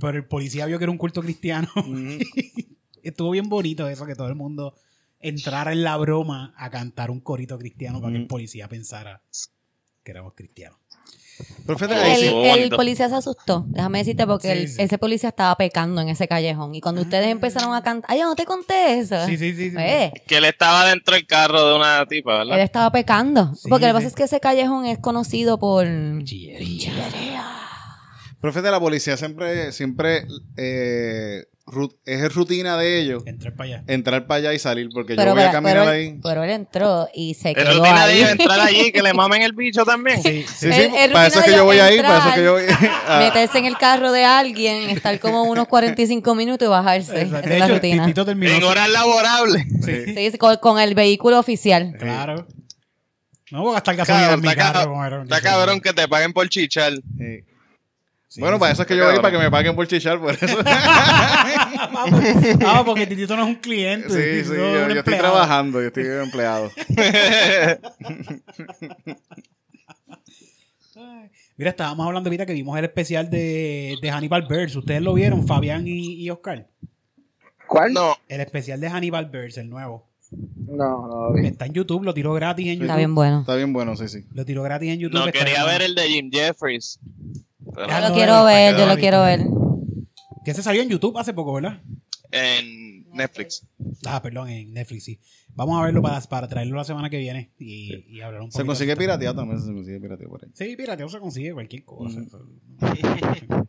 [0.00, 1.68] Pero el policía vio que era un culto cristiano.
[3.02, 4.74] Estuvo bien bonito eso, que todo el mundo
[5.20, 9.20] entrara en la broma a cantar un corito cristiano para que el policía pensara
[10.02, 10.78] que éramos cristianos.
[11.66, 12.24] Pero fíjate, ahí
[12.62, 12.76] El, sí.
[12.76, 14.82] policía se asustó, déjame decirte, porque Sí, el- sí.
[14.82, 16.74] ese policía estaba pecando en ese callejón.
[16.74, 19.24] Y cuando ustedes empezaron a cantar, ay, yo no te conté eso.
[19.26, 19.70] Sí, sí, sí.
[19.70, 19.76] sí.
[19.78, 22.64] Eh, Que él estaba dentro del carro de una tipa, él ¿verdad?
[22.64, 23.54] estaba pecando.
[23.54, 25.86] Sí, porque lo que pasa es que ese callejón es conocido por...
[26.24, 26.92] Chillería.
[28.40, 30.24] Pero fíjate, la policía siempre, siempre
[30.56, 31.44] eh,
[32.04, 33.84] es rutina de ellos Entrar para allá.
[33.86, 36.18] entrar para allá y salir, porque Pero, yo voy a caminar pero ahí.
[36.22, 38.18] pero él entró y se Es quedó rutina de ahí.
[38.18, 40.22] ellos entrar allí, que le mamen el bicho también.
[40.22, 42.18] Sí, Sí, Es- sí, es para eso rutina es que de yo voy ahí, para
[42.18, 42.62] eso es que yo voy
[43.08, 47.22] a- Meterse en el carro de alguien, estar como unos 45 minutos y bajarse.
[47.22, 48.06] Esa De es la hecho, rutina.
[48.08, 49.64] En horas laborables.
[49.84, 51.94] Sí, Sí, sí, con, con el vehículo oficial.
[51.98, 52.46] claro.
[53.50, 54.94] No voy a gastar gasolina en mi está, carro.
[55.42, 56.92] cabrón que te paguen por chichar.
[57.16, 57.44] Sí.
[58.38, 58.60] Sí, bueno, sí.
[58.60, 60.46] para eso es que yo voy, para que me paguen por chichar, por eso.
[61.92, 62.22] Vamos.
[62.64, 64.08] Ah, porque Titito no es un cliente.
[64.10, 66.70] sí, sí, yo, estoy trabajando, yo estoy empleado.
[71.56, 74.76] Mira, estábamos hablando ahorita que vimos el especial de, de Hannibal Burns.
[74.76, 76.68] ¿Ustedes lo vieron, Fabián y, y Oscar?
[77.66, 77.92] ¿Cuál?
[77.92, 80.06] No, El especial de Hannibal Burns, el nuevo.
[80.30, 81.48] No, no lo vi.
[81.48, 82.84] Está en YouTube, lo tiró gratis en YouTube.
[82.84, 83.40] Está bien bueno.
[83.40, 84.24] Está bien bueno, sí, sí.
[84.32, 85.24] Lo tiró gratis en YouTube.
[85.24, 85.84] no quería ver bueno.
[85.86, 87.00] el de Jim Jeffries.
[87.76, 89.40] Yo lo quiero ver, yo lo quiero ver.
[90.44, 91.80] Que se salió en YouTube hace poco, ¿verdad?
[92.30, 93.66] en- Netflix.
[94.06, 95.18] Ah, perdón, en Netflix, sí.
[95.54, 98.58] Vamos a verlo para, para traerlo la semana que viene y, y hablar un poco.
[98.60, 100.50] Se consigue pirateado también, se consigue pirateado por ahí.
[100.54, 102.20] Sí, pirateo se consigue cualquier cosa.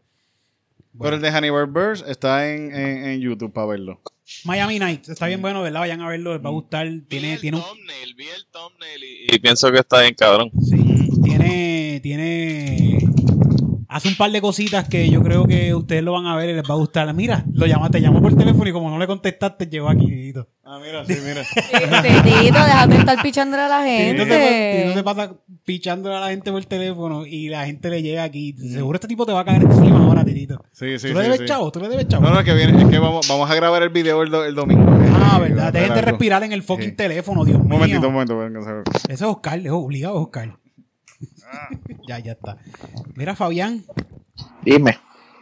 [0.99, 4.01] Pero el de Hannibal Burrs está en, en, en YouTube para verlo.
[4.43, 5.79] Miami Nights, está bien bueno, ¿verdad?
[5.79, 6.87] Vayan a verlo, les va a gustar.
[7.07, 10.13] Tiene, vi el tiene un, thumbnail, vi el thumbnail y, y pienso que está bien
[10.15, 10.51] cabrón.
[10.61, 12.99] sí, tiene, tiene,
[13.89, 16.53] hace un par de cositas que yo creo que ustedes lo van a ver y
[16.53, 17.11] les va a gustar.
[17.13, 20.47] Mira, lo llamaste, te llamó por teléfono y como no le contestaste, llegó aquí, Tito.
[20.63, 21.41] Ah, mira, sí, mira.
[22.03, 24.25] Tito, déjate de estar pichándole a la gente.
[24.25, 25.33] se, Tito se pasa
[25.65, 28.53] pichando a la gente por teléfono y la gente le llega aquí.
[28.53, 30.63] Seguro este tipo te va a caer encima ahora, Tito.
[30.71, 31.45] Sí, sí, ¿Tú le debes sí.
[31.45, 31.71] chavo?
[31.71, 32.23] ¿Tú le debes chavo?
[32.23, 34.45] No, no, es que viene, es que vamos, vamos a grabar el video el, do-
[34.45, 34.85] el domingo.
[35.15, 35.73] Ah, verdad.
[35.73, 36.95] Dejen de respirar en el fucking Sí.
[36.95, 37.73] teléfono, Dios Un mío.
[37.77, 38.37] momentito, un momento.
[38.37, 38.59] venga.
[39.03, 40.57] Ese es Oscar, es obligado Oscar.
[42.07, 42.57] Ya, ya está.
[43.15, 43.83] Mira, Fabián,
[44.63, 44.97] Dime.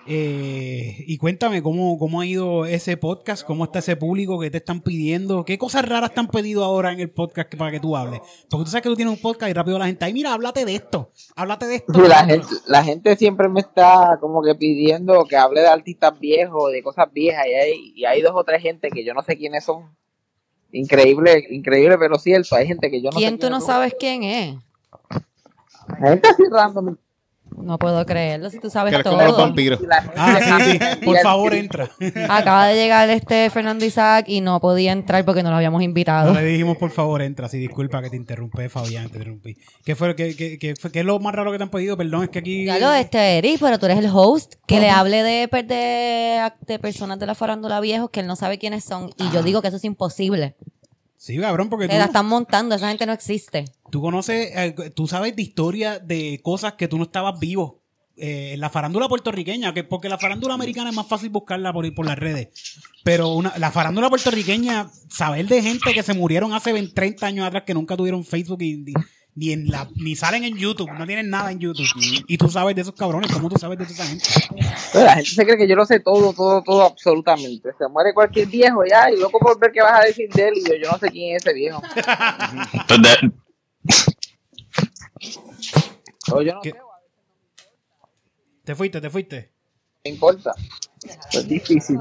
[0.06, 4.58] eh, y cuéntame cómo, cómo ha ido ese podcast, cómo está ese público que te
[4.58, 7.80] están pidiendo, qué cosas raras te han pedido ahora en el podcast que- para que
[7.80, 8.22] tú hables.
[8.50, 10.64] Porque tú sabes que tú tienes un podcast y rápido la gente, ay, mira, háblate
[10.66, 11.92] de esto, háblate de esto.
[12.08, 16.72] La, gente, la gente siempre me está como que pidiendo que hable de artistas viejos,
[16.72, 19.36] de cosas viejas, y hay, y hay dos o tres gente que yo no sé
[19.38, 19.96] quiénes son.
[20.72, 22.56] Increíble, increíble, pero cierto.
[22.56, 23.68] Hay gente que yo no sé ¿Quién tú no son.
[23.68, 24.56] sabes quién es?
[25.88, 26.96] Así random.
[27.56, 29.46] No puedo creerlo si tú sabes Que eres como los todo.
[29.48, 29.80] vampiros.
[30.18, 30.80] Ah, sí, sí.
[31.02, 31.90] y Por favor, entra.
[32.30, 36.34] Acaba de llegar este Fernando Isaac y no podía entrar porque no lo habíamos invitado.
[36.34, 37.48] No le dijimos, por favor, entra.
[37.48, 39.58] Sí, disculpa que te interrumpí, Fabián, te interrumpí.
[39.86, 41.96] ¿Qué fue, qué, qué, qué fue- qué es lo más raro que te han pedido?
[41.96, 42.66] Perdón, es que aquí...
[42.66, 46.80] Ya lo este Eric, pero tú eres el host que le hable de, de, de
[46.80, 49.10] personas de la farándula viejos que él no sabe quiénes son.
[49.18, 50.56] Y yo digo que eso es imposible.
[51.18, 51.96] Sí, cabrón, porque tú...
[51.96, 53.66] La están montando, esa gente no existe.
[53.92, 57.82] Tú conoces, eh, tú sabes de historia de cosas que tú no estabas vivo.
[58.20, 62.06] Eh, la farándula puertorriqueña, que porque la farándula americana es más fácil buscarla por, por
[62.06, 62.50] las redes.
[63.04, 67.46] Pero una, la farándula puertorriqueña, saber de gente que se murieron hace 20, 30 años
[67.46, 68.94] atrás que nunca tuvieron Facebook y, ni,
[69.40, 71.86] ni en la, ni salen en YouTube, no tienen nada en YouTube.
[72.28, 74.26] Y tú sabes de esos cabrones, ¿cómo tú sabes de esa gente?
[74.92, 77.70] Pero la gente se cree que yo lo sé todo, todo, todo, absolutamente.
[77.78, 80.54] Se muere cualquier viejo ya, y loco por ver qué vas a decir de él,
[80.58, 81.82] y yo, yo no sé quién es ese viejo.
[82.88, 83.32] Pues de-
[86.32, 86.60] O yo
[88.64, 89.52] Te fuiste, te fuiste.
[89.94, 90.52] no me importa.
[91.32, 92.00] Es difícil.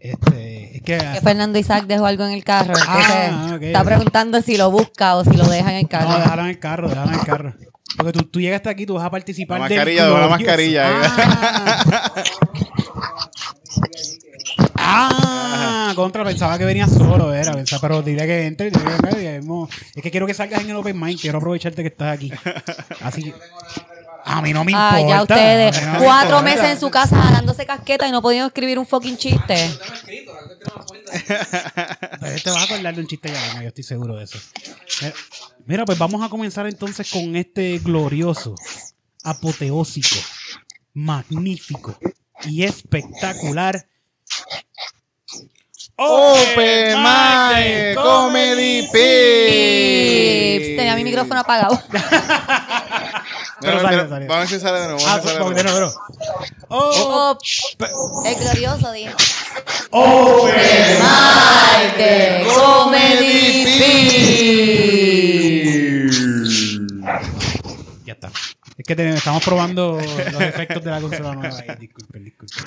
[0.00, 0.98] Este, es que...
[0.98, 2.74] Que Fernando Isaac dejó algo en el carro.
[2.86, 6.08] Ah, está preguntando si lo busca o si lo deja en el carro.
[6.10, 7.54] No, déjalo en el carro, déjalo en el carro.
[7.96, 10.84] Porque tú, tú llegaste aquí, tú vas a participar La del mascarilla, la glorioso- mascarilla.
[10.84, 12.12] Ah,
[14.74, 19.70] Ah, contra, pensaba que venía solo, era, pensaba, pero dile que entre, dile que vemos.
[19.94, 22.32] Es que quiero que salgas en el Open Mind, quiero aprovecharte que estás aquí.
[23.00, 23.34] Así que-
[24.24, 24.96] a mí no me importa.
[24.96, 26.42] Ah, ya ustedes, no me cuatro importa.
[26.42, 29.70] meses en su casa jalándose casqueta y no podían escribir un fucking chiste.
[32.20, 34.38] Pero te vas a acordar de un chiste ya, yo estoy seguro de eso.
[35.66, 38.54] Mira, pues vamos a comenzar entonces con este glorioso,
[39.24, 40.16] apoteósico,
[40.94, 41.98] magnífico
[42.44, 43.86] y espectacular.
[45.96, 48.92] Open Mic Comedy Pips.
[48.92, 50.76] Pips.
[50.76, 51.80] Tenía mi micrófono apagado.
[53.62, 54.26] Pero Mira, sale, mira, sale.
[54.26, 55.00] Vamos a ver si sale de nuevo.
[55.06, 55.54] Ah, pues, de nuevo.
[55.54, 55.92] pero.
[56.68, 57.38] Oh,
[57.94, 59.14] Oh, el glorioso día.
[59.90, 60.54] Open
[61.98, 63.66] de Comedy
[68.04, 68.30] Ya está.
[68.78, 71.56] Es que tenemos- estamos probando los efectos de la consola nueva.
[71.68, 71.76] ahí.
[71.78, 72.64] Disculpen, disculpen.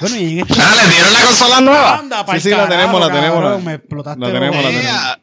[0.00, 0.54] Bueno, y en este.
[0.60, 1.96] Ah, ¿le dieron la consola nueva?
[1.98, 4.20] Anda, Sí, sí, la tenemos, la tenemos, cabrón, la- Me explotaste.
[4.20, 5.18] la tenemos, la tenemos.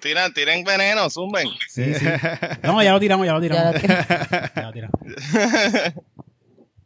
[0.00, 1.48] Tiran, tiren veneno, zumben.
[1.68, 2.06] Sí, sí.
[2.62, 3.64] No, ya lo tiramos, ya lo tiramos.
[3.64, 4.06] Ya lo tiramos.
[4.56, 5.00] Ya lo tiramos.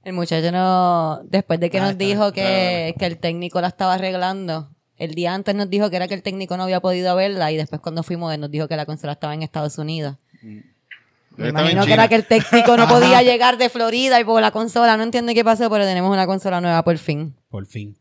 [0.04, 3.68] El muchacho no, después de que Ah, nos está, dijo que, que el técnico la
[3.68, 7.14] estaba arreglando, el día antes nos dijo que era que el técnico no había podido
[7.14, 10.16] verla y después cuando fuimos él nos dijo que la consola estaba en Estados Unidos.
[10.42, 14.24] Me Estaba en imagino que era que el técnico no podía llegar de Florida y
[14.24, 17.36] por la consola, no entiendo qué pasó, pero tenemos una consola nueva por fin.
[17.50, 17.96] Por fin.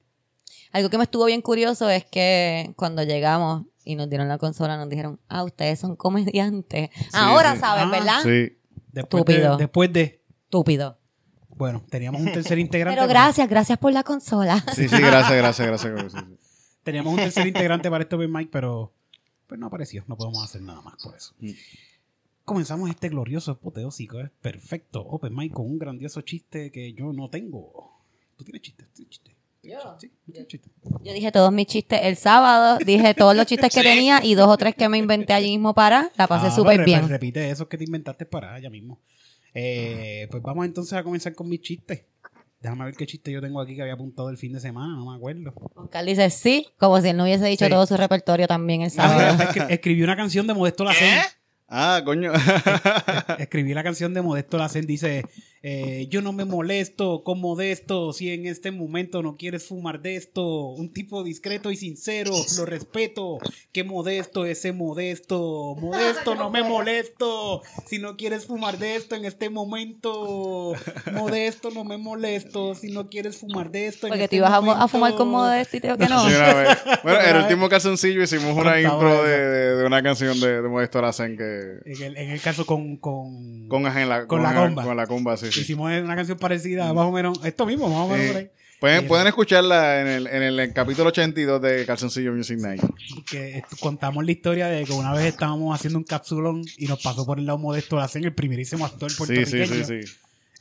[0.71, 4.77] Algo que me estuvo bien curioso es que cuando llegamos y nos dieron la consola
[4.77, 6.89] nos dijeron, ah, ustedes son comediantes.
[7.13, 7.59] Ahora sí.
[7.61, 8.21] saben, Ah, ¿verdad?
[8.21, 8.57] Sí.
[8.91, 9.57] Después de, Estúpido.
[9.57, 10.23] después de.
[10.43, 10.99] Estúpido.
[11.49, 12.95] Bueno, teníamos un tercer integrante.
[12.99, 14.63] Pero gracias, gracias por la consola.
[14.75, 16.11] Sí, sí, gracias, gracias, gracias.
[16.11, 16.37] sí, sí.
[16.83, 18.93] Teníamos un tercer integrante para este Open Mic, pero
[19.47, 20.03] pues no apareció.
[20.07, 21.33] No podemos hacer nada más por eso.
[21.39, 21.51] Mm.
[22.45, 24.19] Comenzamos este glorioso apoteósico.
[24.19, 25.01] Es perfecto.
[25.01, 27.91] Open Mic con un grandioso chiste que yo no tengo.
[28.37, 28.83] ¿Tú tienes chiste?
[28.85, 29.21] ¿Tú tienes
[29.97, 30.69] chiste?
[31.03, 33.87] Yo dije todos mis chistes el sábado, dije todos los chistes que Sí.
[33.87, 36.11] tenía y dos o tres que me inventé allí mismo para.
[36.17, 37.01] La pasé Ah, súper bien.
[37.03, 38.99] re- Repite esos que te inventaste para allá mismo.
[39.53, 42.03] Eh, pues vamos entonces a comenzar con mis chistes.
[42.61, 45.11] Déjame ver qué chiste yo tengo aquí que había apuntado el fin de semana, no
[45.11, 45.53] me acuerdo.
[45.75, 47.71] Oscar dice sí, como si él no hubiese dicho Sí.
[47.71, 49.43] todo su repertorio también el Ah, sábado.
[49.43, 51.19] escri- escribí una canción de Modesto Lacen.
[51.69, 52.31] Ah, coño.
[53.39, 54.85] Escribí la canción de Modesto Lacen.
[54.87, 55.25] Dice:
[55.69, 60.15] eh, Yo no me molesto con Modesto si en este momento no quieres fumar de
[60.15, 60.69] esto.
[60.69, 63.37] Un tipo discreto y sincero, lo respeto.
[63.73, 65.75] Que Modesto, ese Modesto.
[65.79, 70.73] Modesto, no me molesto si no quieres fumar de esto en este momento.
[71.13, 74.53] Modesto, no me molesto si no quieres fumar de esto en Porque este tú ibas
[74.53, 74.87] a, momento.
[74.87, 76.27] fumar con Modesto y te digo que no.
[76.29, 76.77] Sí, una vez.
[77.03, 80.67] Bueno, el último calzoncillo hicimos una Contaba intro de, de- de una canción de, de
[80.69, 81.79] Modesto Lacen que...
[81.85, 82.97] En el, en el caso con.
[82.97, 84.83] con, Con, la, Con la ajá, comba.
[84.83, 85.47] Con la comba, sí.
[85.61, 87.39] Hicimos una canción parecida, más o menos.
[87.43, 88.49] Esto mismo, más o menos por ahí.
[88.79, 92.81] Pueden, pueden escucharla en el, en el capítulo 82 de Calzoncillo Music Night.
[93.27, 97.25] que contamos la historia de que una vez estábamos haciendo un capsulón y nos pasó
[97.25, 99.65] por el lado modesto Lacen, el primerísimo actor Sí, puertorriqueño.
[99.65, 100.13] sí, sí, sí.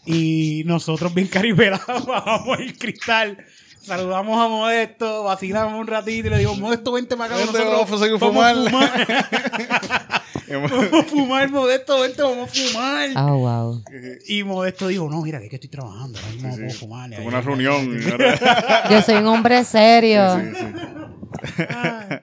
[0.07, 3.45] Y nosotros bien caripelados bajamos el cristal.
[3.87, 7.73] Saludamos a Modesto, vacilamos un ratito y le digo, Modesto, vente para acá con nosotros.
[7.89, 8.71] vamos a seguir Vamos a fumar".
[8.71, 10.23] fumar.
[10.49, 13.09] Vamos a fumar, Modesto, vente, vamos a fumar.
[13.17, 13.83] Ah, wow.
[14.29, 17.13] Y Modesto dijo, no, mira, que es que estoy trabajando, ahora mismo no Sí, fumar.
[17.15, 17.99] Ahí- una reunión.
[18.91, 20.37] Yo soy un hombre serio.
[20.39, 21.57] Sí, sí.
[21.69, 22.23] Ay, Pero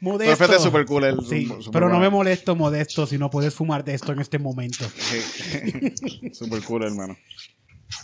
[0.00, 0.36] Modesto.
[0.36, 1.04] fíjate, súper cool.
[1.04, 4.38] El, Sí, pero no me molesto, Modesto, si no puedes fumar de esto en este
[4.38, 4.84] momento.
[4.98, 5.94] Sí.
[6.34, 7.16] Súper cool, hermano.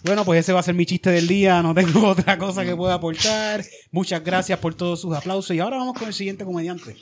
[0.04, 1.62] Bueno, pues ese va a ser mi chiste del día.
[1.62, 3.64] No tengo otra cosa que pueda aportar.
[3.90, 5.54] Muchas gracias por todos sus aplausos.
[5.54, 6.96] Y ahora vamos con el siguiente comediante.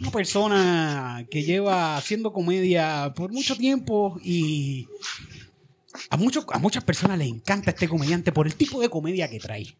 [0.00, 4.88] Una persona que lleva haciendo comedia por mucho tiempo y
[6.10, 9.38] a, muchos a muchas personas les encanta este comediante por el tipo de comedia que
[9.38, 9.76] trae.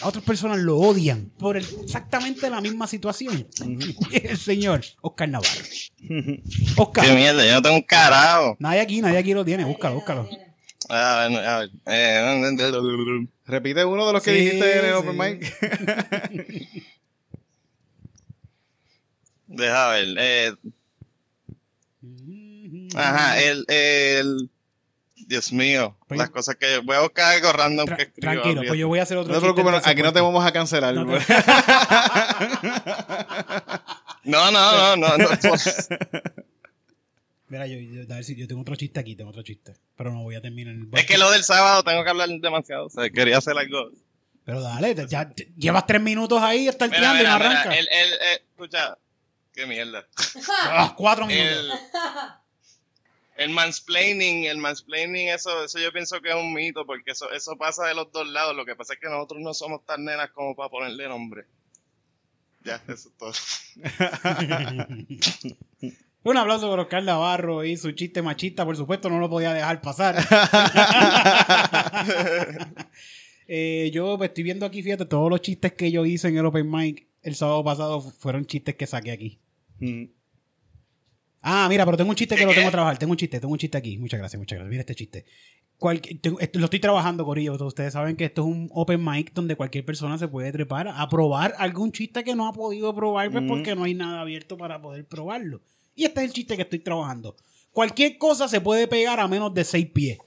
[0.00, 3.46] A otras personas lo odian por el- exactamente la misma situación.
[4.12, 5.50] el señor Oscar Navarro.
[6.76, 7.06] Oscar.
[7.06, 8.56] Qué mierda, yo no tengo un carajo.
[8.58, 9.64] Nadie aquí, nadie aquí lo tiene.
[9.64, 10.28] Búscalo, búscalo.
[10.88, 11.70] A ver, a ver.
[11.86, 14.96] Eh, Repite uno de los que Sí, dijiste en el sí.
[14.98, 15.54] Open Mic.
[19.46, 20.08] deja ver.
[20.18, 20.54] Eh,
[22.94, 24.50] ajá, el, el.
[25.26, 26.78] Dios mío, Pues- las cosas que.
[26.78, 28.32] Voy a buscar algo random Tra- que escriba.
[28.32, 30.52] tranquilo, pues yo voy a hacer otro No te preocupes, aquí no te vamos a
[30.52, 30.94] cancelar.
[30.94, 31.24] No te-
[34.24, 35.18] No, no, no, no.
[35.18, 35.28] no.
[37.48, 39.74] Mira, yo, yo- a ver si yo tengo otro chiste aquí, tengo otro chiste.
[39.96, 40.74] Pero no voy a terminar.
[40.98, 42.86] es que lo del sábado tengo que hablar demasiado.
[42.86, 43.90] O sea, quería hacer algo.
[44.44, 47.50] Pero dale, te- ya te- llevas tres minutos ahí Mira, estarteando y no mira, mira,
[47.60, 47.76] arranca.
[47.76, 48.98] el, el, eh, escucha.
[49.54, 50.06] Qué mierda.
[50.64, 51.78] Ah, cuatro minutos.
[53.36, 57.30] El, el mansplaining, el mansplaining, eso, eso yo pienso que es un mito, porque eso,
[57.32, 58.54] eso pasa de los dos lados.
[58.56, 61.44] Lo que pasa es que nosotros no somos tan nenas como para ponerle nombre.
[62.64, 63.32] Ya, eso es todo.
[66.24, 69.80] Un aplauso por Oscar Navarro y su chiste machista, por supuesto, no lo podía dejar
[69.80, 70.16] pasar.
[73.46, 76.46] Eh, yo pues, estoy viendo aquí, fíjate, todos los chistes que yo hice en el
[76.46, 79.38] Open Mic el sábado pasado fu- fueron chistes que saqué aquí.
[79.80, 80.04] Mm.
[81.42, 82.96] Ah, mira, pero tengo un chiste que ¿De lo tengo que trabajar.
[82.96, 83.98] Tengo un chiste, tengo un chiste aquí.
[83.98, 84.70] Muchas gracias, muchas gracias.
[84.70, 85.26] Mira este chiste.
[85.76, 87.54] Cual- tengo- esto- lo estoy trabajando, Corillo.
[87.66, 91.06] Ustedes saben que esto es un open mic donde cualquier persona se puede trepar a
[91.10, 93.56] probar algún chiste que no ha podido probar pues, Ujú.
[93.56, 95.60] porque no hay nada abierto para poder probarlo.
[95.94, 97.36] Y este es el chiste que estoy trabajando.
[97.72, 100.18] Cualquier cosa se puede pegar a menos de seis pies.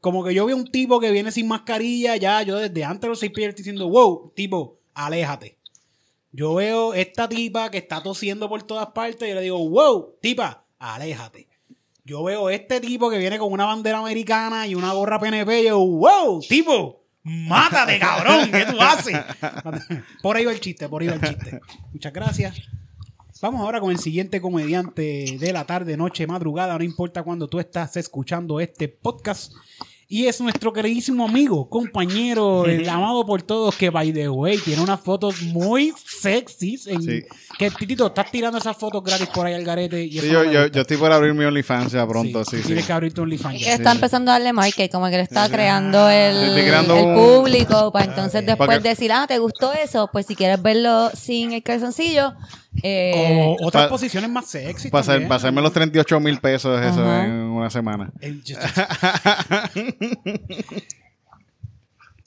[0.00, 3.08] Como que yo veo un tipo que viene sin mascarilla, ya yo desde antes de
[3.08, 5.58] los seis pies estoy diciendo, wow, tipo, aléjate.
[6.32, 10.64] Yo veo esta tipa que está tosiendo por todas partes y le digo, wow, tipa,
[10.78, 11.48] aléjate.
[12.04, 15.66] Yo veo este tipo que viene con una bandera americana y una gorra PNP y
[15.66, 19.16] yo, wow, tipo, mátate, cabrón, ¿qué tú haces?
[20.22, 21.60] Por ahí va el chiste, por ahí va el chiste.
[21.92, 22.56] Muchas gracias.
[23.42, 27.58] Vamos ahora con el siguiente comediante de la tarde, noche, madrugada, no importa cuando tú
[27.58, 29.52] estás escuchando este podcast.
[30.08, 34.82] Y es nuestro queridísimo amigo, compañero, el amado por todos, que by the way, tiene
[34.82, 36.86] unas fotos muy sexys.
[36.86, 37.22] En, Sí.
[37.58, 40.04] Que Titito, estás tirando esas fotos gratis por ahí al garete.
[40.04, 42.62] Y Sí, yo, yo, yo estoy por abrir mi OnlyFans ya pronto, sí, sí.
[42.66, 43.58] Tienes que abrir tu OnlyFans.
[43.60, 43.74] Ya.
[43.74, 47.90] está empezando a darle market, como que le está creando el, creando el un- público
[47.90, 50.08] para entonces después Porque- decir, ah, ¿te gustó eso?
[50.12, 52.34] Pues si quieres verlo sin el calzoncillo,
[52.82, 54.88] eh, O otras Pa- posiciones más sexy.
[54.90, 58.12] Pasar, pasarme los 38 mil pesos eso en una semana.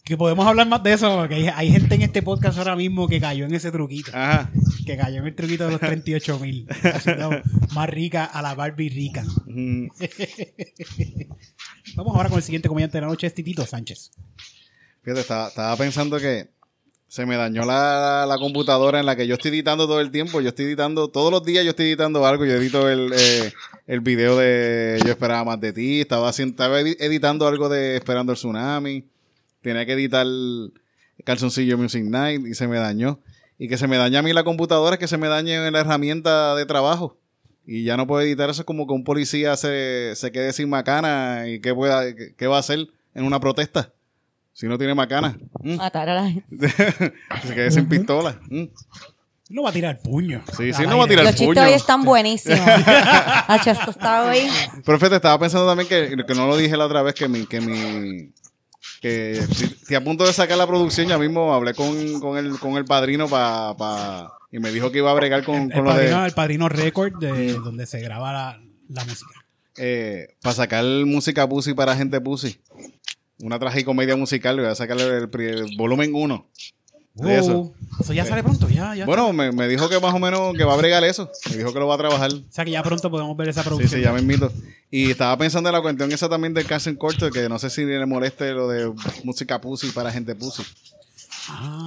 [0.04, 3.08] Que podemos hablar más de eso, porque hay, hay gente en este podcast ahora mismo
[3.08, 4.12] que cayó en ese truquito.
[4.14, 4.52] Ajá.
[4.86, 6.68] Que cayó en el truquito de los 38 mil.
[7.74, 9.24] Más rica a la Barbie rica.
[9.48, 9.88] Mm.
[11.96, 14.12] Vamos ahora con el siguiente comediante de la noche, es Titito Sánchez.
[15.02, 16.50] Fíjate, estaba, estaba pensando que
[17.16, 20.42] se me dañó la, la computadora en la que yo estoy editando todo el tiempo.
[20.42, 22.44] Yo estoy editando, todos los días yo estoy editando algo.
[22.44, 23.54] Yo edito el, eh,
[23.88, 26.02] el video de Yo esperaba más de ti.
[26.02, 29.06] Estaba, haciendo, estaba edi- editando algo de Esperando el Tsunami.
[29.62, 30.28] tenía que editar
[31.24, 33.22] Calzoncillo Music Night y se me dañó.
[33.58, 36.54] Y que se me daña a mí la computadora, que se me dañe la herramienta
[36.56, 37.18] de trabajo.
[37.66, 40.70] Y ya no puedo editar eso, es como que un policía se, se quede sin
[40.70, 43.94] macana y qué, pueda, qué va a hacer en una protesta
[44.56, 45.38] si no tiene macana.
[45.62, 45.76] Mm.
[45.76, 46.70] Matar a la gente.
[47.44, 48.40] se quede sin pistola.
[48.50, 48.64] Mm.
[49.50, 50.44] No va a tirar puño.
[50.58, 51.68] Sí, sí, no va a tirar Los chistes puño.
[51.68, 52.60] hoy están buenísimos.
[53.68, 54.40] Esto está hoy.
[54.84, 57.46] Profe, te estaba pensando también que, que no lo dije la otra vez, que mi,
[57.46, 58.32] que mi,
[59.02, 62.78] que estoy a punto de sacar la producción, ya mismo hablé con, con el, con
[62.78, 65.92] el padrino para, pa, y me dijo que iba a bregar con, El, con lo
[65.92, 69.46] padrino, de, el padrino record de donde se graba la, la música.
[69.78, 72.60] eh, para sacar música pussy para gente pussy.
[73.40, 75.28] Una tragicomedia musical, voy a sacar el,
[75.78, 76.48] volumen 1.
[77.16, 77.28] Wow.
[77.28, 77.74] De Eso.
[78.02, 78.12] eso.
[78.14, 79.06] ya sale pronto, ya, ya.
[79.06, 81.32] Bueno, me, me dijo que más o menos que va a bregar eso.
[81.50, 82.32] Me dijo que lo va a trabajar.
[82.34, 84.00] O sea que ya pronto podemos ver esa Sí, producción.
[84.02, 84.52] sí, ya me invito.
[84.92, 87.86] Y estaba pensando en la cuestión esa también del cancel corto, que no sé si
[87.86, 88.92] le moleste lo de
[89.24, 90.64] música pussy para gente pussy.
[91.50, 91.86] Ah.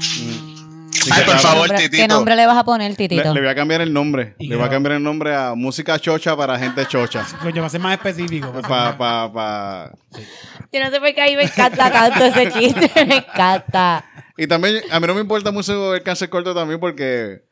[1.08, 2.02] Sí, Ay, que por favor, Nombre- Titito.
[2.02, 3.34] ¿Qué nombre le vas a poner, Titito?
[3.34, 4.34] le voy a cambiar el nombre.
[4.38, 7.26] ¿Y Le voy a cambiar el nombre a música chocha para gente chocha.
[7.42, 8.52] Coño, va a ser más específico.
[8.62, 9.90] Pa, pa, pa.
[10.72, 12.90] Yo no sé por qué a mí me encanta tanto ese chiste.
[13.06, 14.04] Me encanta.
[14.36, 17.42] Y también, a mí no me importa mucho el cancel corto también porque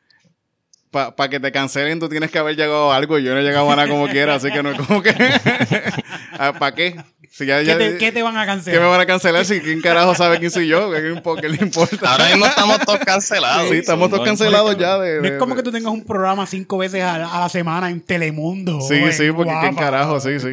[0.89, 3.19] para que te cancelen tú tienes que haber llegado a algo.
[3.19, 5.13] Yo no he llegado a nada como quiera, así que no es como que...
[6.59, 6.95] ¿Para qué?
[7.29, 8.89] Si ya, ¿Qué, ya- te, qué te van a ¿Qué me cancelar?
[8.89, 10.91] van a cancelar si quién carajo sabe quién soy yo?
[10.91, 12.11] ¿Qué, qué le importa?
[12.11, 13.69] Ahora mismo estamos todos cancelados.
[13.69, 15.17] Sí, estamos todos No- cancelados ya de...
[15.17, 17.49] No de- es como que tú tengas un programa cinco veces a la, a la
[17.49, 18.81] semana en Telemundo.
[18.81, 19.79] Sí, sí, porque quién guapa.
[19.81, 20.49] carajo, sí, sí.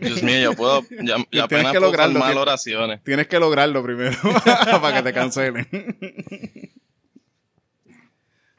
[0.00, 0.82] Dios mío, yo puedo.
[1.02, 3.00] Ya, ya tienes apenas que puedo lograrlo, formar tienes- oraciones.
[3.04, 4.16] Tienes que lograrlo primero
[4.80, 5.66] para que te cancelen.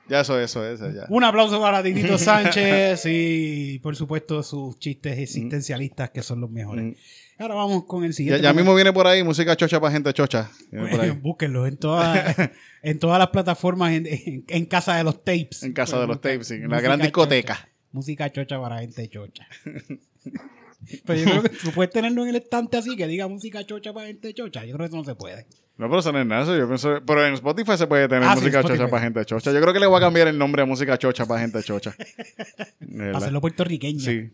[0.10, 1.06] Ya eso, eso, eso, ya.
[1.10, 6.86] Un aplauso para Titito Sánchez y, por supuesto, sus chistes existencialistas que son los mejores.
[6.86, 6.94] Mm.
[7.42, 8.44] Ahora vamos con el Ya, siguiente.
[8.44, 10.52] ya mismo viene por ahí música chocha para gente chocha.
[11.00, 11.12] Ahí.
[11.12, 12.36] Búsquenlo en todas,
[12.84, 15.64] en todas las plataformas, en, en- en casa de los tapes.
[15.64, 17.56] En casa de los tapes, sí, en la gran discoteca.
[17.56, 17.70] chocha.
[17.94, 19.48] Música chocha para gente chocha.
[21.06, 23.94] Pero yo creo que tú puedes tenerlo en el estante así, que diga música chocha
[23.94, 24.66] para gente chocha.
[24.66, 25.46] Yo creo que eso no se puede.
[25.80, 26.58] No, pero eso no es nada.
[26.58, 29.54] Yo pienso, pero en Spotify se puede tener Ah, música chocha para gente chocha.
[29.54, 31.96] Yo creo que le voy a cambiar el nombre a música chocha para gente chocha.
[32.98, 34.02] Para hacerlo puertorriqueño.
[34.02, 34.30] Sí.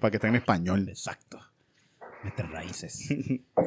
[0.00, 0.88] Para que esté en español.
[0.88, 1.38] Exacto.
[2.22, 3.14] Nuestras raíces.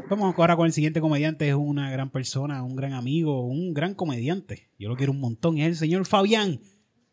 [0.10, 1.48] Vamos ahora con el siguiente comediante.
[1.48, 4.69] Es una gran persona, un gran amigo, un gran comediante.
[4.80, 5.60] Yo lo quiero un montón.
[5.60, 6.61] Es el señor Fabián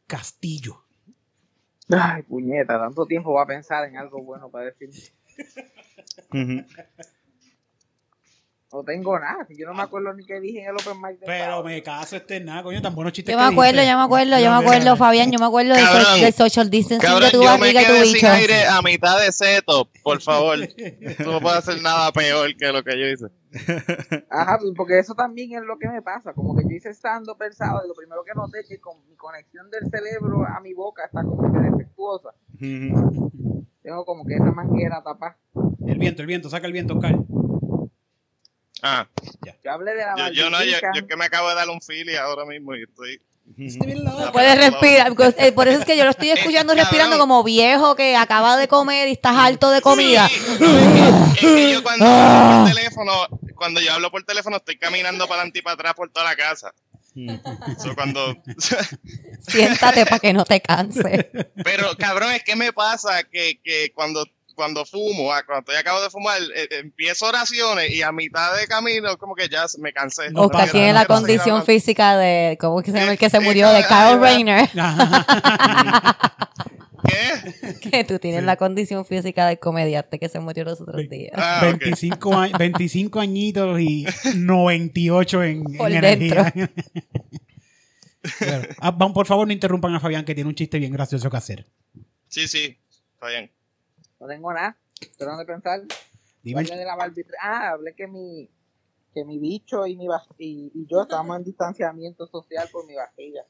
[0.06, 0.86] Castillo.
[1.90, 4.88] Ay, puñeta, tanto tiempo va a pensar en algo bueno para decir.
[8.72, 11.26] No tengo nada, yo no me acuerdo ni qué dije en el Open Mic de
[11.26, 14.38] Pero me caso este nada, coño, tan buenos chistes Yo me acuerdo, yo me acuerdo,
[14.38, 16.04] yo me acuerdo, Fabián, yo me acuerdo del, Cabrón.
[16.04, 18.18] so- del social distancing Cabrón, de tu barriga y tu bicho.
[18.18, 20.56] sin aire a mitad de setup, por favor.
[21.18, 23.26] Tú no puedes hacer nada peor que lo que yo hice.
[24.30, 26.32] Ajá, pues, porque eso también es lo que me pasa.
[26.32, 29.16] Como que yo hice estando pensado y lo primero que noté es que con mi
[29.16, 32.28] conexión del cerebro a mi boca está como que defectuosa.
[33.82, 35.36] Tengo como que esa manguera tapada.
[35.86, 37.16] El viento, el viento, saca el viento, Oscar.
[38.82, 39.06] Ah,
[39.64, 41.80] Yo hablé de la yo, yo no, yo, yo que me acabo de dar un
[41.80, 43.20] fili ahora mismo y estoy.
[44.32, 45.12] Puedes respirar.
[45.38, 48.68] eh, Por eso es que yo lo estoy escuchando respirando como viejo que acaba de
[48.68, 50.28] comer y estás alto de comida.
[50.28, 53.12] Sí, es que- es que yo cuando hablo por teléfono,
[53.56, 56.36] cuando yo hablo por teléfono estoy caminando para adelante y para atrás por toda la
[56.36, 56.72] casa.
[57.82, 58.36] So, cuando
[59.48, 61.26] Siéntate para que no te canses.
[61.64, 64.26] Pero, cabrón, es que me pasa que, que cuando,
[64.60, 68.66] cuando fumo, ah, cuando estoy acabo de fumar, eh, empiezo oraciones y a mitad de
[68.66, 70.30] camino como que ya me cansé.
[70.30, 72.58] No Oscar pasa, tiene no la condición física de.
[72.60, 73.70] ¿Cómo es que se llama el que se Eh, murió?
[73.70, 74.68] De eh, Carl eh, Reiner.
[77.08, 77.88] ¿Qué?
[77.90, 81.32] Que tú tienes la condición física del comediante que se murió los otros días.
[81.34, 81.78] Ah, ok.
[81.80, 84.04] 25, a- 25 añitos y
[84.36, 86.52] 98 en, en Por energía.
[88.38, 91.30] Bueno, ah, vamos, por favor, no interrumpan a Fabián que tiene un chiste bien gracioso
[91.30, 91.66] que hacer.
[92.28, 92.76] Sí, sí,
[93.14, 93.50] está bien.
[94.20, 94.76] No tengo nada.
[95.18, 95.80] Pero de pensar.
[96.42, 96.96] Dime el- de la.
[97.42, 98.48] Ah, hablé que mi,
[99.14, 100.06] que mi bicho y, mi
[100.38, 103.44] y, y yo estábamos en distanciamiento social por mi vajilla.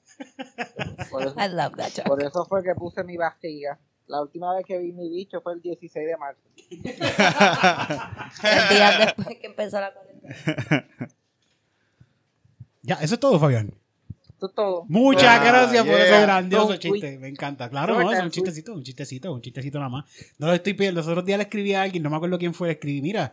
[1.11, 2.05] Por eso, I love that joke.
[2.07, 3.79] por eso fue que puse mi vajilla.
[4.07, 6.41] La última vez que vi mi bicho fue el 16 de marzo.
[8.41, 10.89] Tres días después que empezó la cuarentena.
[12.83, 13.75] Ya, eso es todo, Fabián.
[14.49, 14.85] Todo.
[14.89, 17.19] Muchas Ah, gracias por ese grandioso No, chiste.
[17.19, 17.69] Me encanta.
[17.69, 20.05] Claro, No, no, es un chistecito, un chistecito, un chistecito nada más.
[20.39, 21.01] No lo estoy pidiendo.
[21.01, 23.33] Los otros días le escribí a alguien, no me acuerdo quién fue, le escribí, mira,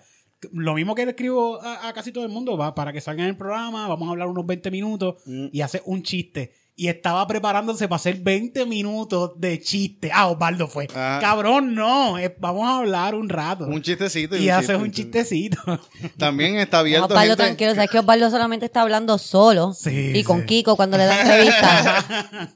[0.52, 3.24] lo mismo que le escribo a, a casi todo el mundo, va para que salgan
[3.26, 5.48] en el programa, vamos a hablar unos 20 minutos Mm.
[5.52, 6.52] y hace un chiste.
[6.80, 10.12] Y estaba preparándose para hacer 20 minutos de chiste.
[10.14, 10.88] Ah, Osvaldo fue.
[10.96, 11.18] Ah.
[11.20, 12.18] Cabrón, no.
[12.38, 13.66] vamos a hablar un rato.
[13.66, 14.38] Un chistecito.
[14.38, 15.58] y un haces chiste, un chistecito.
[16.20, 17.08] También está abierto.
[17.08, 20.46] Osvaldo, gente- tranquilo, sabes que Osvaldo solamente está hablando solo Sí, y con sí.
[20.46, 22.06] Kiko cuando le da entrevista.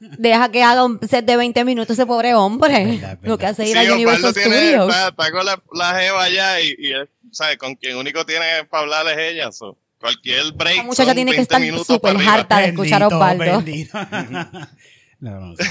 [0.18, 2.86] Deja que haga un set de 20 minutos ese pobre hombre.
[3.00, 4.88] Verdad, Lo que hace Sí, ir a Universal tiene, Studios.
[4.88, 7.56] está, está con la, la jeva allá y, y él, ¿sabes?
[7.58, 9.50] Con quien único tiene para hablar es ella.
[9.50, 10.76] so, cualquier break.
[10.76, 13.62] La muchacha tiene que 20 estar súper harta de escuchar a Osvaldo.
[15.20, 15.64] no, no, sí.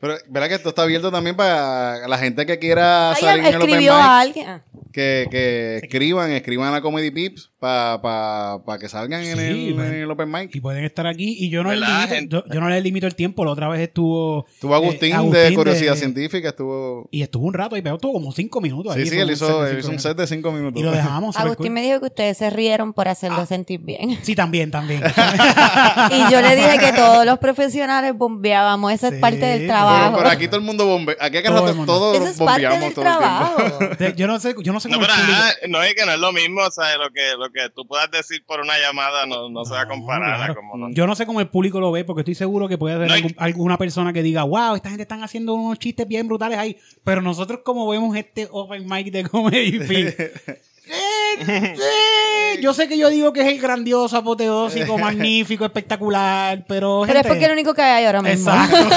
[0.00, 3.56] Pero, ¿verdad que esto está abierto también para la gente que quiera salir en el
[3.56, 4.02] open escribió mic?
[4.02, 4.48] a alguien.
[4.48, 4.62] ah.
[4.92, 9.88] Que, que escriban, escriban a Comedy Pips para pa, pa que salgan en, el, pues.
[9.88, 10.54] en el open mic.
[10.54, 11.36] Y pueden estar aquí.
[11.38, 12.36] Y yo no, les ¿Verdad, limito, gente?
[12.36, 13.44] yo, yo no les limito el tiempo.
[13.44, 14.46] La otra vez estuvo.
[14.52, 17.08] Estuvo Agustín, eh, de Curiosidad Científica, estuvo...
[17.10, 18.94] Y estuvo un rato y pero estuvo como cinco minutos.
[18.94, 20.80] Sí, ahí, sí, él hizo, él hizo un set de cinco minutos.
[20.80, 21.36] Y lo dejamos.
[21.36, 23.12] Agustín me dijo que ustedes se rieron por Ah.
[23.12, 24.18] hacerlo sentir bien.
[24.22, 25.02] Sí, también, también.
[26.10, 28.92] Y yo le dije que todos los profesionales bombeábamos.
[28.92, 30.04] Esa Sí, es parte del trabajo.
[30.12, 31.16] Pero, pero aquí todo el mundo bombea.
[31.20, 31.38] Aquí
[31.86, 33.96] Todo Eso es parte bombeamos del todo el tiempo.
[33.96, 34.14] trabajo.
[34.16, 36.18] yo no sé, yo no sé No, cómo pero ajá, no es que no es
[36.18, 39.48] lo mismo, o sea, lo que, lo que tú puedas decir por una llamada no,
[39.48, 40.54] no se va a comparar claro.
[40.56, 40.90] como no.
[40.94, 43.34] Yo no sé cómo el público lo ve, porque estoy seguro que puede haber algún-
[43.38, 46.76] alguna persona que diga, wow, esta gente están haciendo unos chistes bien brutales ahí.
[47.04, 50.08] Pero nosotros, como vemos este open mic de Comedy Pit,
[50.90, 57.02] eh, eh, yo sé que yo digo que es el grandioso, apoteósico, magnífico, espectacular, pero.
[57.06, 58.50] Pero es porque es lo único que hay ahora mismo.
[58.50, 58.96] Exacto.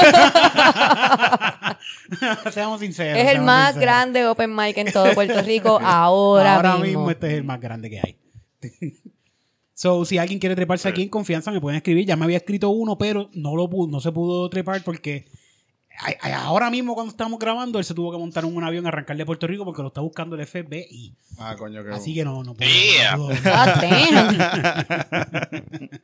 [2.52, 3.20] seamos sinceros.
[3.20, 3.82] Es el más sinceros.
[3.82, 6.86] grande open mic en todo Puerto Rico ahora, Ahora mismo.
[6.86, 8.18] mismo este es el más grande que hay.
[9.74, 12.06] So, si alguien quiere treparse aquí en confianza, me pueden escribir.
[12.06, 15.26] Ya me había escrito uno, pero no lo pudo, no se pudo trepar porque
[16.22, 19.18] ahora mismo cuando estamos grabando, él se tuvo que montar en un avión y arrancar
[19.18, 21.16] de Puerto Rico porque lo está buscando el FBI.
[21.38, 21.92] Ah, coño, que...
[21.92, 22.56] Así que no, no.
[22.56, 23.18] Yeah.
[23.18, 23.36] No God
[23.82, 24.38] damn.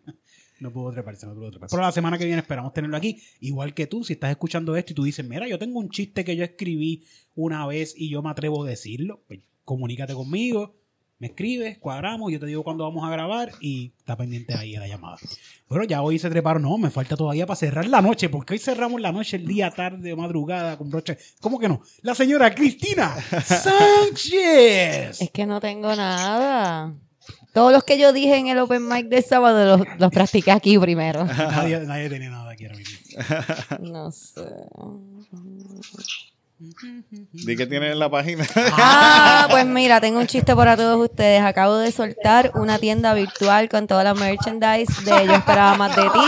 [0.59, 1.75] no pudo treparse, no pudo treparse.
[1.75, 3.21] Pero la semana que viene esperamos tenerlo aquí.
[3.39, 6.23] Igual que tú, si estás escuchando esto y tú dices, mira, yo tengo un chiste
[6.23, 7.03] que yo escribí
[7.35, 10.75] una vez y yo me atrevo a decirlo, pues comunícate conmigo,
[11.19, 14.79] me escribes, cuadramos, yo te digo cuándo vamos a grabar y está pendiente ahí de
[14.79, 15.17] la llamada.
[15.67, 18.59] Bueno, ya hoy se treparon, no, me falta todavía para cerrar la noche, porque hoy
[18.59, 21.17] cerramos la noche, el día, tarde, madrugada, con broche.
[21.41, 21.81] ¿Cómo que no?
[22.03, 23.15] La señora Cristina
[23.45, 25.21] Sánchez.
[25.21, 26.93] Es que no tengo nada.
[27.51, 30.77] Todos los que yo dije en el open mic de sábado los, los practiqué aquí
[30.77, 31.25] primero.
[31.25, 32.97] Nadie, nadie tiene nada aquí ahora mismo.
[33.79, 34.45] No sé.
[36.59, 38.43] Di que tiene en la página.
[38.79, 41.41] Ah, pues mira, tengo un chiste para todos ustedes.
[41.43, 46.03] Acabo de soltar una tienda virtual con toda la merchandise de Yo Esperaba Más de
[46.03, 46.19] Ti.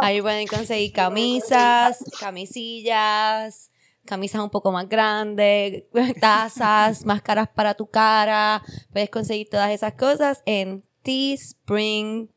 [0.00, 3.70] Ahí pueden conseguir camisas, camisillas,
[4.04, 5.84] camisas un poco más grandes,
[6.20, 8.62] tazas, máscaras para tu cara.
[8.92, 12.28] Puedes conseguir todas esas cosas en teespring.com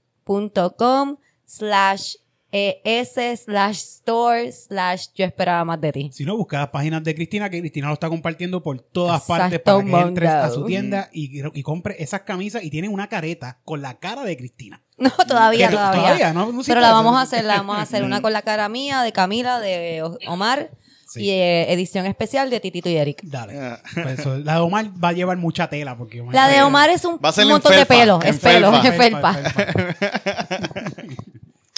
[1.45, 2.15] slash
[2.51, 3.13] es
[3.43, 6.09] slash store slash Yo Esperaba Más de Ti.
[6.13, 9.41] Si no, busca las páginas de Cristina, que Cristina lo está compartiendo por todas Exacto,
[9.41, 13.07] partes para que entres a su tienda y, y compre esas camisas y tiene una
[13.07, 14.81] careta con la cara de Cristina.
[14.97, 16.01] No, todavía, todavía.
[16.01, 16.39] todavía, ¿no?
[16.39, 18.69] No Pero existe la vamos a hacer, la vamos a hacer una con la cara
[18.69, 20.71] mía, de Camila, de Omar
[21.07, 21.21] Sí.
[21.21, 23.21] y eh, edición especial de Titito y Eric.
[23.23, 23.59] Dale.
[23.59, 23.79] Ah.
[23.93, 27.05] Pues eso, la de Omar va a llevar mucha tela porque La de Omar es
[27.05, 29.31] un, montón de felpa, pelo, es pelo, felpa.
[29.33, 30.71] es felpa.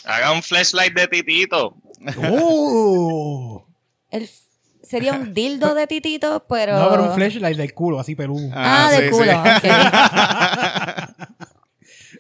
[0.08, 1.76] Haga un flashlight de titito.
[2.32, 3.62] ¡Uh!
[4.10, 4.30] El
[4.84, 6.80] sería un dildo de Titito, pero...
[6.80, 8.50] No, pero un flashlight del culo, así peludo.
[8.54, 9.32] Ah, Ah, de sí, culo.
[9.34, 9.68] sí.
[9.68, 9.74] ok.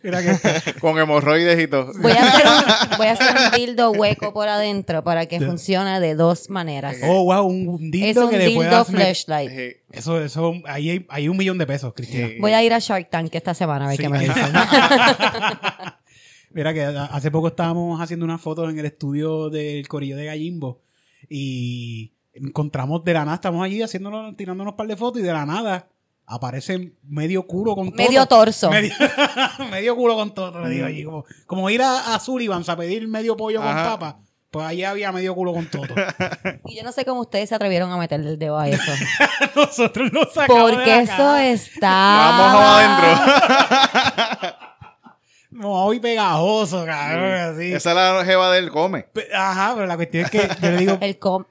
[0.03, 1.91] Mira que Con hemorroides y todo.
[2.01, 5.99] Voy a, hacer un, voy a hacer un dildo hueco por adentro para que funcione
[6.01, 6.97] de dos maneras.
[7.03, 9.49] Oh, wow, un dildo es un que le dildo met- flashlight.
[9.51, 9.77] Sí.
[9.91, 12.27] Eso, eso, ahí hay, hay un millón de pesos, Cristina.
[12.27, 12.35] Sí.
[12.39, 14.03] Voy a ir a Shark Tank esta semana a ver Sí.
[14.03, 14.35] qué me dicen.
[16.52, 20.82] Mira que hace poco estábamos haciendo unas fotos en el estudio del Corillo de Gallimbo
[21.30, 25.34] y encontramos de la nada, estamos allí haciéndonos, tirándonos un par de fotos y de
[25.34, 25.90] la nada
[26.26, 27.98] aparece medio culo con todo.
[27.98, 28.69] Medio torso.
[28.69, 28.94] Medio,
[29.72, 31.03] medio culo con todo, le digo allí.
[31.03, 34.19] Como, como ir a, a Sullivan's a pedir medio pollo con papa,
[34.52, 35.88] pues allí había medio culo con todo.
[36.65, 38.91] Y yo no sé cómo ustedes se atrevieron a meterle el dedo a eso.
[39.56, 41.48] Nosotros lo sacamos de Porque la eso cara.
[41.48, 41.90] está.
[42.38, 44.57] Vamos adentro.
[45.57, 47.73] No, hoy pegajoso, cabrón, así.
[47.73, 49.07] Esa es la jeva del come.
[49.34, 51.45] Ajá, pero la cuestión es que yo le digo, El com.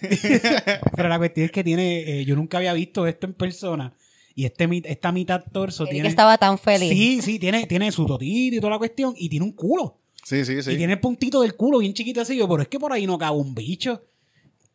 [0.96, 3.92] Pero la cuestión es que tiene, eh, yo nunca había visto esto en persona.
[4.34, 6.08] Y este, esta mitad torso Eric tiene.
[6.08, 6.90] estaba tan feliz.
[6.90, 9.14] Sí, sí, tiene, tiene su totito y toda la cuestión.
[9.16, 9.98] Y tiene un culo.
[10.22, 10.72] Sí, sí, sí.
[10.72, 12.36] Y tiene el puntito del culo bien chiquito así.
[12.36, 14.04] Yo, pero es que por ahí no cabe un bicho.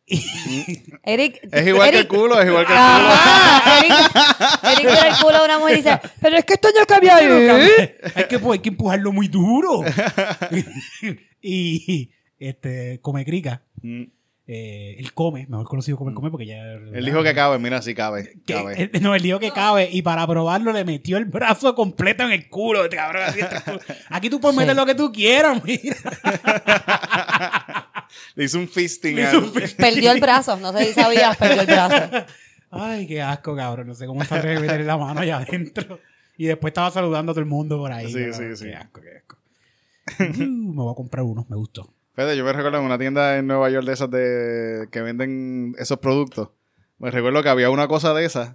[0.06, 1.40] Eric.
[1.50, 2.88] Es igual que el culo, es igual que el culo.
[2.90, 3.92] Ajá, Eric,
[4.86, 7.26] Eric el culo de una mujer y dice, pero es que esto no cabía ahí.
[8.14, 9.82] hay, que, pues, hay que empujarlo muy duro.
[11.40, 13.62] y este, come crica.
[13.82, 14.02] Mm.
[14.46, 16.56] Eh, él come, mejor conocido como el come porque ya...
[16.62, 18.34] Él dijo que cabe, mira, sí cabe.
[18.44, 18.90] que- cabe.
[18.92, 22.32] él- no, él dijo que cabe y para probarlo le metió el brazo completo en
[22.32, 22.84] el culo.
[22.84, 23.80] este cabrón, así el culo.
[24.10, 24.60] Aquí tú puedes Sí.
[24.60, 25.96] meter lo que tú quieras, mira.
[28.34, 29.16] Le hizo un fisting.
[29.16, 29.76] Le hizo al- un fisting.
[29.76, 32.26] Perdió el brazo, no sé si sabías, perdió el brazo.
[32.70, 33.86] Ay, qué asco, cabrón.
[33.86, 36.00] No sé cómo se atreve a la mano allá adentro.
[36.36, 38.08] Y después estaba saludando a todo el mundo por ahí.
[38.12, 38.56] Sí, cabrón.
[38.56, 38.64] sí, sí.
[38.64, 39.38] Qué asco, qué asco.
[40.18, 40.42] Uh,
[40.74, 41.88] me voy a comprar uno, me gustó.
[42.14, 45.74] Fede, yo me recuerdo en una tienda en Nueva York de esas de que venden
[45.78, 46.50] esos productos.
[46.98, 48.54] Me recuerdo que había una cosa de esas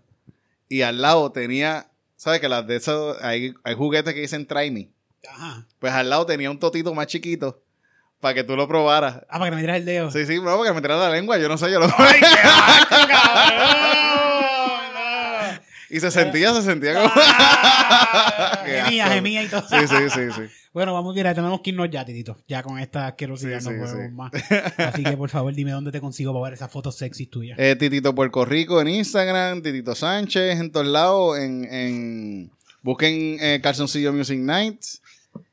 [0.70, 4.70] y al lado tenía, ¿sabes que las de esos hay, hay juguetes que dicen try
[4.72, 4.90] me?
[5.30, 5.66] Ajá.
[5.80, 7.62] Pues al lado tenía un totito más chiquito
[8.20, 9.22] para que tú lo probaras.
[9.30, 10.12] Ah, para que me metieras el dedo.
[10.12, 11.88] Sí, sí, bro, porque me tirara la lengua, yo no sé, yo lo
[15.92, 17.10] Y se sentía, se sentía como.
[18.66, 19.16] Qué Gemía, asco.
[19.16, 19.64] gemía y todo.
[19.68, 20.42] Sí, sí, sí, sí.
[20.72, 22.38] Bueno, vamos, mira, tenemos que irnos ya, Titito.
[22.48, 24.12] Ya con esta asquerosidad Sí, no sí, podemos sí.
[24.14, 24.32] más.
[24.94, 27.58] Así que, por favor, dime dónde te consigo para ver esas fotos sexy tuyas.
[27.58, 32.52] Eh, Titito Puerto Rico en Instagram, Titito Sánchez en todos lados, en, en
[32.84, 35.02] busquen eh, Calzoncillo Music Nights,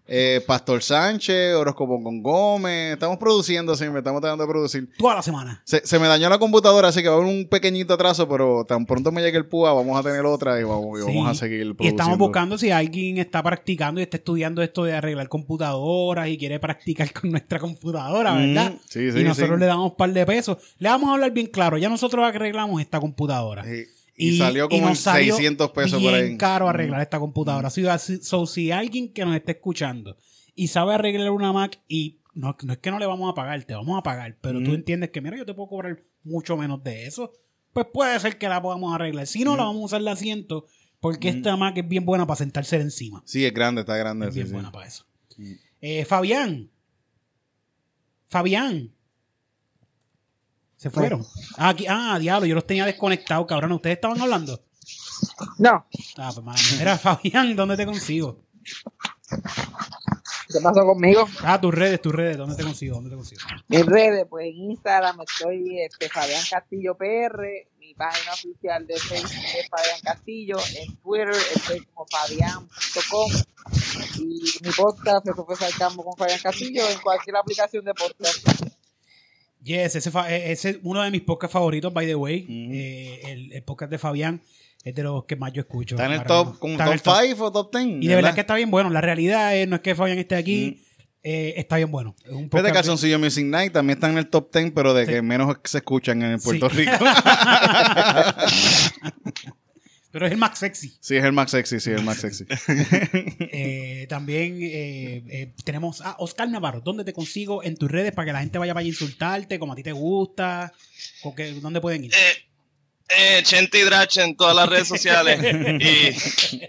[0.09, 4.89] eh, Pastor Sánchez, Horóscopo con Gómez, estamos produciendo siempre, estamos tratando de producir.
[4.99, 5.63] Toda la semana.
[5.65, 8.65] Se, se me dañó la computadora, así que va a haber un pequeñito atraso, pero
[8.65, 11.09] tan pronto me llegue el PUA, vamos a tener otra y vamos, y Sí.
[11.09, 11.85] vamos a seguir produciendo.
[11.85, 16.39] Y estamos buscando si alguien está practicando y está estudiando esto de arreglar computadoras y
[16.39, 18.73] quiere practicar con nuestra computadora, ¿verdad?
[18.73, 19.61] Mm, sí, sí, y nosotros sí.
[19.61, 20.59] le damos un par de pesos.
[20.79, 21.79] Le vamos a hablar bien claro.
[21.79, 23.65] Ya nosotros arreglamos esta computadora.
[23.65, 23.85] Sí.
[24.17, 26.35] Y, salió como nos en salió 600 pesos bien por ahí.
[26.35, 26.37] Mm.
[26.39, 27.69] caro arreglar esta computadora.
[27.71, 30.17] Si, así- so, si alguien que nos esté escuchando
[30.55, 33.63] y sabe arreglar una Mac y no, no es que no le vamos a pagar,
[33.65, 34.75] te vamos a pagar, pero tú Mm.
[34.75, 37.31] entiendes que, mira, yo te puedo cobrar mucho menos de eso,
[37.73, 39.27] pues puede ser que la podamos arreglar.
[39.27, 39.67] Si no, la Mm.
[39.67, 40.65] vamos a usar de asiento
[41.01, 43.23] porque esta Mac es bien buena para sentarse encima.
[43.27, 44.29] Sí, es grande, está grande.
[44.29, 44.53] Es sí, bien sí.
[44.55, 45.05] buena para eso.
[45.37, 45.53] Mm.
[45.83, 46.71] Eh, Fabián.
[48.29, 48.93] Fabián.
[50.87, 51.27] Se fueron.
[51.57, 53.73] Ah, aquí, ah, diablo, yo los tenía desconectados, cabrón.
[53.73, 54.61] ¿Ustedes estaban hablando?
[55.59, 55.85] No,
[56.17, 56.79] Ah, pues.
[56.79, 58.39] Mira, Fabián, ¿dónde te consigo?
[59.29, 61.27] ¿qué pasó conmigo?
[61.43, 62.95] Ah, tus redes, tus redes, ¿dónde te consigo?
[62.95, 63.41] ¿Dónde te consigo?
[63.67, 67.43] Mis redes, pues en Instagram estoy este, Fabián Castillo PR,
[67.81, 73.33] mi página oficial de Facebook es Fabián Castillo, en Twitter estoy como fabián.com
[74.19, 78.76] y mi podcast es Profesor Campo con Fabián Castillo en cualquier aplicación de podcast.
[79.67, 82.43] Yes, ese, eh, ese es uno de mis podcasts favoritos, by the way.
[82.45, 82.53] Ujú.
[82.73, 84.41] Eh, el, el podcast de Fabián
[84.85, 85.97] es de los que más yo escucho.
[85.97, 86.61] Está en el top, mismo.
[86.61, 87.87] como Está en top el 5 o top 10.
[88.01, 88.91] Y de verdad que está bien bueno.
[88.91, 90.85] La realidad es, no es que Fabián esté aquí,
[91.25, 92.15] eh, está bien bueno.
[92.25, 95.13] Es un de- Calzoncillo Music Night también está en el top 10, pero de Sí.
[95.15, 96.77] que menos se escuchan en Puerto Sí.
[96.87, 96.93] Rico.
[100.17, 100.97] Pero es el más sexy.
[100.99, 102.47] sí, es el más sexy, sí, es el más sexy.
[103.53, 106.81] Eh, también eh, eh, tenemos a Oscar Navarro.
[106.81, 109.77] ¿Dónde te consigo en tus redes para que la gente vaya para insultarte, como a
[109.77, 110.73] ti te gusta?
[111.23, 112.15] ¿Con qué- ¿Dónde pueden ir?
[112.15, 112.49] Eh,
[113.39, 115.39] eh, Chente y Drach en todas las redes sociales.
[115.83, 116.63] y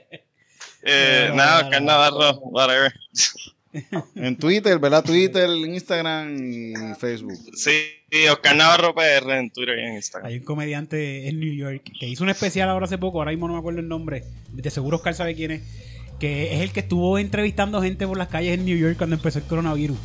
[0.84, 1.82] eh, nada, no, Oscar.
[1.84, 2.94] Navarro, whatever.
[4.16, 5.04] En Twitter, ¿verdad?
[5.04, 7.38] Twitter, Instagram y Facebook.
[7.56, 7.72] Sí,
[8.32, 10.30] Oscar Navarro PR en Twitter y en Instagram.
[10.32, 13.48] Hay un comediante en New York que hizo un especial ahora hace poco, ahora mismo
[13.48, 14.24] no me acuerdo el nombre.
[14.54, 15.62] De seguro Oscar sabe quién es.
[16.20, 19.38] Que es el que estuvo entrevistando gente por las calles en New York cuando empezó
[19.38, 19.98] el coronavirus.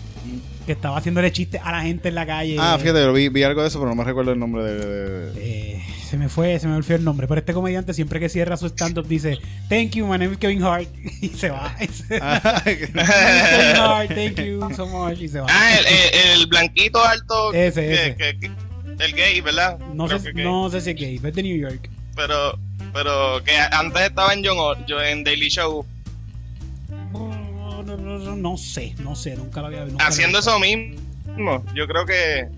[0.66, 2.56] Que estaba haciéndole chistes a la gente en la calle.
[2.58, 4.78] Ah, fíjate, vi, vi algo de eso, pero no me recuerdo el nombre de...
[4.86, 5.82] de- de- Eh,
[6.12, 7.26] se me fue, se me olvidó el nombre.
[7.26, 9.38] Pero este comediante siempre que cierra su stand-up dice
[9.70, 10.86] Thank you, my name is Kevin Hart.
[11.22, 11.74] Y se va.
[11.80, 15.18] Y se- Ah, Kevin Hart, thank you so much.
[15.22, 15.46] Y se va.
[15.48, 17.54] Ah, el, el, el blanquito alto.
[17.54, 18.16] Ese, que- ese.
[18.16, 18.50] que- que-
[19.02, 19.78] el gay, ¿verdad?
[19.94, 21.88] No Creo sé, no sé si es gay, es de New York.
[22.14, 22.58] Pero,
[22.92, 25.86] pero que antes estaba en John yo en Daily Show
[27.10, 31.64] No, no, no, no, no sé, no sé, nunca lo había lo haciendo eso mismo.
[31.74, 32.48] Yo creo que.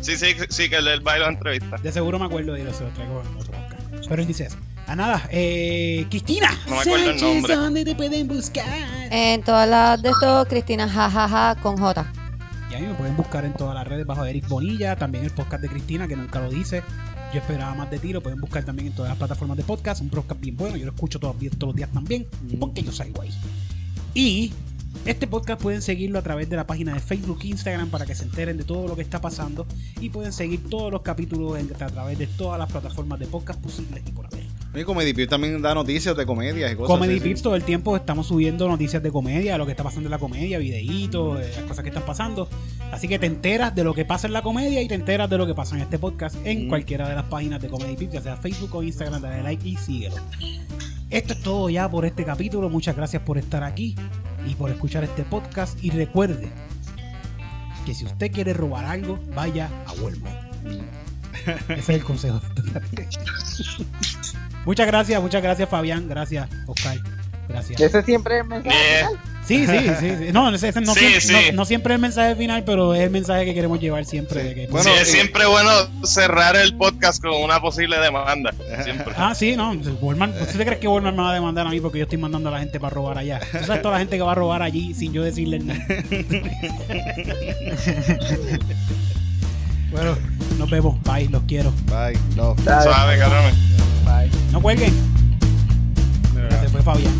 [0.00, 1.76] Sí, sí, sí, que el del baile entrevista.
[1.82, 4.06] De seguro me acuerdo de ir, se lo traigo en otro podcast.
[4.08, 4.56] Pero él dice eso.
[4.86, 6.50] Ah, nada, eh, Cristina.
[6.68, 7.54] No me acuerdo el Sánchez, nombre.
[7.56, 8.66] ¿Dónde te pueden buscar?
[9.10, 12.06] En todas las de esto, Cristina jajaja con J.
[12.70, 15.62] Y ahí me pueden buscar en todas las redes bajo Eric Bonilla, también el podcast
[15.62, 16.82] de Cristina, que nunca lo dice.
[17.32, 20.02] Yo esperaba más de ti, lo pueden buscar también en todas las plataformas de podcast.
[20.02, 22.26] Un podcast bien bueno, yo lo escucho todos, los días- todos los días también,
[22.60, 23.30] porque yo salgo ahí.
[24.12, 24.52] Y
[25.04, 28.14] este podcast pueden seguirlo a través de la página de Facebook e Instagram para que
[28.14, 29.66] se enteren de todo lo que está pasando.
[30.00, 34.02] Y pueden seguir todos los capítulos a través de todas las plataformas de podcast posibles
[34.06, 34.44] y por haber.
[34.74, 37.20] Y Comedy Pips también da noticias de comedias y cosas Comedy.
[37.20, 40.18] Pips todo el tiempo estamos subiendo noticias de comedia, lo que está pasando en la
[40.18, 42.48] comedia, videitos, eh, las cosas que están pasando.
[42.90, 45.38] Así que te enteras de lo que pasa en la comedia y te enteras de
[45.38, 46.68] lo que pasa en este podcast en Mm.
[46.68, 49.76] cualquiera de las páginas de Comedy Pips, ya sea Facebook o Instagram, dale like y
[49.76, 50.16] síguelo.
[51.10, 52.68] Esto es todo ya por este capítulo.
[52.68, 53.94] Muchas gracias por estar aquí
[54.46, 55.82] y por escuchar este podcast.
[55.82, 56.50] Y recuerde
[57.86, 60.54] que si usted quiere robar algo, vaya a Walmart.
[61.68, 62.40] Ese es el consejo.
[64.64, 66.98] muchas gracias, muchas gracias Fabián, gracias Oscar,
[67.48, 67.80] gracias.
[67.80, 68.76] Ese siempre es el mensaje.
[68.76, 69.33] Yeah.
[69.46, 70.32] Sí, sí, sí, sí.
[70.32, 71.32] No, ese- ese no, Sí, siempre, sí.
[71.50, 74.42] No, no siempre es el mensaje final, pero es el mensaje que queremos llevar siempre.
[74.42, 75.70] de que- Bueno, sí, es eh, siempre bueno
[76.04, 78.54] cerrar el podcast con una posible demanda.
[78.84, 79.12] Siempre.
[79.18, 79.72] Ah, sí, no.
[80.00, 82.16] Walmart, ¿tú te crees que Walmart me va a demandar a mí porque yo estoy
[82.18, 83.40] mandando a la gente para robar allá?
[83.52, 85.84] Tú sabes toda la gente que va a robar allí sin yo decirle nada.
[89.90, 90.16] bueno,
[90.58, 91.00] nos vemos.
[91.02, 91.72] Bye, los quiero.
[91.86, 92.18] Bye.
[92.36, 92.58] Love.
[92.62, 93.54] Suave, cabrones.
[94.04, 94.30] Bye.
[94.52, 94.92] No cuelguen.
[96.62, 97.12] Se fue Fabián.